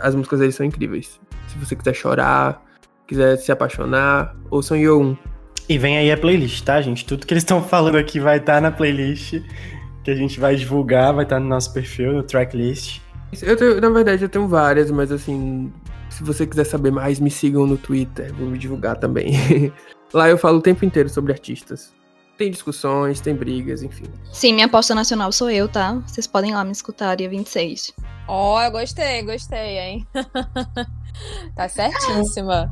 as 0.00 0.14
músicas 0.14 0.38
dele 0.38 0.52
são 0.52 0.64
incríveis. 0.64 1.20
Se 1.48 1.58
você 1.58 1.74
quiser 1.74 1.94
chorar, 1.94 2.64
quiser 3.06 3.36
se 3.38 3.50
apaixonar, 3.50 4.36
ouçam 4.48 4.76
IO1. 4.76 5.18
E 5.68 5.78
vem 5.78 5.98
aí 5.98 6.12
a 6.12 6.16
playlist, 6.16 6.62
tá, 6.64 6.80
gente? 6.80 7.04
Tudo 7.04 7.26
que 7.26 7.34
eles 7.34 7.42
estão 7.42 7.60
falando 7.62 7.96
aqui 7.96 8.20
vai 8.20 8.36
estar 8.38 8.60
na 8.60 8.70
playlist 8.70 9.40
que 10.04 10.10
a 10.10 10.14
gente 10.14 10.38
vai 10.38 10.54
divulgar, 10.54 11.12
vai 11.12 11.24
estar 11.24 11.40
no 11.40 11.48
nosso 11.48 11.72
perfil, 11.72 12.12
no 12.12 12.22
tracklist. 12.22 13.00
Eu 13.40 13.56
tenho- 13.56 13.80
na 13.80 13.88
verdade, 13.88 14.22
eu 14.24 14.28
tenho 14.28 14.46
várias, 14.46 14.90
mas 14.90 15.10
assim, 15.10 15.72
se 16.12 16.22
você 16.22 16.46
quiser 16.46 16.64
saber 16.64 16.90
mais, 16.90 17.18
me 17.18 17.30
sigam 17.30 17.66
no 17.66 17.76
Twitter, 17.76 18.32
vou 18.34 18.48
me 18.48 18.58
divulgar 18.58 18.96
também. 18.96 19.32
Lá 20.12 20.28
eu 20.28 20.36
falo 20.36 20.58
o 20.58 20.62
tempo 20.62 20.84
inteiro 20.84 21.08
sobre 21.08 21.32
artistas. 21.32 21.92
Tem 22.36 22.50
discussões, 22.50 23.20
tem 23.20 23.34
brigas, 23.34 23.82
enfim. 23.82 24.04
Sim, 24.32 24.52
minha 24.52 24.66
aposta 24.66 24.94
nacional 24.94 25.32
sou 25.32 25.50
eu, 25.50 25.68
tá? 25.68 25.94
Vocês 26.06 26.26
podem 26.26 26.52
lá 26.52 26.64
me 26.64 26.72
escutar 26.72 27.14
dia 27.14 27.28
26. 27.28 27.92
Ó, 28.26 28.62
eu 28.62 28.70
gostei, 28.70 29.22
gostei, 29.22 29.78
hein? 29.78 30.06
tá 31.54 31.68
certíssima. 31.68 32.70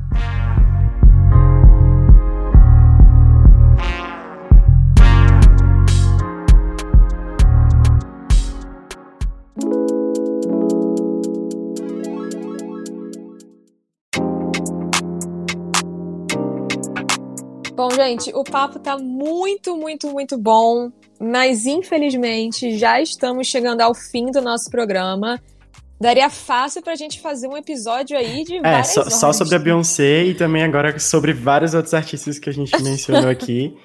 Bom, 17.81 17.89
gente, 17.89 18.31
o 18.35 18.43
papo 18.43 18.77
tá 18.77 18.95
muito, 18.95 19.75
muito, 19.75 20.07
muito 20.11 20.37
bom, 20.37 20.91
mas 21.19 21.65
infelizmente 21.65 22.77
já 22.77 23.01
estamos 23.01 23.47
chegando 23.47 23.81
ao 23.81 23.95
fim 23.95 24.27
do 24.27 24.39
nosso 24.39 24.69
programa. 24.69 25.41
Daria 25.99 26.29
fácil 26.29 26.83
pra 26.83 26.93
gente 26.93 27.19
fazer 27.19 27.47
um 27.47 27.57
episódio 27.57 28.15
aí 28.15 28.43
de 28.43 28.57
É, 28.57 28.61
várias 28.61 28.89
só, 28.89 29.09
só 29.09 29.25
horas. 29.25 29.37
sobre 29.37 29.55
a 29.55 29.57
Beyoncé 29.57 30.25
e 30.25 30.35
também 30.35 30.61
agora 30.61 30.99
sobre 30.99 31.33
vários 31.33 31.73
outros 31.73 31.95
artistas 31.95 32.37
que 32.37 32.51
a 32.51 32.53
gente 32.53 32.71
mencionou 32.83 33.27
aqui. 33.27 33.75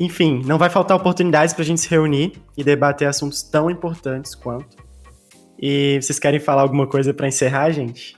Enfim, 0.00 0.40
não 0.46 0.56
vai 0.56 0.70
faltar 0.70 0.96
oportunidades 0.96 1.52
pra 1.52 1.62
gente 1.62 1.82
se 1.82 1.90
reunir 1.90 2.32
e 2.56 2.64
debater 2.64 3.06
assuntos 3.06 3.42
tão 3.42 3.68
importantes 3.68 4.34
quanto. 4.34 4.78
E 5.60 6.00
vocês 6.00 6.18
querem 6.18 6.40
falar 6.40 6.62
alguma 6.62 6.86
coisa 6.86 7.12
pra 7.12 7.28
encerrar, 7.28 7.70
gente? 7.70 8.16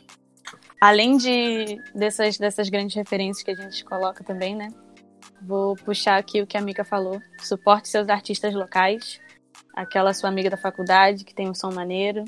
Além 0.81 1.17
de 1.17 1.81
dessas, 1.95 2.39
dessas 2.39 2.69
grandes 2.69 2.95
referências 2.95 3.43
que 3.43 3.51
a 3.51 3.55
gente 3.55 3.85
coloca 3.85 4.23
também, 4.23 4.55
né? 4.55 4.69
Vou 5.43 5.75
puxar 5.77 6.19
aqui 6.19 6.43
o 6.43 6.47
que 6.47 6.57
a 6.57 6.61
Mika 6.61 6.85
falou. 6.85 7.21
Suporte 7.43 7.89
seus 7.89 8.09
artistas 8.09 8.55
locais. 8.55 9.21
Aquela 9.75 10.13
sua 10.13 10.29
amiga 10.29 10.51
da 10.51 10.57
faculdade 10.57 11.25
que 11.25 11.35
tem 11.35 11.49
um 11.49 11.55
som 11.55 11.73
maneiro. 11.73 12.25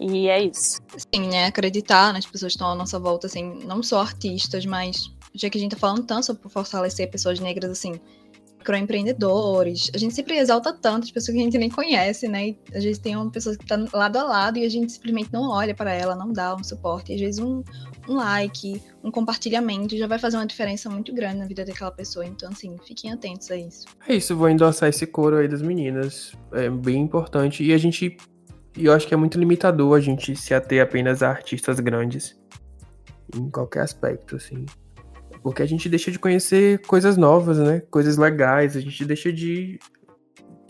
E 0.00 0.28
é 0.28 0.42
isso. 0.42 0.80
Sim, 1.12 1.28
né? 1.28 1.46
Acreditar 1.46 2.12
nas 2.12 2.24
pessoas 2.24 2.52
que 2.52 2.56
estão 2.56 2.70
à 2.70 2.74
nossa 2.74 2.98
volta, 2.98 3.26
assim, 3.26 3.64
não 3.64 3.82
só 3.82 4.00
artistas, 4.00 4.64
mas 4.64 5.12
já 5.34 5.50
que 5.50 5.58
a 5.58 5.60
gente 5.60 5.72
tá 5.72 5.76
falando 5.76 6.04
tanto 6.04 6.26
sobre 6.26 6.48
fortalecer 6.48 7.10
pessoas 7.10 7.40
negras, 7.40 7.70
assim, 7.70 8.00
microempreendedores, 8.58 9.90
a 9.94 9.98
gente 9.98 10.14
sempre 10.14 10.36
exalta 10.36 10.72
tanto 10.72 11.04
as 11.04 11.10
pessoas 11.10 11.34
que 11.34 11.40
a 11.40 11.44
gente 11.44 11.58
nem 11.58 11.70
conhece, 11.70 12.28
né? 12.28 12.48
E 12.48 12.58
às 12.74 12.84
vezes 12.84 12.98
tem 12.98 13.16
uma 13.16 13.30
pessoa 13.30 13.56
que 13.56 13.64
tá 13.64 13.82
lado 13.92 14.18
a 14.18 14.22
lado 14.22 14.58
e 14.58 14.64
a 14.64 14.68
gente 14.68 14.92
simplesmente 14.92 15.32
não 15.32 15.48
olha 15.48 15.74
para 15.74 15.92
ela, 15.92 16.14
não 16.14 16.32
dá 16.32 16.54
um 16.54 16.62
suporte. 16.62 17.12
E 17.12 17.14
às 17.14 17.20
vezes 17.20 17.40
um, 17.40 17.62
um 18.08 18.14
like, 18.14 18.82
um 19.02 19.10
compartilhamento 19.10 19.96
já 19.96 20.06
vai 20.06 20.18
fazer 20.18 20.36
uma 20.36 20.46
diferença 20.46 20.90
muito 20.90 21.14
grande 21.14 21.38
na 21.38 21.46
vida 21.46 21.64
daquela 21.64 21.90
pessoa. 21.90 22.26
Então, 22.26 22.50
assim, 22.50 22.76
fiquem 22.86 23.12
atentos 23.12 23.50
a 23.50 23.56
isso. 23.56 23.86
É 24.06 24.14
isso, 24.14 24.36
vou 24.36 24.48
endossar 24.48 24.88
esse 24.88 25.06
coro 25.06 25.36
aí 25.36 25.48
das 25.48 25.62
meninas. 25.62 26.32
É 26.52 26.68
bem 26.68 27.00
importante. 27.00 27.64
E 27.64 27.72
a 27.72 27.78
gente. 27.78 28.16
E 28.76 28.84
eu 28.84 28.92
acho 28.92 29.08
que 29.08 29.14
é 29.14 29.16
muito 29.16 29.38
limitador 29.38 29.96
a 29.96 30.00
gente 30.00 30.36
se 30.36 30.54
ater 30.54 30.82
apenas 30.82 31.22
a 31.22 31.30
artistas 31.30 31.80
grandes. 31.80 32.38
Em 33.34 33.50
qualquer 33.50 33.82
aspecto, 33.82 34.36
assim. 34.36 34.64
Porque 35.48 35.62
a 35.62 35.66
gente 35.66 35.88
deixa 35.88 36.10
de 36.10 36.18
conhecer 36.18 36.80
coisas 36.86 37.16
novas, 37.16 37.58
né? 37.58 37.82
Coisas 37.90 38.16
legais, 38.16 38.76
a 38.76 38.80
gente 38.80 39.04
deixa 39.04 39.32
de. 39.32 39.78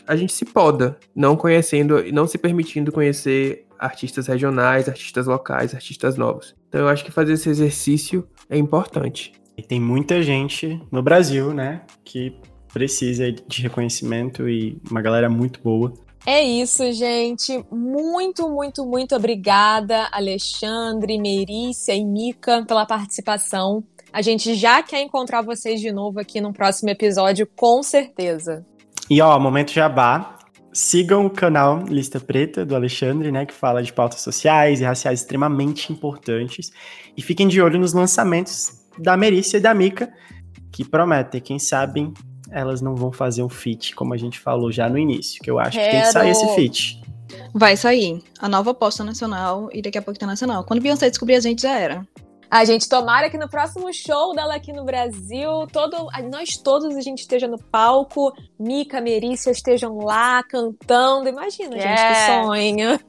A 0.07 0.17
gente 0.17 0.33
se 0.33 0.45
poda, 0.45 0.99
não 1.15 1.37
conhecendo, 1.37 2.03
não 2.13 2.27
se 2.27 2.39
permitindo 2.39 2.93
conhecer 2.93 3.67
artistas 3.79 4.27
regionais, 4.27 4.89
artistas 4.89 5.27
locais, 5.27 5.75
artistas 5.75 6.17
novos. 6.17 6.55
Então 6.69 6.83
eu 6.83 6.89
acho 6.89 7.05
que 7.05 7.11
fazer 7.11 7.35
esse 7.35 7.49
exercício 7.49 8.27
é 8.49 8.57
importante. 8.57 9.33
E 9.57 9.63
tem 9.63 9.81
muita 9.81 10.23
gente 10.23 10.81
no 10.91 11.03
Brasil, 11.03 11.53
né, 11.53 11.83
que 12.05 12.35
precisa 12.73 13.31
de 13.33 13.63
reconhecimento 13.63 14.49
e 14.49 14.81
uma 14.91 15.03
galera 15.03 15.29
muito 15.29 15.61
boa. 15.61 15.93
É 16.25 16.43
isso, 16.43 16.93
gente. 16.93 17.65
Muito, 17.71 18.49
muito, 18.49 18.87
muito 18.87 19.17
obrigada, 19.17 20.09
Alexandre, 20.13 21.19
Merícia 21.19 21.95
e 21.95 22.05
Mica, 22.05 22.65
pela 22.67 22.87
participação. 22.87 23.83
A 24.13 24.23
gente 24.23 24.55
já 24.55 24.83
quer 24.83 25.03
encontrar 25.03 25.43
vocês 25.43 25.81
de 25.81 25.93
novo 25.93 26.19
aqui 26.19 26.41
no 26.41 26.53
próximo 26.53 26.89
episódio, 26.91 27.47
com 27.57 27.83
certeza. 27.83 28.65
E 29.09 29.21
ó, 29.21 29.39
momento 29.39 29.73
jabá. 29.73 30.35
Sigam 30.71 31.27
o 31.27 31.31
canal 31.31 31.83
Lista 31.89 32.21
Preta 32.21 32.65
do 32.65 32.77
Alexandre, 32.77 33.33
né, 33.33 33.45
que 33.45 33.55
fala 33.55 33.83
de 33.83 33.93
pautas 33.93 34.21
sociais 34.21 34.81
e 34.81 34.85
raciais 34.85 35.21
extremamente 35.21 35.93
importantes. 35.93 36.71
E 37.17 37.23
fiquem 37.23 37.49
de 37.49 37.61
olho 37.61 37.81
nos 37.81 37.93
lançamentos 37.93 38.85
da 38.97 39.17
Merícia 39.17 39.57
e 39.57 39.61
da 39.61 39.75
Mica, 39.75 40.13
que 40.71 40.85
prometem, 40.85 41.41
quem 41.41 41.59
sabe 41.59 42.13
elas 42.51 42.81
não 42.81 42.95
vão 42.95 43.11
fazer 43.11 43.43
um 43.43 43.49
feat, 43.49 43.95
como 43.95 44.15
a 44.15 44.17
gente 44.17 44.39
falou 44.39 44.71
já 44.71 44.89
no 44.89 44.99
início, 44.99 45.43
que 45.43 45.51
eu 45.51 45.59
acho 45.59 45.79
que 45.79 45.91
tem 45.91 46.01
que 46.01 46.13
sair 46.13 46.31
esse 46.31 46.55
feat. 46.55 47.03
Vai 47.55 47.77
sair. 47.77 48.23
A 48.39 48.49
nova 48.49 48.71
aposta 48.71 49.03
nacional 49.03 49.69
e 49.73 49.83
daqui 49.83 49.99
a 49.99 50.03
pouco 50.03 50.17
internacional. 50.17 50.65
Quando 50.65 50.81
Beyoncé 50.81 51.11
descobrir 51.11 51.37
a 51.37 51.41
gente, 51.41 51.63
já 51.63 51.79
era. 51.79 52.07
A 52.51 52.65
gente 52.65 52.89
tomara 52.89 53.29
que 53.29 53.37
no 53.37 53.49
próximo 53.49 53.93
show 53.93 54.35
dela 54.35 54.55
aqui 54.55 54.73
no 54.73 54.83
Brasil, 54.85 55.67
todo, 55.71 56.09
nós 56.31 56.57
todos 56.57 56.97
a 56.97 57.01
gente 57.03 57.21
esteja 57.21 57.47
no 57.47 57.59
palco, 57.59 58.33
Mica, 58.59 59.01
Merícia 59.03 59.51
estejam 59.51 59.99
lá 59.99 60.43
cantando. 60.43 61.29
Imagina, 61.29 61.79
gente, 61.79 61.87
que 61.87 62.43
sonho. 62.43 63.01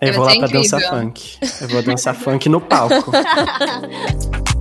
Eu 0.00 0.12
vou 0.12 0.24
lá 0.26 0.36
pra 0.36 0.48
dançar 0.48 0.80
incrível. 0.80 1.00
funk. 1.00 1.38
Eu 1.62 1.68
vou 1.68 1.82
dançar 1.82 2.14
funk 2.14 2.48
no 2.48 2.60
palco. 2.60 3.10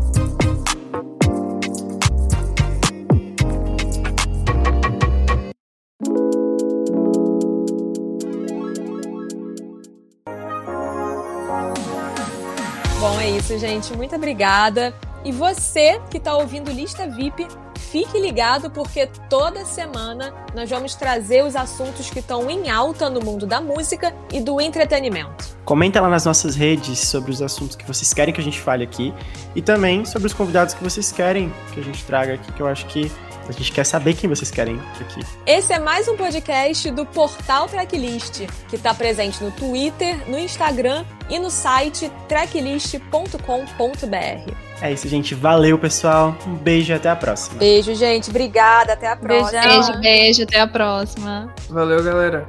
Bom, 13.00 13.20
é 13.20 13.32
isso, 13.32 13.58
gente. 13.60 13.96
Muito 13.96 14.16
obrigada. 14.16 14.94
E 15.26 15.32
você 15.32 16.02
que 16.10 16.18
está 16.18 16.36
ouvindo 16.36 16.72
Lista 16.72 17.08
VIP, 17.08 17.48
fique 17.94 18.20
ligado 18.20 18.72
porque 18.72 19.08
toda 19.30 19.64
semana 19.66 20.34
nós 20.56 20.70
vamos 20.70 20.96
trazer 20.96 21.44
os 21.44 21.56
assuntos 21.56 22.10
que 22.10 22.20
estão 22.20 22.50
em 22.50 22.70
alta 22.70 23.10
no 23.10 23.22
mundo 23.22 23.46
da 23.46 23.62
música 23.62 24.14
e 24.34 24.42
do 24.42 24.60
entretenimento. 24.60 25.56
Comenta 25.64 26.02
lá 26.02 26.10
nas 26.10 26.26
nossas 26.26 26.56
redes 26.56 27.00
sobre 27.00 27.32
os 27.32 27.42
assuntos 27.42 27.76
que 27.76 27.86
vocês 27.86 28.14
querem 28.14 28.34
que 28.34 28.42
a 28.42 28.44
gente 28.44 28.60
fale 28.60 28.84
aqui 28.84 29.14
e 29.56 29.62
também 29.62 30.06
sobre 30.06 30.26
os 30.26 30.34
convidados 30.34 30.74
que 30.74 30.84
vocês 30.84 31.12
querem 31.12 31.54
que 31.74 31.80
a 31.80 31.84
gente 31.84 32.04
traga 32.04 32.34
aqui, 32.34 32.52
que 32.52 32.62
eu 32.62 32.68
acho 32.68 32.86
que 32.88 33.12
a 33.48 33.52
gente 33.52 33.72
quer 33.72 33.84
saber 33.84 34.14
quem 34.14 34.30
vocês 34.30 34.50
querem 34.50 34.80
aqui. 35.00 35.22
Esse 35.46 35.74
é 35.74 35.80
mais 35.80 36.08
um 36.08 36.16
podcast 36.16 36.90
do 36.92 37.06
Portal 37.06 37.68
Tracklist, 37.68 38.46
que 38.70 38.76
está 38.76 38.94
presente 38.94 39.44
no 39.44 39.52
Twitter, 39.52 40.30
no 40.30 40.38
Instagram 40.38 41.04
e 41.30 41.40
no 41.40 41.50
site 41.50 42.12
tracklist.com.br. 42.28 44.54
É 44.82 44.92
isso, 44.92 45.08
gente. 45.08 45.36
Valeu, 45.36 45.78
pessoal. 45.78 46.36
Um 46.48 46.56
beijo 46.56 46.92
e 46.92 46.96
até 46.96 47.10
a 47.10 47.16
próxima. 47.16 47.58
Beijo, 47.58 47.94
gente. 47.96 48.30
Obrigada. 48.30 48.94
Até 48.94 49.08
a 49.08 49.16
próxima. 49.16 49.62
Beijão. 49.62 49.84
Beijo, 49.84 50.02
beijo, 50.02 50.44
até 50.44 50.60
a 50.60 50.68
próxima. 50.68 51.54
Valeu, 51.70 52.04
galera. 52.04 52.48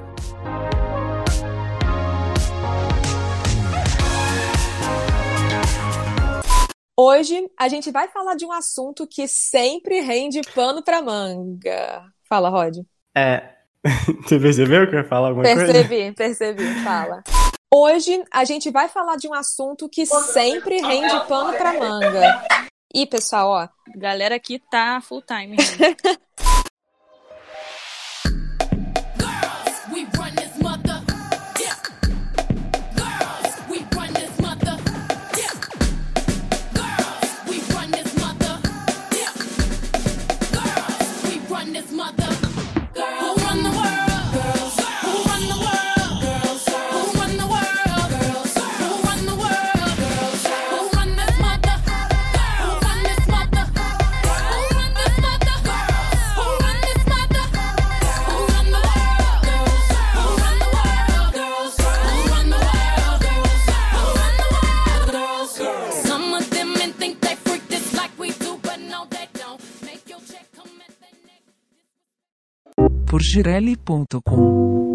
Hoje 6.96 7.50
a 7.58 7.68
gente 7.68 7.90
vai 7.90 8.06
falar 8.06 8.36
de 8.36 8.46
um 8.46 8.52
assunto 8.52 9.04
que 9.04 9.26
sempre 9.26 10.00
rende 10.00 10.40
pano 10.54 10.80
pra 10.82 11.02
manga. 11.02 12.04
Fala, 12.28 12.48
Rod. 12.48 12.78
É. 13.16 13.50
Você 14.22 14.38
percebeu 14.38 14.88
que 14.88 14.94
eu 14.94 15.00
ia 15.00 15.08
falar 15.08 15.28
alguma 15.28 15.44
coisa? 15.44 15.72
Percebi, 15.72 16.12
percebi. 16.12 16.64
Fala. 16.84 17.22
Hoje 17.74 18.22
a 18.32 18.44
gente 18.44 18.70
vai 18.70 18.88
falar 18.88 19.16
de 19.16 19.26
um 19.26 19.34
assunto 19.34 19.88
que 19.88 20.06
sempre 20.06 20.80
rende 20.80 21.26
pano 21.26 21.52
pra 21.58 21.72
manga. 21.72 22.46
E 22.94 23.04
pessoal, 23.04 23.48
ó, 23.48 23.68
Galera 23.96 24.36
aqui 24.36 24.60
tá 24.70 25.00
full 25.00 25.20
time. 25.22 25.56
Make 73.16 73.34
your 73.36 74.93